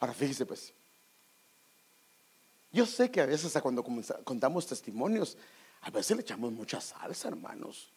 Ahora 0.00 0.14
fíjese 0.14 0.46
pues, 0.46 0.72
yo 2.70 2.86
sé 2.86 3.10
que 3.10 3.20
a 3.20 3.26
veces 3.26 3.52
cuando 3.60 3.82
contamos 3.82 4.66
testimonios, 4.66 5.36
a 5.80 5.90
veces 5.90 6.16
le 6.16 6.22
echamos 6.22 6.52
mucha 6.52 6.80
salsa, 6.80 7.28
hermanos. 7.28 7.88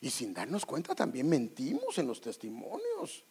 Y 0.00 0.10
sin 0.10 0.32
darnos 0.32 0.64
cuenta 0.64 0.94
también 0.94 1.28
mentimos 1.28 1.98
en 1.98 2.06
los 2.06 2.20
testimonios. 2.20 3.24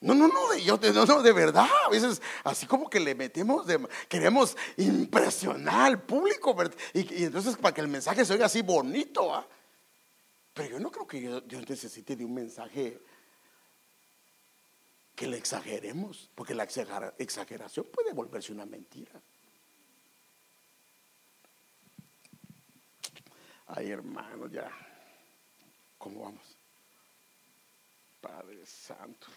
No, 0.00 0.14
no, 0.14 0.26
no, 0.26 0.56
yo, 0.56 0.78
no, 0.92 1.06
no, 1.06 1.22
de 1.22 1.32
verdad. 1.32 1.68
A 1.86 1.88
veces 1.88 2.20
así 2.42 2.66
como 2.66 2.90
que 2.90 2.98
le 2.98 3.14
metemos, 3.14 3.64
queremos 4.08 4.56
impresionar 4.76 5.86
al 5.86 6.02
público. 6.02 6.56
Y, 6.92 7.24
entonces 7.24 7.56
para 7.56 7.72
que 7.72 7.80
el 7.82 7.88
mensaje 7.88 8.24
se 8.24 8.32
oiga 8.32 8.46
así 8.46 8.62
bonito. 8.62 9.46
Pero 10.54 10.70
yo 10.70 10.80
no 10.80 10.90
creo 10.90 11.06
que 11.06 11.22
yo 11.22 11.60
necesite 11.68 12.16
de 12.16 12.24
un 12.24 12.34
mensaje 12.34 12.98
que 15.14 15.26
le 15.28 15.36
exageremos, 15.36 16.30
porque 16.34 16.54
la 16.54 16.64
exageración 16.64 17.86
puede 17.86 18.12
volverse 18.12 18.52
una 18.52 18.66
mentira. 18.66 19.12
Ay, 23.68 23.90
hermano, 23.90 24.48
ya. 24.48 24.70
¿Cómo 26.02 26.22
vamos? 26.22 26.42
Padre 28.20 28.66
Santo. 28.66 29.28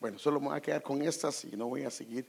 Bueno, 0.00 0.18
solo 0.18 0.40
me 0.40 0.48
voy 0.48 0.56
a 0.56 0.60
quedar 0.60 0.82
con 0.82 1.00
estas 1.02 1.44
y 1.44 1.56
no 1.56 1.68
voy 1.68 1.84
a 1.84 1.90
seguir. 1.90 2.28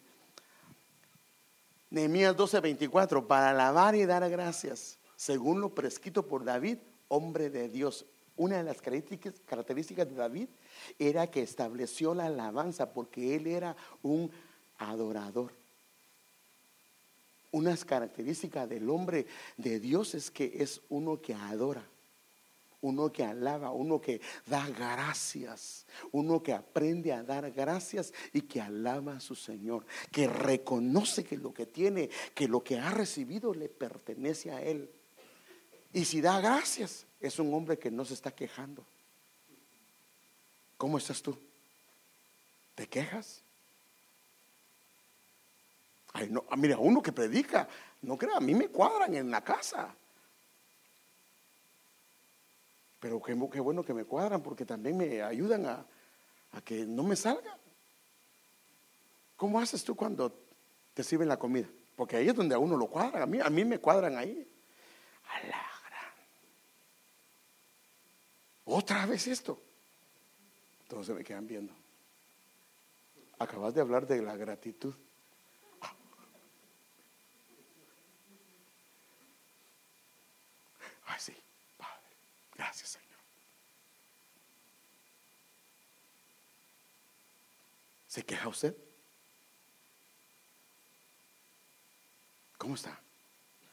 Nehemías 1.89 2.35
12:24, 2.35 3.25
para 3.25 3.49
alabar 3.49 3.95
y 3.95 4.05
dar 4.05 4.29
gracias, 4.29 4.99
según 5.15 5.61
lo 5.61 5.73
prescrito 5.73 6.27
por 6.27 6.45
David, 6.45 6.77
hombre 7.07 7.49
de 7.49 7.69
Dios. 7.69 8.05
Una 8.37 8.57
de 8.57 8.63
las 8.65 8.79
características 8.81 10.07
de 10.07 10.15
David 10.15 10.49
era 10.99 11.25
que 11.31 11.41
estableció 11.41 12.13
la 12.13 12.27
alabanza 12.27 12.93
porque 12.93 13.35
él 13.35 13.47
era 13.47 13.75
un 14.03 14.31
adorador. 14.77 15.51
Unas 17.49 17.83
características 17.83 18.69
del 18.69 18.87
hombre 18.91 19.25
de 19.57 19.79
Dios 19.79 20.13
es 20.13 20.29
que 20.29 20.51
es 20.59 20.81
uno 20.89 21.19
que 21.19 21.33
adora, 21.33 21.83
uno 22.83 23.11
que 23.11 23.23
alaba, 23.23 23.71
uno 23.71 23.99
que 23.99 24.21
da 24.45 24.67
gracias, 24.69 25.85
uno 26.11 26.43
que 26.43 26.53
aprende 26.53 27.13
a 27.13 27.23
dar 27.23 27.49
gracias 27.51 28.13
y 28.33 28.41
que 28.41 28.61
alaba 28.61 29.15
a 29.15 29.19
su 29.19 29.35
Señor, 29.35 29.85
que 30.11 30.27
reconoce 30.27 31.23
que 31.23 31.37
lo 31.37 31.53
que 31.53 31.65
tiene, 31.65 32.09
que 32.35 32.47
lo 32.47 32.63
que 32.63 32.77
ha 32.77 32.91
recibido 32.91 33.53
le 33.53 33.69
pertenece 33.69 34.51
a 34.51 34.61
Él. 34.61 34.89
Y 35.93 36.05
si 36.05 36.21
da 36.21 36.41
gracias, 36.41 37.05
es 37.19 37.39
un 37.39 37.53
hombre 37.53 37.79
que 37.79 37.89
no 37.89 38.03
se 38.03 38.15
está 38.15 38.31
quejando. 38.31 38.85
¿Cómo 40.77 40.97
estás 40.97 41.21
tú? 41.21 41.37
¿Te 42.75 42.87
quejas? 42.87 43.41
Ay, 46.11 46.27
no, 46.29 46.43
ah, 46.49 46.57
mira, 46.57 46.77
uno 46.77 47.01
que 47.01 47.13
predica, 47.13 47.67
no 48.01 48.17
crea, 48.17 48.37
a 48.37 48.41
mí 48.41 48.53
me 48.53 48.67
cuadran 48.67 49.15
en 49.15 49.31
la 49.31 49.41
casa. 49.41 49.95
Pero 53.03 53.21
qué, 53.21 53.33
bueno 53.33 53.83
que 53.83 53.93
me 53.93 54.05
cuadran 54.05 54.41
porque 54.41 54.63
también 54.63 54.95
me 54.95 55.21
ayudan 55.21 55.65
a, 55.65 55.85
que 56.63 56.85
no 56.85 57.03
me 57.03 57.17
salga. 57.17 57.57
¿Cómo 59.35 59.59
haces 59.59 59.83
tú 59.83 59.93
cuando 59.93 60.33
te 60.93 61.03
sirven 61.03 61.27
la 61.27 61.35
comida? 61.35 61.67
Porque 61.97 62.15
ahí 62.15 62.29
es 62.29 62.33
donde 62.33 62.55
a 62.55 62.59
uno 62.59 62.77
lo 62.77 62.87
cuadran, 62.87 63.21
a 63.21 63.25
mí, 63.25 63.41
a 63.41 63.49
mí 63.49 63.65
me 63.65 63.77
cuadran 63.77 64.15
ahí. 64.15 64.49
Otra 68.63 69.05
vez 69.05 69.27
esto. 69.27 69.61
Se 71.03 71.13
me 71.13 71.25
quedan 71.25 71.45
viendo. 71.45 71.73
Acabas 73.37 73.73
de 73.73 73.81
hablar 73.81 74.07
de 74.07 74.21
la 74.21 74.37
gratitud. 74.37 74.95
Ay, 81.05 81.19
sí, 81.19 81.35
Padre. 81.77 82.52
Gracias, 82.63 82.91
Señor. 82.91 83.19
¿Se 88.07 88.23
queja 88.23 88.47
usted? 88.47 88.73
¿Cómo 92.57 92.75
está? 92.75 92.97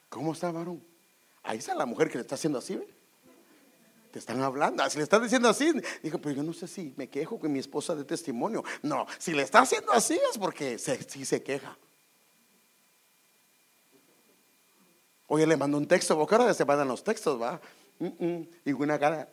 ¿Cómo 0.09 0.33
está, 0.33 0.51
varón? 0.51 0.85
Ahí 1.45 1.59
está 1.59 1.73
la 1.77 1.87
mujer 1.87 2.11
que 2.11 2.19
le 2.19 2.23
está 2.23 2.35
haciendo 2.35 2.59
así, 2.59 2.75
¿ve? 2.75 2.89
Te 4.11 4.19
están 4.19 4.43
hablando. 4.43 4.91
Si 4.91 4.99
le 4.99 5.05
estás 5.05 5.23
diciendo 5.23 5.49
así, 5.49 5.73
dijo, 6.03 6.19
pero 6.19 6.35
yo 6.35 6.43
no 6.43 6.53
sé 6.53 6.67
si 6.67 6.93
me 6.97 7.09
quejo 7.09 7.39
con 7.39 7.53
mi 7.53 7.61
esposa 7.61 7.95
de 7.95 8.03
testimonio. 8.03 8.65
No, 8.83 9.07
si 9.21 9.33
le 9.33 9.45
está 9.45 9.61
haciendo 9.61 9.93
así 9.93 10.21
es 10.33 10.37
porque 10.37 10.81
se, 10.81 11.01
sí 11.09 11.25
se 11.25 11.45
queja. 11.45 11.79
Oye, 15.29 15.47
le 15.47 15.57
mando 15.57 15.79
un 15.79 15.87
texto, 15.87 16.19
porque 16.19 16.35
ahora 16.35 16.53
se 16.53 16.65
mandan 16.65 16.89
los 16.89 17.05
textos, 17.05 17.41
va. 17.41 17.61
Y 18.01 18.73
una 18.73 18.99
cara. 18.99 19.29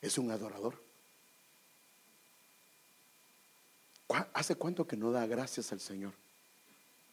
Es 0.00 0.18
un 0.18 0.30
adorador. 0.30 0.82
¿Hace 4.32 4.54
cuánto 4.54 4.86
que 4.86 4.96
no 4.96 5.10
da 5.10 5.26
gracias 5.26 5.72
al 5.72 5.80
Señor 5.80 6.12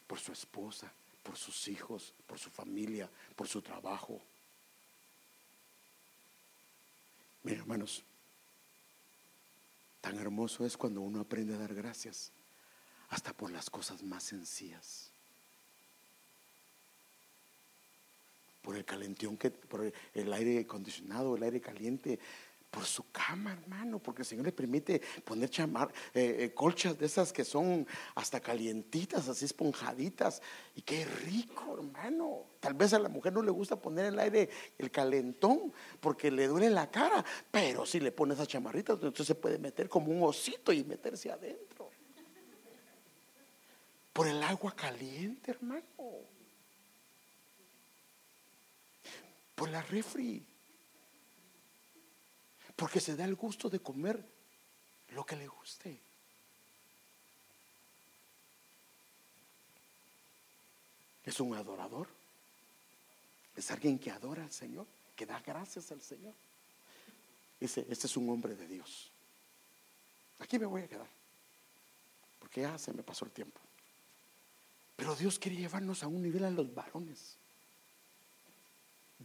por 0.07 0.19
su 0.19 0.31
esposa? 0.31 0.91
por 1.23 1.37
sus 1.37 1.67
hijos, 1.69 2.13
por 2.27 2.37
su 2.37 2.49
familia, 2.49 3.09
por 3.35 3.47
su 3.47 3.61
trabajo. 3.61 4.21
Miren, 7.43 7.61
hermanos, 7.61 8.03
tan 10.01 10.19
hermoso 10.19 10.65
es 10.65 10.77
cuando 10.77 11.01
uno 11.01 11.21
aprende 11.21 11.55
a 11.55 11.57
dar 11.57 11.73
gracias, 11.73 12.31
hasta 13.09 13.33
por 13.33 13.51
las 13.51 13.69
cosas 13.69 14.03
más 14.03 14.23
sencillas. 14.23 15.12
Por 18.63 18.75
el 18.75 18.85
calentión 18.85 19.37
que, 19.37 19.51
por 19.51 19.93
el 20.13 20.33
aire 20.33 20.61
acondicionado, 20.61 21.35
el 21.35 21.43
aire 21.43 21.61
caliente, 21.61 22.19
por 22.73 22.85
su 22.85 23.11
cama, 23.11 23.53
hermano, 23.53 23.99
porque 23.99 24.23
el 24.23 24.25
Señor 24.25 24.45
le 24.45 24.51
permite 24.51 24.99
poner 25.23 25.47
chamar, 25.47 25.93
eh, 26.11 26.37
eh, 26.39 26.53
colchas 26.55 26.97
de 26.97 27.05
esas 27.05 27.31
que 27.31 27.45
son 27.45 27.85
hasta 28.15 28.39
calientitas, 28.39 29.27
así 29.27 29.45
esponjaditas. 29.45 30.41
Y 30.75 30.81
qué 30.81 31.05
rico, 31.05 31.77
hermano. 31.77 32.45
Tal 32.59 32.73
vez 32.73 32.91
a 32.93 32.99
la 32.99 33.09
mujer 33.09 33.31
no 33.31 33.43
le 33.43 33.51
gusta 33.51 33.79
poner 33.79 34.05
el 34.05 34.17
aire, 34.17 34.49
el 34.79 34.89
calentón, 34.89 35.71
porque 35.99 36.31
le 36.31 36.47
duele 36.47 36.71
la 36.71 36.89
cara, 36.89 37.23
pero 37.51 37.85
si 37.85 37.99
le 37.99 38.11
pone 38.11 38.33
esas 38.33 38.47
chamarritas, 38.47 38.95
entonces 38.95 39.27
se 39.27 39.35
puede 39.35 39.59
meter 39.59 39.87
como 39.87 40.11
un 40.11 40.23
osito 40.23 40.73
y 40.73 40.83
meterse 40.83 41.31
adentro. 41.31 41.91
Por 44.13 44.27
el 44.27 44.41
agua 44.41 44.75
caliente, 44.75 45.51
hermano. 45.51 45.83
Por 49.55 49.69
la 49.69 49.81
refri 49.81 50.45
porque 52.75 52.99
se 52.99 53.15
da 53.15 53.25
el 53.25 53.35
gusto 53.35 53.69
de 53.69 53.79
comer 53.79 54.23
lo 55.09 55.25
que 55.25 55.35
le 55.35 55.47
guste. 55.47 55.99
Es 61.23 61.39
un 61.39 61.55
adorador. 61.55 62.07
Es 63.55 63.69
alguien 63.69 63.99
que 63.99 64.09
adora 64.09 64.43
al 64.43 64.51
Señor, 64.51 64.87
que 65.15 65.25
da 65.25 65.39
gracias 65.39 65.91
al 65.91 66.01
Señor. 66.01 66.33
Dice, 67.59 67.85
este 67.89 68.07
es 68.07 68.17
un 68.17 68.29
hombre 68.29 68.55
de 68.55 68.67
Dios. 68.67 69.11
Aquí 70.39 70.57
me 70.57 70.65
voy 70.65 70.81
a 70.81 70.87
quedar, 70.87 71.07
porque 72.39 72.61
ya 72.61 72.77
se 72.77 72.91
me 72.91 73.03
pasó 73.03 73.25
el 73.25 73.31
tiempo. 73.31 73.61
Pero 74.95 75.15
Dios 75.15 75.37
quiere 75.37 75.57
llevarnos 75.57 76.03
a 76.03 76.07
un 76.07 76.21
nivel 76.21 76.43
a 76.43 76.49
los 76.49 76.73
varones 76.73 77.37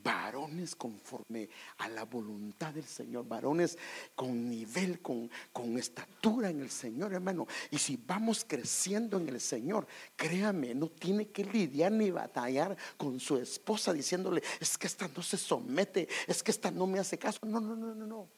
varones 0.03 0.75
conforme 0.75 1.49
a 1.79 1.89
la 1.89 2.05
voluntad 2.05 2.73
del 2.73 2.85
Señor, 2.85 3.27
varones 3.27 3.79
con 4.15 4.49
nivel, 4.49 5.01
con, 5.01 5.31
con 5.53 5.79
estatura 5.79 6.51
en 6.51 6.61
el 6.61 6.71
Señor, 6.71 7.13
hermano. 7.13 7.47
Y 7.71 7.79
si 7.79 7.97
vamos 7.97 8.45
creciendo 8.47 9.19
en 9.19 9.29
el 9.29 9.41
Señor, 9.41 9.87
créame, 10.17 10.75
no 10.75 10.89
tiene 10.89 11.29
que 11.29 11.45
lidiar 11.45 11.93
ni 11.93 12.11
batallar 12.11 12.77
con 12.97 13.21
su 13.21 13.37
esposa 13.37 13.93
diciéndole, 13.93 14.43
es 14.61 14.77
que 14.79 14.87
esta 14.87 15.09
no 15.09 15.23
se 15.23 15.37
somete, 15.37 16.09
es 16.27 16.43
que 16.43 16.51
esta 16.51 16.71
no 16.71 16.87
me 16.87 16.99
hace 16.99 17.19
caso. 17.19 17.39
No, 17.43 17.61
no, 17.61 17.75
no, 17.75 17.95
no, 17.95 18.07
no. 18.07 18.29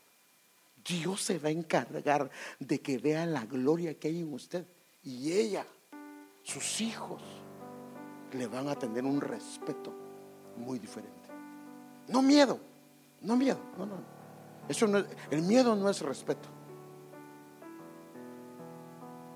Dios 0.85 1.23
se 1.23 1.39
va 1.39 1.49
a 1.49 1.53
encargar 1.53 2.31
de 2.59 2.81
que 2.81 2.99
vea 2.99 3.27
la 3.27 3.45
gloria 3.45 3.99
que 3.99 4.09
hay 4.09 4.21
en 4.21 4.33
usted. 4.33 4.67
Y 5.03 5.33
ella, 5.33 5.67
sus 6.43 6.81
hijos, 6.81 7.23
le 8.33 8.47
van 8.47 8.69
a 8.69 8.79
tener 8.79 9.05
un 9.05 9.21
respeto 9.21 9.95
muy 10.57 10.79
diferente. 10.79 11.20
No 12.11 12.23
miedo, 12.23 12.59
no 13.23 13.37
miedo, 13.37 13.61
no, 13.79 13.87
no. 13.87 13.95
Eso 14.69 14.87
no 14.87 15.05
el 15.31 15.43
miedo 15.43 15.75
no 15.75 15.89
es 15.89 16.01
respeto, 16.03 16.49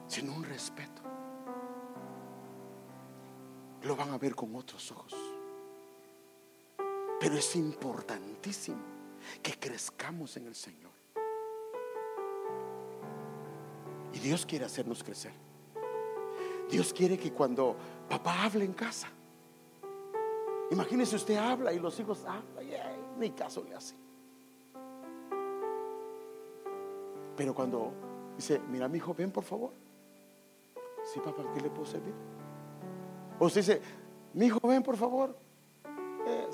sino 0.07 0.35
un 0.35 0.45
respeto. 0.45 1.03
Lo 3.83 3.97
van 3.97 4.11
a 4.11 4.19
ver 4.19 4.35
con 4.35 4.55
otros 4.55 4.91
ojos. 4.93 5.15
Pero 7.21 7.37
es 7.37 7.57
importantísimo 7.57 8.83
que 9.43 9.59
crezcamos 9.59 10.37
en 10.37 10.47
el 10.47 10.55
Señor. 10.55 10.93
Y 14.13 14.19
Dios 14.19 14.47
quiere 14.47 14.65
hacernos 14.65 15.03
crecer. 15.03 15.33
Dios 16.71 16.93
quiere 16.93 17.19
que 17.19 17.33
cuando 17.33 17.77
papá 18.09 18.45
hable 18.45 18.65
en 18.65 18.73
casa, 18.73 19.09
imagínese 20.71 21.17
usted 21.17 21.37
habla 21.37 21.73
y 21.73 21.79
los 21.79 21.99
hijos 21.99 22.25
hablan, 22.25 22.54
ni 23.19 23.31
caso 23.31 23.65
le 23.65 23.75
hace. 23.75 23.95
Pero 27.37 27.55
cuando 27.55 27.93
dice, 28.37 28.61
mira 28.69 28.89
mi 28.89 28.99
hijo, 28.99 29.15
ven 29.15 29.31
por 29.31 29.45
favor. 29.45 29.71
Sí, 31.13 31.21
papá, 31.21 31.43
¿qué 31.55 31.61
le 31.61 31.71
puedo 31.71 31.87
servir? 31.87 32.15
O 33.39 33.47
usted 33.47 33.61
dice, 33.61 33.83
mi 34.33 34.47
hijo, 34.47 34.61
ven 34.67 34.83
por 34.83 34.97
favor. 34.97 35.37
Eh, 36.27 36.49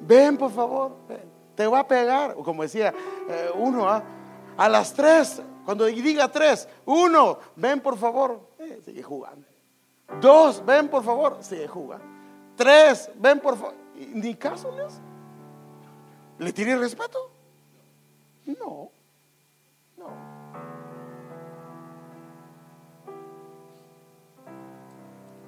ven 0.00 0.36
por 0.36 0.50
favor, 0.50 0.92
te 1.54 1.66
va 1.66 1.80
a 1.80 1.88
pegar. 1.88 2.34
O 2.36 2.42
como 2.42 2.62
decía 2.62 2.92
eh, 3.28 3.50
uno, 3.54 3.88
¿ah? 3.88 4.02
a 4.56 4.68
las 4.68 4.92
tres, 4.92 5.40
cuando 5.64 5.86
diga 5.86 6.30
tres, 6.30 6.68
uno, 6.84 7.38
ven 7.56 7.80
por 7.80 7.96
favor, 7.96 8.48
eh, 8.58 8.80
sigue 8.84 9.02
jugando. 9.02 9.46
Dos, 10.20 10.64
ven 10.64 10.88
por 10.88 11.02
favor, 11.02 11.38
sigue 11.40 11.68
jugando. 11.68 12.04
Tres, 12.56 13.10
ven 13.16 13.40
por 13.40 13.56
favor. 13.56 13.74
Ni 14.14 14.34
caso 14.34 14.70
le 14.76 14.84
¿Le 16.42 16.52
tiene 16.52 16.76
respeto? 16.76 17.30
No, 18.46 18.90
no. 19.96 20.08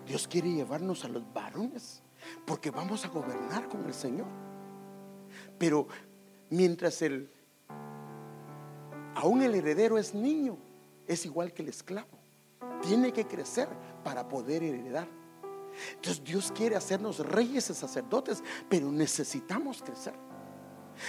Dios 0.06 0.28
quiere 0.28 0.52
llevarnos 0.52 1.04
a 1.04 1.08
los 1.08 1.24
varones 1.32 2.00
porque 2.46 2.70
vamos 2.70 3.04
a 3.04 3.08
gobernar 3.08 3.68
con 3.68 3.84
el 3.86 3.92
Señor. 3.92 4.28
Pero 5.58 5.88
mientras 6.50 7.02
el 7.02 7.28
aún 9.16 9.42
el 9.42 9.56
heredero 9.56 9.98
es 9.98 10.14
niño, 10.14 10.56
es 11.08 11.26
igual 11.26 11.52
que 11.52 11.62
el 11.62 11.70
esclavo. 11.70 12.20
Tiene 12.82 13.12
que 13.12 13.26
crecer 13.26 13.68
para 14.04 14.28
poder 14.28 14.62
heredar. 14.62 15.08
Entonces 15.94 16.22
Dios 16.22 16.52
quiere 16.52 16.76
hacernos 16.76 17.18
reyes 17.18 17.68
y 17.68 17.74
sacerdotes, 17.74 18.44
pero 18.68 18.92
necesitamos 18.92 19.82
crecer. 19.82 20.14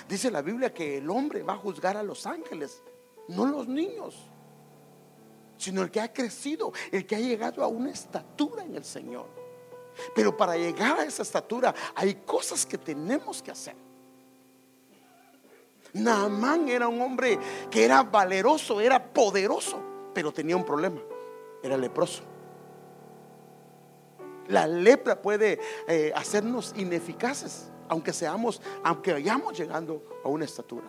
Dice 0.08 0.32
la 0.32 0.42
Biblia 0.42 0.74
que 0.74 0.98
el 0.98 1.10
hombre 1.10 1.44
va 1.44 1.54
a 1.54 1.58
juzgar 1.58 1.98
a 1.98 2.04
los 2.04 2.26
ángeles, 2.26 2.82
no 3.28 3.46
los 3.46 3.68
niños, 3.68 4.16
sino 5.58 5.82
el 5.82 5.92
que 5.92 6.02
ha 6.02 6.12
crecido, 6.12 6.74
el 6.92 7.06
que 7.06 7.16
ha 7.16 7.20
llegado 7.20 7.64
a 7.64 7.68
una 7.68 7.92
estatura 7.92 8.64
en 8.64 8.76
el 8.76 8.84
Señor. 8.84 9.28
Pero 10.14 10.36
para 10.36 10.58
llegar 10.58 11.00
a 11.00 11.06
esa 11.06 11.24
estatura 11.24 11.74
hay 11.96 12.16
cosas 12.16 12.66
que 12.66 12.78
tenemos 12.78 13.42
que 13.42 13.52
hacer. 13.52 13.76
Naamán 15.94 16.68
era 16.68 16.90
un 16.90 17.02
hombre 17.02 17.40
que 17.72 17.86
era 17.86 18.04
valeroso, 18.04 18.82
era 18.82 19.02
poderoso, 19.02 19.82
pero 20.14 20.34
tenía 20.34 20.58
un 20.58 20.66
problema, 20.66 21.02
era 21.64 21.78
leproso. 21.78 22.24
La 24.50 24.68
lepra 24.68 25.22
puede 25.22 25.60
eh, 25.88 26.12
hacernos 26.14 26.74
ineficaces, 26.76 27.72
aunque 27.90 28.14
seamos, 28.14 28.62
aunque 28.84 29.14
vayamos 29.14 29.58
llegando 29.58 30.04
a 30.24 30.30
una 30.30 30.46
estatura. 30.46 30.86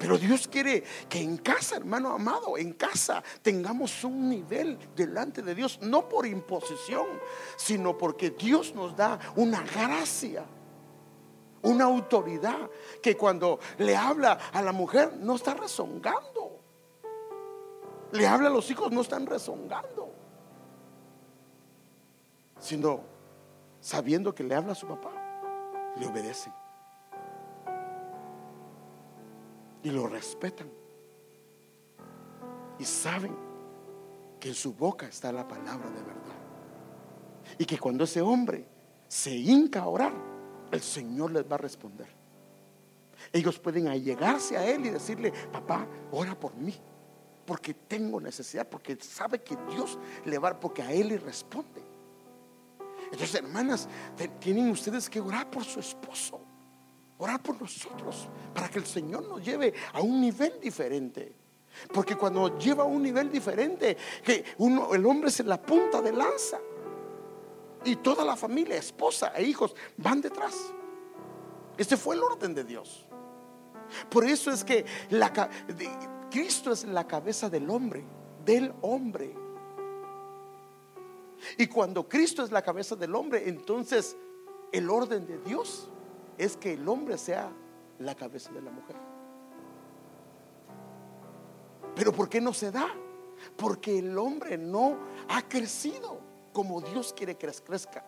Pero 0.00 0.16
Dios 0.16 0.48
quiere 0.48 0.82
que 1.10 1.20
en 1.20 1.36
casa, 1.36 1.76
hermano 1.76 2.14
amado, 2.14 2.56
en 2.56 2.72
casa 2.72 3.22
tengamos 3.42 4.02
un 4.02 4.30
nivel 4.30 4.78
delante 4.96 5.42
de 5.42 5.54
Dios, 5.54 5.78
no 5.82 6.08
por 6.08 6.26
imposición, 6.26 7.06
sino 7.58 7.98
porque 7.98 8.30
Dios 8.30 8.74
nos 8.74 8.96
da 8.96 9.18
una 9.36 9.62
gracia, 9.62 10.46
una 11.60 11.84
autoridad 11.84 12.70
que 13.02 13.14
cuando 13.14 13.58
le 13.76 13.94
habla 13.94 14.38
a 14.54 14.62
la 14.62 14.72
mujer 14.72 15.18
no 15.18 15.36
está 15.36 15.52
rezongando. 15.52 16.62
Le 18.12 18.26
habla 18.26 18.48
a 18.48 18.52
los 18.52 18.70
hijos, 18.70 18.90
no 18.90 19.02
están 19.02 19.26
rezongando. 19.26 20.14
Sino 22.58 23.02
sabiendo 23.82 24.34
que 24.34 24.44
le 24.44 24.54
habla 24.54 24.72
a 24.72 24.74
su 24.74 24.86
papá, 24.86 25.12
le 25.96 26.06
obedecen. 26.06 26.52
y 29.82 29.90
lo 29.90 30.06
respetan. 30.06 30.70
Y 32.78 32.84
saben 32.84 33.36
que 34.38 34.48
en 34.48 34.54
su 34.54 34.74
boca 34.74 35.06
está 35.06 35.32
la 35.32 35.46
palabra 35.46 35.88
de 35.90 36.02
verdad. 36.02 36.38
Y 37.58 37.64
que 37.64 37.78
cuando 37.78 38.04
ese 38.04 38.22
hombre 38.22 38.66
se 39.08 39.34
hinca 39.34 39.82
a 39.82 39.88
orar, 39.88 40.12
el 40.70 40.80
Señor 40.80 41.32
les 41.32 41.50
va 41.50 41.56
a 41.56 41.58
responder. 41.58 42.08
Ellos 43.32 43.58
pueden 43.58 43.88
allegarse 43.88 44.56
a 44.56 44.66
Él 44.66 44.86
y 44.86 44.90
decirle, 44.90 45.32
papá, 45.52 45.86
ora 46.12 46.38
por 46.38 46.54
mí, 46.54 46.74
porque 47.44 47.74
tengo 47.74 48.20
necesidad, 48.20 48.66
porque 48.68 48.96
sabe 48.96 49.42
que 49.42 49.56
Dios 49.70 49.98
le 50.24 50.38
va, 50.38 50.58
porque 50.58 50.82
a 50.82 50.92
Él 50.92 51.08
le 51.08 51.18
responde. 51.18 51.82
Entonces, 53.12 53.34
hermanas, 53.34 53.88
tienen 54.38 54.70
ustedes 54.70 55.08
que 55.10 55.20
orar 55.20 55.50
por 55.50 55.64
su 55.64 55.80
esposo 55.80 56.40
orar 57.20 57.42
por 57.42 57.60
nosotros 57.60 58.28
para 58.54 58.68
que 58.68 58.78
el 58.78 58.86
Señor 58.86 59.28
nos 59.28 59.44
lleve 59.44 59.74
a 59.92 60.00
un 60.00 60.20
nivel 60.20 60.58
diferente. 60.60 61.36
Porque 61.92 62.16
cuando 62.16 62.58
lleva 62.58 62.82
a 62.82 62.86
un 62.86 63.02
nivel 63.02 63.30
diferente, 63.30 63.96
que 64.24 64.44
uno, 64.58 64.92
el 64.94 65.06
hombre 65.06 65.28
es 65.28 65.44
la 65.44 65.60
punta 65.60 66.02
de 66.02 66.12
lanza 66.12 66.58
y 67.84 67.96
toda 67.96 68.24
la 68.24 68.36
familia, 68.36 68.76
esposa 68.76 69.32
e 69.36 69.42
hijos 69.44 69.74
van 69.96 70.20
detrás. 70.20 70.72
Este 71.76 71.96
fue 71.96 72.16
el 72.16 72.22
orden 72.22 72.54
de 72.54 72.64
Dios. 72.64 73.06
Por 74.08 74.24
eso 74.24 74.50
es 74.50 74.64
que 74.64 74.84
Cristo 76.30 76.72
es 76.72 76.84
la 76.84 77.06
cabeza 77.06 77.48
del 77.48 77.68
hombre, 77.70 78.04
del 78.44 78.72
hombre. 78.82 79.34
Y 81.56 81.66
cuando 81.66 82.08
Cristo 82.08 82.42
es 82.42 82.50
la 82.50 82.62
cabeza 82.62 82.96
del 82.96 83.14
hombre, 83.14 83.48
entonces 83.48 84.16
el 84.72 84.88
orden 84.90 85.26
de 85.26 85.38
Dios 85.38 85.88
es 86.38 86.56
que 86.56 86.74
el 86.74 86.88
hombre 86.88 87.18
sea 87.18 87.52
la 87.98 88.14
cabeza 88.14 88.50
de 88.52 88.62
la 88.62 88.70
mujer. 88.70 88.96
Pero 91.94 92.12
¿por 92.12 92.28
qué 92.28 92.40
no 92.40 92.52
se 92.52 92.70
da? 92.70 92.88
Porque 93.56 93.98
el 93.98 94.16
hombre 94.16 94.56
no 94.56 94.98
ha 95.28 95.42
crecido 95.42 96.18
como 96.52 96.80
Dios 96.80 97.12
quiere 97.12 97.36
que 97.36 97.48
crezca. 97.48 98.04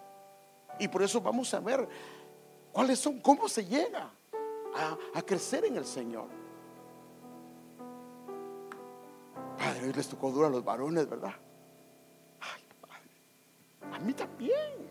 Y 0.79 0.89
por 0.89 1.03
eso 1.03 1.21
vamos 1.21 1.53
a 1.55 1.61
ver 1.61 1.89
cuáles 2.73 2.99
son, 2.99 3.21
cómo 3.21 3.49
se 3.49 3.65
llega 3.65 4.11
a, 5.15 5.23
crecer 5.23 5.65
en 5.65 5.77
el 5.77 5.85
Señor. 5.85 6.27
Padre, 9.59 9.87
hoy 9.87 9.93
les 9.93 10.09
tocó 10.09 10.31
duro 10.31 10.47
a 10.47 10.51
los 10.51 10.65
varones, 10.65 11.09
¿verdad? 11.09 11.35
A 13.93 13.99
mí 13.99 14.13
también. 14.13 14.91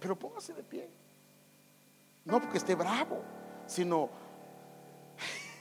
Pero 0.00 0.18
póngase 0.18 0.52
de 0.52 0.62
pie. 0.62 0.88
No 2.24 2.40
porque 2.40 2.58
esté 2.58 2.74
bravo, 2.74 3.22
sino 3.66 4.10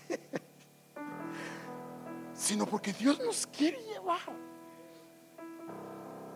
sino 2.34 2.66
porque 2.66 2.94
Dios 2.94 3.20
nos 3.20 3.48
quiere 3.48 3.82
llevar. 3.84 4.20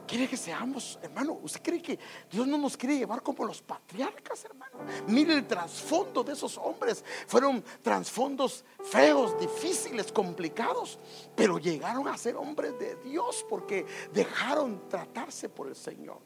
Quiere 0.09 0.27
que 0.27 0.37
seamos, 0.37 0.97
hermano, 1.03 1.39
¿usted 1.43 1.61
cree 1.61 1.79
que 1.79 1.99
Dios 2.31 2.47
no 2.47 2.57
nos 2.57 2.75
quiere 2.75 2.97
llevar 2.97 3.21
como 3.21 3.45
los 3.45 3.61
patriarcas, 3.61 4.43
hermano? 4.43 4.79
Mire 5.05 5.35
el 5.35 5.45
trasfondo 5.45 6.23
de 6.23 6.33
esos 6.33 6.57
hombres. 6.57 7.05
Fueron 7.27 7.63
trasfondos 7.83 8.65
feos, 8.85 9.39
difíciles, 9.39 10.11
complicados, 10.11 10.97
pero 11.35 11.59
llegaron 11.59 12.07
a 12.07 12.17
ser 12.17 12.37
hombres 12.37 12.79
de 12.79 12.95
Dios 13.03 13.45
porque 13.47 13.85
dejaron 14.11 14.89
tratarse 14.89 15.47
por 15.47 15.67
el 15.67 15.75
Señor. 15.75 16.17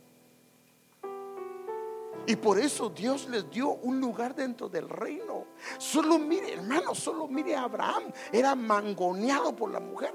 Y 2.26 2.38
por 2.38 2.58
eso 2.58 2.90
Dios 2.90 3.28
les 3.28 3.50
dio 3.50 3.68
un 3.68 4.00
lugar 4.00 4.34
dentro 4.34 4.70
del 4.70 4.88
reino. 4.88 5.48
Solo 5.78 6.18
mire, 6.18 6.54
hermano, 6.54 6.96
solo 6.96 7.28
mire 7.28 7.54
a 7.54 7.64
Abraham. 7.64 8.14
Era 8.32 8.56
mangoneado 8.56 9.54
por 9.54 9.72
la 9.72 9.82
mujer. 9.82 10.14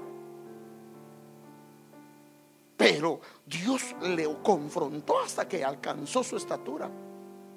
Pero 2.79 3.19
Dios 3.45 3.93
le 4.01 4.25
confrontó 4.41 5.19
hasta 5.19 5.45
que 5.45 5.65
alcanzó 5.65 6.23
su 6.23 6.37
estatura. 6.37 6.89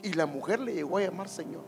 Y 0.03 0.15
la 0.15 0.27
mujer 0.27 0.59
le 0.59 0.75
llegó 0.75 0.99
a 0.99 1.03
llamar 1.03 1.29
Señor. 1.29 1.63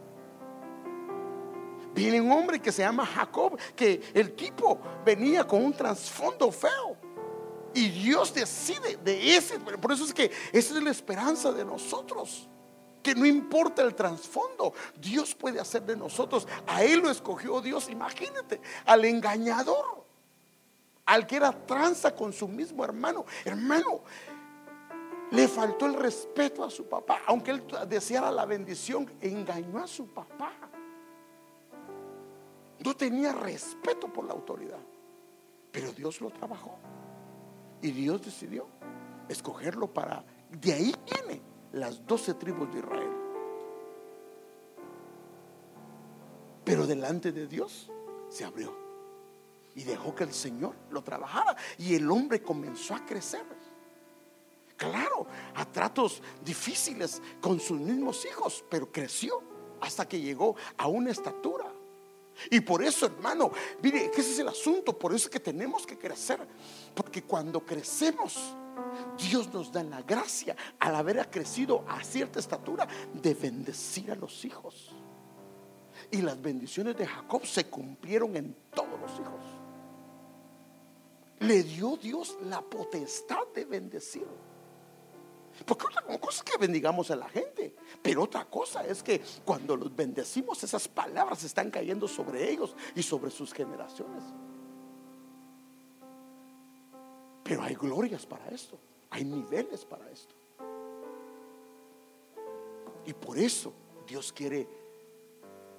Viene 1.95 2.21
un 2.21 2.33
hombre 2.33 2.59
que 2.59 2.73
se 2.73 2.83
llama 2.83 3.07
Jacob, 3.07 3.57
que 3.77 4.03
el 4.13 4.33
tipo 4.35 4.81
venía 5.07 5.47
con 5.47 5.65
un 5.65 5.73
trasfondo 5.73 6.51
feo. 6.51 6.97
Y 7.73 7.91
Dios 7.91 8.35
decide 8.35 8.97
de 8.97 9.37
ese. 9.37 9.61
Por 9.61 9.93
eso 9.93 10.05
es 10.05 10.13
que 10.13 10.33
esa 10.53 10.77
es 10.77 10.83
la 10.83 10.91
esperanza 10.91 11.53
de 11.53 11.65
nosotros. 11.65 12.49
Que 13.05 13.15
no 13.15 13.25
importa 13.25 13.83
el 13.83 13.95
trasfondo, 13.95 14.73
Dios 14.99 15.33
puede 15.33 15.61
hacer 15.61 15.85
de 15.85 15.95
nosotros. 15.95 16.49
A 16.67 16.83
Él 16.83 16.99
lo 16.99 17.11
escogió 17.11 17.61
Dios, 17.61 17.89
imagínate, 17.89 18.61
al 18.85 19.05
engañador, 19.05 20.04
al 21.07 21.27
que 21.27 21.37
era 21.37 21.53
tranza 21.53 22.15
con 22.15 22.33
su 22.33 22.49
mismo 22.49 22.85
hermano. 22.85 23.25
Hermano, 23.45 24.03
le 25.31 25.49
faltó 25.49 25.87
el 25.87 25.95
respeto 25.95 26.65
a 26.65 26.71
su 26.71 26.87
papá, 26.87 27.21
aunque 27.27 27.51
él 27.51 27.65
deseara 27.89 28.31
la 28.31 28.47
bendición, 28.47 29.11
engañó 29.21 29.83
a 29.83 29.87
su 29.87 30.07
papá. 30.09 30.53
No 32.85 32.95
tenía 32.95 33.33
respeto 33.33 34.13
por 34.13 34.27
la 34.27 34.33
autoridad, 34.33 34.81
pero 35.73 35.93
Dios 35.93 36.21
lo 36.21 36.31
trabajó. 36.31 36.77
Y 37.83 37.91
Dios 37.91 38.23
decidió 38.23 38.67
escogerlo 39.29 39.93
para... 39.93 40.25
De 40.51 40.73
ahí 40.73 40.95
viene 41.11 41.43
las 41.73 42.07
doce 42.07 42.35
tribus 42.35 42.73
de 42.73 42.79
Israel. 42.79 43.11
Pero 46.65 46.87
delante 46.87 47.33
de 47.33 47.47
Dios 47.47 47.91
se 48.29 48.45
abrió 48.45 48.84
y 49.75 49.85
dejó 49.85 50.15
que 50.15 50.25
el 50.25 50.33
Señor 50.33 50.75
lo 50.91 51.03
trabajara. 51.03 51.57
Y 51.79 51.95
el 51.95 52.11
hombre 52.11 52.43
comenzó 52.43 52.95
a 52.95 53.05
crecer. 53.05 53.45
Claro, 54.77 55.27
a 55.55 55.65
tratos 55.65 56.21
difíciles 56.45 57.23
con 57.41 57.61
sus 57.61 57.79
mismos 57.79 58.25
hijos, 58.25 58.65
pero 58.69 58.91
creció 58.91 59.43
hasta 59.81 60.09
que 60.09 60.21
llegó 60.21 60.57
a 60.77 60.89
una 60.89 61.11
estatura. 61.11 61.73
Y 62.51 62.61
por 62.61 62.83
eso, 62.83 63.07
hermano, 63.07 63.53
mire, 63.81 64.11
que 64.11 64.21
ese 64.21 64.33
es 64.33 64.39
el 64.41 64.49
asunto, 64.49 64.99
por 64.99 65.15
eso 65.15 65.27
es 65.27 65.31
que 65.31 65.41
tenemos 65.41 65.87
que 65.87 65.97
crecer. 65.97 66.41
Porque 66.95 67.23
cuando 67.23 67.65
crecemos, 67.65 68.57
Dios 69.17 69.53
nos 69.53 69.71
da 69.71 69.83
la 69.85 70.03
gracia, 70.03 70.57
al 70.81 70.97
haber 70.97 71.31
crecido 71.31 71.85
a 71.89 72.03
cierta 72.03 72.41
estatura, 72.41 72.89
de 73.13 73.35
bendecir 73.35 74.11
a 74.11 74.17
los 74.17 74.45
hijos. 74.45 74.93
Y 76.11 76.23
las 76.23 76.41
bendiciones 76.41 76.97
de 76.97 77.07
Jacob 77.07 77.47
se 77.47 77.67
cumplieron 77.67 78.37
en 78.37 78.57
todos 78.75 79.01
los 79.01 79.13
hijos. 79.13 79.54
Le 81.41 81.63
dio 81.63 81.97
Dios 81.97 82.37
la 82.43 82.63
potestad 82.63 83.47
de 83.55 83.65
bendecir. 83.65 84.27
Porque 85.65 85.87
una 85.87 86.19
cosa 86.19 86.39
es 86.39 86.43
que 86.43 86.59
bendigamos 86.59 87.11
a 87.11 87.17
la 87.17 87.29
gente, 87.29 87.75
pero 88.03 88.25
otra 88.25 88.45
cosa 88.45 88.85
es 88.85 89.03
que 89.03 89.21
cuando 89.45 89.77
los 89.77 89.95
bendecimos, 89.95 90.63
esas 90.65 90.89
palabras 90.89 91.45
están 91.45 91.71
cayendo 91.71 92.09
sobre 92.09 92.51
ellos 92.51 92.75
y 92.95 93.03
sobre 93.03 93.31
sus 93.31 93.53
generaciones. 93.53 94.25
Pero 97.45 97.63
hay 97.63 97.75
glorias 97.75 98.27
para 98.27 98.49
esto, 98.49 98.79
hay 99.11 99.25
niveles 99.25 99.85
para 99.85 100.11
esto. 100.11 100.35
Y 103.07 103.13
por 103.13 103.39
eso 103.39 103.73
Dios 104.09 104.33
quiere 104.33 104.67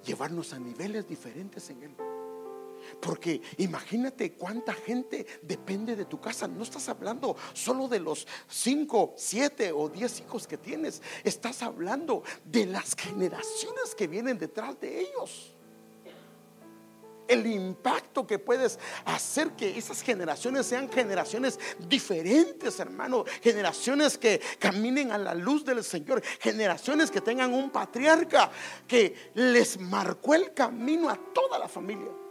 llevarnos 0.04 0.52
a 0.52 0.58
niveles 0.58 1.06
diferentes 1.06 1.68
en 1.70 1.82
Él. 1.82 1.96
Porque 3.00 3.40
imagínate 3.58 4.32
cuánta 4.32 4.72
gente 4.72 5.26
depende 5.42 5.96
de 5.96 6.04
tu 6.04 6.20
casa. 6.20 6.48
No 6.48 6.62
estás 6.62 6.88
hablando 6.88 7.36
solo 7.52 7.88
de 7.88 8.00
los 8.00 8.26
5, 8.48 9.14
7 9.16 9.72
o 9.72 9.88
10 9.88 10.20
hijos 10.20 10.46
que 10.46 10.58
tienes. 10.58 11.02
Estás 11.24 11.62
hablando 11.62 12.22
de 12.44 12.66
las 12.66 12.94
generaciones 12.94 13.94
que 13.96 14.06
vienen 14.06 14.38
detrás 14.38 14.78
de 14.80 15.00
ellos. 15.00 15.52
El 17.28 17.44
impacto 17.46 18.24
que 18.24 18.38
puedes 18.38 18.78
hacer 19.04 19.50
que 19.56 19.76
esas 19.76 20.00
generaciones 20.00 20.66
sean 20.66 20.90
generaciones 20.90 21.58
diferentes, 21.88 22.78
hermano. 22.78 23.24
Generaciones 23.42 24.16
que 24.16 24.40
caminen 24.60 25.10
a 25.10 25.18
la 25.18 25.34
luz 25.34 25.64
del 25.64 25.82
Señor. 25.82 26.22
Generaciones 26.40 27.10
que 27.10 27.20
tengan 27.20 27.52
un 27.52 27.70
patriarca 27.70 28.50
que 28.86 29.32
les 29.34 29.80
marcó 29.80 30.34
el 30.34 30.54
camino 30.54 31.08
a 31.08 31.16
toda 31.16 31.58
la 31.58 31.68
familia 31.68 32.25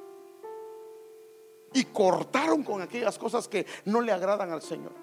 y 1.75 1.83
cortaron 1.83 2.63
con 2.63 2.81
aquellas 2.81 3.17
cosas 3.19 3.49
que 3.49 3.65
no 3.83 3.99
le 3.99 4.13
agradan 4.13 4.49
al 4.49 4.61
Señor. 4.61 4.93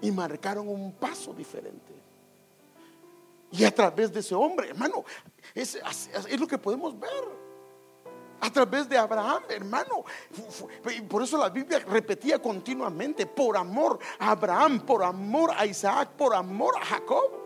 Y 0.00 0.10
marcaron 0.10 0.66
un 0.68 0.92
paso 0.92 1.34
diferente. 1.34 1.92
Y 3.52 3.62
a 3.64 3.74
través 3.74 4.10
de 4.10 4.20
ese 4.20 4.34
hombre, 4.34 4.70
hermano, 4.70 5.04
es, 5.54 5.74
es 5.76 6.40
lo 6.40 6.46
que 6.46 6.56
podemos 6.56 6.98
ver. 6.98 7.42
A 8.40 8.50
través 8.50 8.88
de 8.88 8.96
Abraham, 8.96 9.42
hermano. 9.50 10.02
Por 11.08 11.22
eso 11.22 11.36
la 11.36 11.50
Biblia 11.50 11.80
repetía 11.80 12.40
continuamente, 12.40 13.26
por 13.26 13.58
amor 13.58 13.98
a 14.18 14.30
Abraham, 14.30 14.80
por 14.80 15.04
amor 15.04 15.52
a 15.54 15.66
Isaac, 15.66 16.08
por 16.16 16.34
amor 16.34 16.74
a 16.80 16.84
Jacob. 16.86 17.41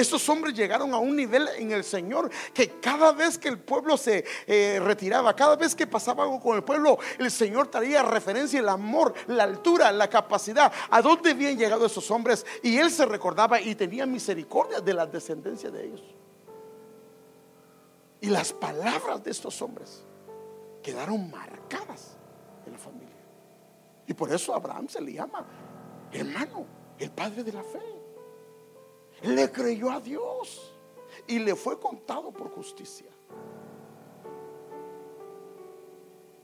Estos 0.00 0.26
hombres 0.30 0.54
llegaron 0.54 0.94
a 0.94 0.98
un 0.98 1.14
nivel 1.14 1.46
en 1.58 1.72
el 1.72 1.84
Señor 1.84 2.30
que 2.54 2.80
cada 2.80 3.12
vez 3.12 3.36
que 3.36 3.48
el 3.48 3.58
pueblo 3.58 3.98
se 3.98 4.24
eh, 4.46 4.80
retiraba, 4.82 5.36
cada 5.36 5.56
vez 5.56 5.74
que 5.74 5.86
pasaba 5.86 6.24
algo 6.24 6.40
con 6.40 6.56
el 6.56 6.64
pueblo, 6.64 6.98
el 7.18 7.30
Señor 7.30 7.68
traía 7.68 8.02
referencia 8.02 8.60
el 8.60 8.70
amor, 8.70 9.12
la 9.26 9.44
altura, 9.44 9.92
la 9.92 10.08
capacidad, 10.08 10.72
a 10.88 11.02
dónde 11.02 11.32
habían 11.32 11.58
llegado 11.58 11.84
esos 11.84 12.10
hombres. 12.10 12.46
Y 12.62 12.78
él 12.78 12.90
se 12.90 13.04
recordaba 13.04 13.60
y 13.60 13.74
tenía 13.74 14.06
misericordia 14.06 14.80
de 14.80 14.94
la 14.94 15.04
descendencia 15.04 15.70
de 15.70 15.84
ellos. 15.84 16.14
Y 18.22 18.28
las 18.30 18.54
palabras 18.54 19.22
de 19.22 19.30
estos 19.30 19.60
hombres 19.60 20.02
quedaron 20.82 21.30
marcadas 21.30 22.16
en 22.64 22.72
la 22.72 22.78
familia. 22.78 23.08
Y 24.06 24.14
por 24.14 24.32
eso 24.32 24.54
Abraham 24.54 24.88
se 24.88 25.02
le 25.02 25.12
llama 25.12 25.44
hermano, 26.10 26.64
el 26.98 27.10
padre 27.10 27.44
de 27.44 27.52
la 27.52 27.62
fe 27.62 27.99
le 29.22 29.50
creyó 29.50 29.90
a 29.90 30.00
Dios 30.00 30.72
y 31.26 31.38
le 31.38 31.54
fue 31.54 31.78
contado 31.78 32.32
por 32.32 32.50
justicia. 32.50 33.06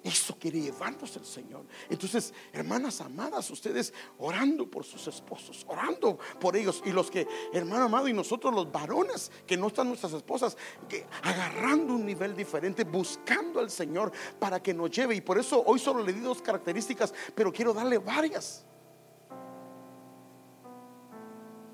Eso 0.07 0.37
quiere 0.39 0.61
llevarnos 0.61 1.16
el 1.16 1.24
Señor. 1.24 1.66
Entonces, 1.91 2.33
hermanas 2.53 3.01
amadas, 3.01 3.51
ustedes 3.51 3.93
orando 4.18 4.70
por 4.70 4.85
sus 4.85 5.09
esposos, 5.09 5.66
orando 5.68 6.16
por 6.39 6.57
ellos. 6.57 6.81
Y 6.87 6.93
los 6.93 7.11
que, 7.11 7.27
hermano 7.53 7.87
amado, 7.87 8.07
y 8.07 8.12
nosotros 8.12 8.55
los 8.55 8.70
varones 8.70 9.33
que 9.45 9.57
no 9.57 9.66
están 9.66 9.89
nuestras 9.89 10.12
esposas, 10.12 10.57
que 10.89 11.05
agarrando 11.24 11.93
un 11.95 12.07
nivel 12.07 12.37
diferente, 12.37 12.85
buscando 12.85 13.59
al 13.59 13.68
Señor 13.68 14.12
para 14.39 14.62
que 14.62 14.72
nos 14.72 14.93
lleve. 14.93 15.16
Y 15.16 15.20
por 15.22 15.39
eso 15.39 15.64
hoy 15.66 15.81
solo 15.81 16.05
le 16.05 16.12
di 16.12 16.20
dos 16.20 16.41
características, 16.41 17.12
pero 17.35 17.53
quiero 17.53 17.74
darle 17.74 17.99
varias. 17.99 18.64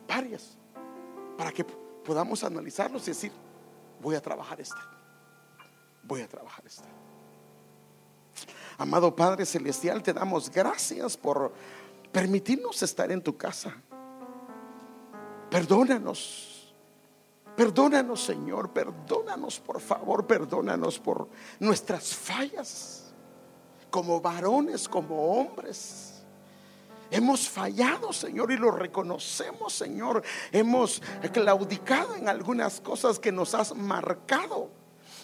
Varias 0.08 0.56
para 1.36 1.52
que 1.52 1.64
podamos 1.64 2.44
analizarlos 2.44 3.02
y 3.08 3.10
decir, 3.10 3.32
voy 4.00 4.14
a 4.14 4.20
trabajar 4.20 4.60
esta, 4.60 4.80
voy 6.02 6.20
a 6.20 6.28
trabajar 6.28 6.64
esta. 6.66 6.88
Amado 8.78 9.14
Padre 9.14 9.46
Celestial, 9.46 10.02
te 10.02 10.12
damos 10.12 10.50
gracias 10.50 11.16
por 11.16 11.52
permitirnos 12.10 12.82
estar 12.82 13.12
en 13.12 13.22
tu 13.22 13.36
casa. 13.36 13.74
Perdónanos, 15.50 16.74
perdónanos 17.56 18.24
Señor, 18.24 18.70
perdónanos 18.70 19.60
por 19.60 19.80
favor, 19.80 20.26
perdónanos 20.26 20.98
por 20.98 21.28
nuestras 21.60 22.14
fallas 22.14 23.14
como 23.90 24.20
varones, 24.20 24.88
como 24.88 25.38
hombres 25.38 26.11
Hemos 27.12 27.48
fallado, 27.48 28.12
Señor, 28.12 28.50
y 28.50 28.56
lo 28.56 28.70
reconocemos, 28.70 29.74
Señor. 29.74 30.22
Hemos 30.50 31.02
claudicado 31.32 32.16
en 32.16 32.28
algunas 32.28 32.80
cosas 32.80 33.18
que 33.18 33.30
nos 33.30 33.54
has 33.54 33.74
marcado. 33.76 34.81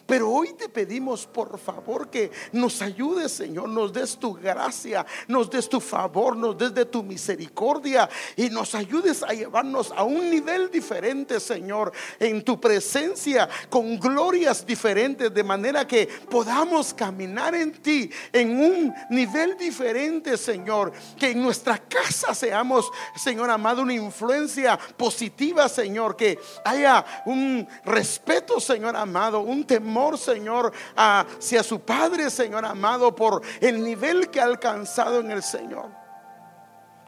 Pero 0.08 0.30
hoy 0.30 0.54
te 0.54 0.70
pedimos 0.70 1.26
por 1.26 1.58
favor 1.58 2.08
que 2.08 2.30
nos 2.52 2.80
ayudes, 2.80 3.30
Señor, 3.30 3.68
nos 3.68 3.92
des 3.92 4.16
tu 4.16 4.32
gracia, 4.32 5.04
nos 5.26 5.50
des 5.50 5.68
tu 5.68 5.80
favor, 5.80 6.34
nos 6.34 6.56
des 6.56 6.72
de 6.72 6.86
tu 6.86 7.02
misericordia 7.02 8.08
y 8.34 8.48
nos 8.48 8.74
ayudes 8.74 9.22
a 9.22 9.34
llevarnos 9.34 9.92
a 9.94 10.04
un 10.04 10.30
nivel 10.30 10.70
diferente, 10.70 11.38
Señor, 11.38 11.92
en 12.18 12.42
tu 12.42 12.58
presencia, 12.58 13.50
con 13.68 14.00
glorias 14.00 14.64
diferentes, 14.64 15.32
de 15.34 15.44
manera 15.44 15.86
que 15.86 16.06
podamos 16.06 16.94
caminar 16.94 17.54
en 17.54 17.72
ti 17.72 18.10
en 18.32 18.58
un 18.58 18.94
nivel 19.10 19.58
diferente, 19.58 20.38
Señor, 20.38 20.90
que 21.18 21.32
en 21.32 21.42
nuestra 21.42 21.76
casa 21.76 22.34
seamos, 22.34 22.90
Señor 23.14 23.50
amado, 23.50 23.82
una 23.82 23.92
influencia 23.92 24.78
positiva, 24.96 25.68
Señor, 25.68 26.16
que 26.16 26.38
haya 26.64 27.04
un 27.26 27.68
respeto, 27.84 28.58
Señor 28.58 28.96
amado, 28.96 29.40
un 29.40 29.64
temor 29.64 29.97
Señor, 30.16 30.72
hacia 30.94 31.62
su 31.62 31.80
Padre, 31.80 32.30
Señor 32.30 32.64
amado, 32.64 33.14
por 33.14 33.42
el 33.60 33.82
nivel 33.82 34.30
que 34.30 34.40
ha 34.40 34.44
alcanzado 34.44 35.20
en 35.20 35.30
el 35.30 35.42
Señor. 35.42 35.90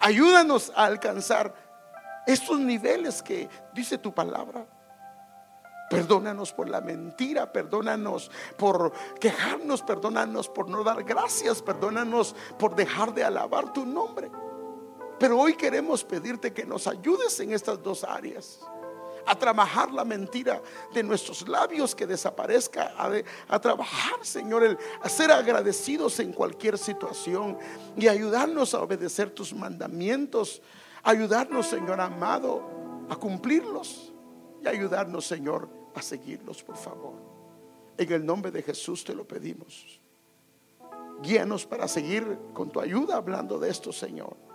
Ayúdanos 0.01 0.72
a 0.74 0.86
alcanzar 0.86 1.55
estos 2.26 2.59
niveles 2.59 3.22
que 3.22 3.49
dice 3.72 3.99
tu 3.99 4.12
palabra. 4.12 4.66
Perdónanos 5.91 6.53
por 6.53 6.68
la 6.68 6.80
mentira, 6.80 7.53
perdónanos 7.53 8.30
por 8.57 8.93
quejarnos, 9.18 9.82
perdónanos 9.82 10.49
por 10.49 10.68
no 10.68 10.84
dar 10.84 11.03
gracias, 11.03 11.61
perdónanos 11.61 12.34
por 12.59 12.76
dejar 12.76 13.12
de 13.12 13.24
alabar 13.24 13.72
tu 13.72 13.84
nombre. 13.84 14.30
Pero 15.18 15.38
hoy 15.38 15.55
queremos 15.55 16.05
pedirte 16.05 16.53
que 16.53 16.64
nos 16.64 16.86
ayudes 16.86 17.38
en 17.41 17.53
estas 17.53 17.82
dos 17.82 18.05
áreas. 18.05 18.61
A 19.31 19.39
trabajar 19.39 19.93
la 19.93 20.05
mentira 20.05 20.61
de 20.93 21.05
nuestros 21.05 21.47
labios 21.47 21.95
que 21.95 22.05
desaparezca. 22.05 22.93
A, 23.49 23.61
trabajar, 23.61 24.18
Señor, 24.22 24.76
a 25.01 25.09
ser 25.09 25.31
agradecidos 25.31 26.18
en 26.18 26.33
cualquier 26.33 26.76
situación 26.76 27.57
y 27.97 28.09
ayudarnos 28.09 28.74
a 28.74 28.83
obedecer 28.83 29.31
tus 29.31 29.55
mandamientos. 29.55 30.61
Ayudarnos, 31.05 31.68
Señor 31.68 32.01
amado, 32.01 33.07
a 33.09 33.14
cumplirlos 33.14 34.12
y 34.64 34.66
ayudarnos, 34.66 35.26
Señor, 35.26 35.68
a 35.95 36.03
seguirlos, 36.03 36.62
por 36.64 36.76
favor. 36.76 37.14
En 37.97 38.12
el 38.12 38.26
nombre 38.26 38.51
de 38.51 38.62
Jesús 38.62 39.05
te 39.05 39.14
lo 39.14 39.28
pedimos. 39.28 40.01
Guíanos 41.22 41.66
para 41.66 41.87
seguir 41.87 42.37
con 42.53 42.70
tu 42.70 42.81
ayuda 42.81 43.16
hablando 43.16 43.59
de 43.59 43.70
esto, 43.70 43.93
Señor. 43.93 44.49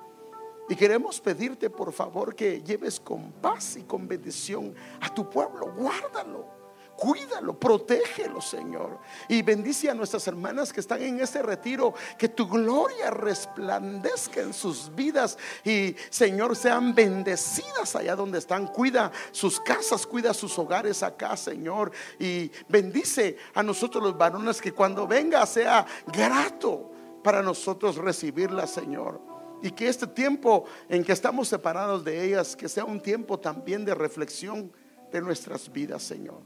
Y 0.69 0.75
queremos 0.75 1.19
pedirte, 1.19 1.69
por 1.69 1.93
favor, 1.93 2.35
que 2.35 2.61
lleves 2.61 2.99
con 2.99 3.31
paz 3.33 3.77
y 3.77 3.83
con 3.83 4.07
bendición 4.07 4.73
a 5.01 5.13
tu 5.13 5.29
pueblo. 5.29 5.73
Guárdalo 5.73 6.55
Cuídalo, 6.95 7.59
protégelo, 7.59 8.39
Señor. 8.39 8.99
Y 9.27 9.41
bendice 9.41 9.89
a 9.89 9.93
nuestras 9.93 10.25
hermanas 10.27 10.71
que 10.71 10.79
están 10.79 11.01
en 11.01 11.19
este 11.19 11.41
retiro. 11.41 11.93
Que 12.17 12.29
tu 12.29 12.47
gloria 12.47 13.11
resplandezca 13.11 14.41
en 14.41 14.53
sus 14.53 14.93
vidas. 14.95 15.37
Y, 15.65 15.95
Señor, 16.09 16.55
sean 16.55 16.95
bendecidas 16.95 17.95
allá 17.95 18.15
donde 18.15 18.39
están. 18.39 18.67
Cuida 18.67 19.11
sus 19.31 19.59
casas, 19.59 20.07
cuida 20.07 20.33
sus 20.33 20.57
hogares 20.57 21.03
acá, 21.03 21.35
Señor. 21.35 21.91
Y 22.17 22.49
bendice 22.69 23.37
a 23.53 23.61
nosotros 23.61 24.01
los 24.01 24.17
varones 24.17 24.61
que 24.61 24.71
cuando 24.71 25.05
venga 25.05 25.45
sea 25.45 25.85
grato 26.07 26.91
para 27.21 27.41
nosotros 27.41 27.97
recibirla, 27.97 28.67
Señor. 28.67 29.34
Y 29.65 29.71
que 29.71 29.87
este 29.87 30.05
tiempo 30.05 30.65
en 30.87 31.03
que 31.03 31.11
estamos 31.11 31.47
separados 31.47 32.03
de 32.03 32.23
ellas, 32.23 32.55
que 32.55 32.69
sea 32.69 32.85
un 32.85 33.01
tiempo 33.01 33.39
también 33.39 33.83
de 33.83 33.95
reflexión 33.95 34.71
de 35.11 35.19
nuestras 35.21 35.71
vidas, 35.71 36.03
Señor. 36.03 36.41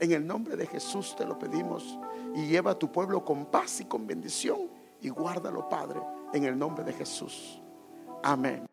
En 0.00 0.12
el 0.12 0.26
nombre 0.26 0.56
de 0.56 0.66
Jesús 0.66 1.14
te 1.14 1.26
lo 1.26 1.38
pedimos 1.38 1.98
y 2.34 2.46
lleva 2.46 2.70
a 2.70 2.78
tu 2.78 2.90
pueblo 2.90 3.22
con 3.22 3.44
paz 3.44 3.80
y 3.80 3.84
con 3.84 4.06
bendición 4.06 4.70
y 5.02 5.10
guárdalo, 5.10 5.68
Padre, 5.68 6.00
en 6.32 6.44
el 6.44 6.58
nombre 6.58 6.82
de 6.82 6.94
Jesús. 6.94 7.60
Amén. 8.22 8.64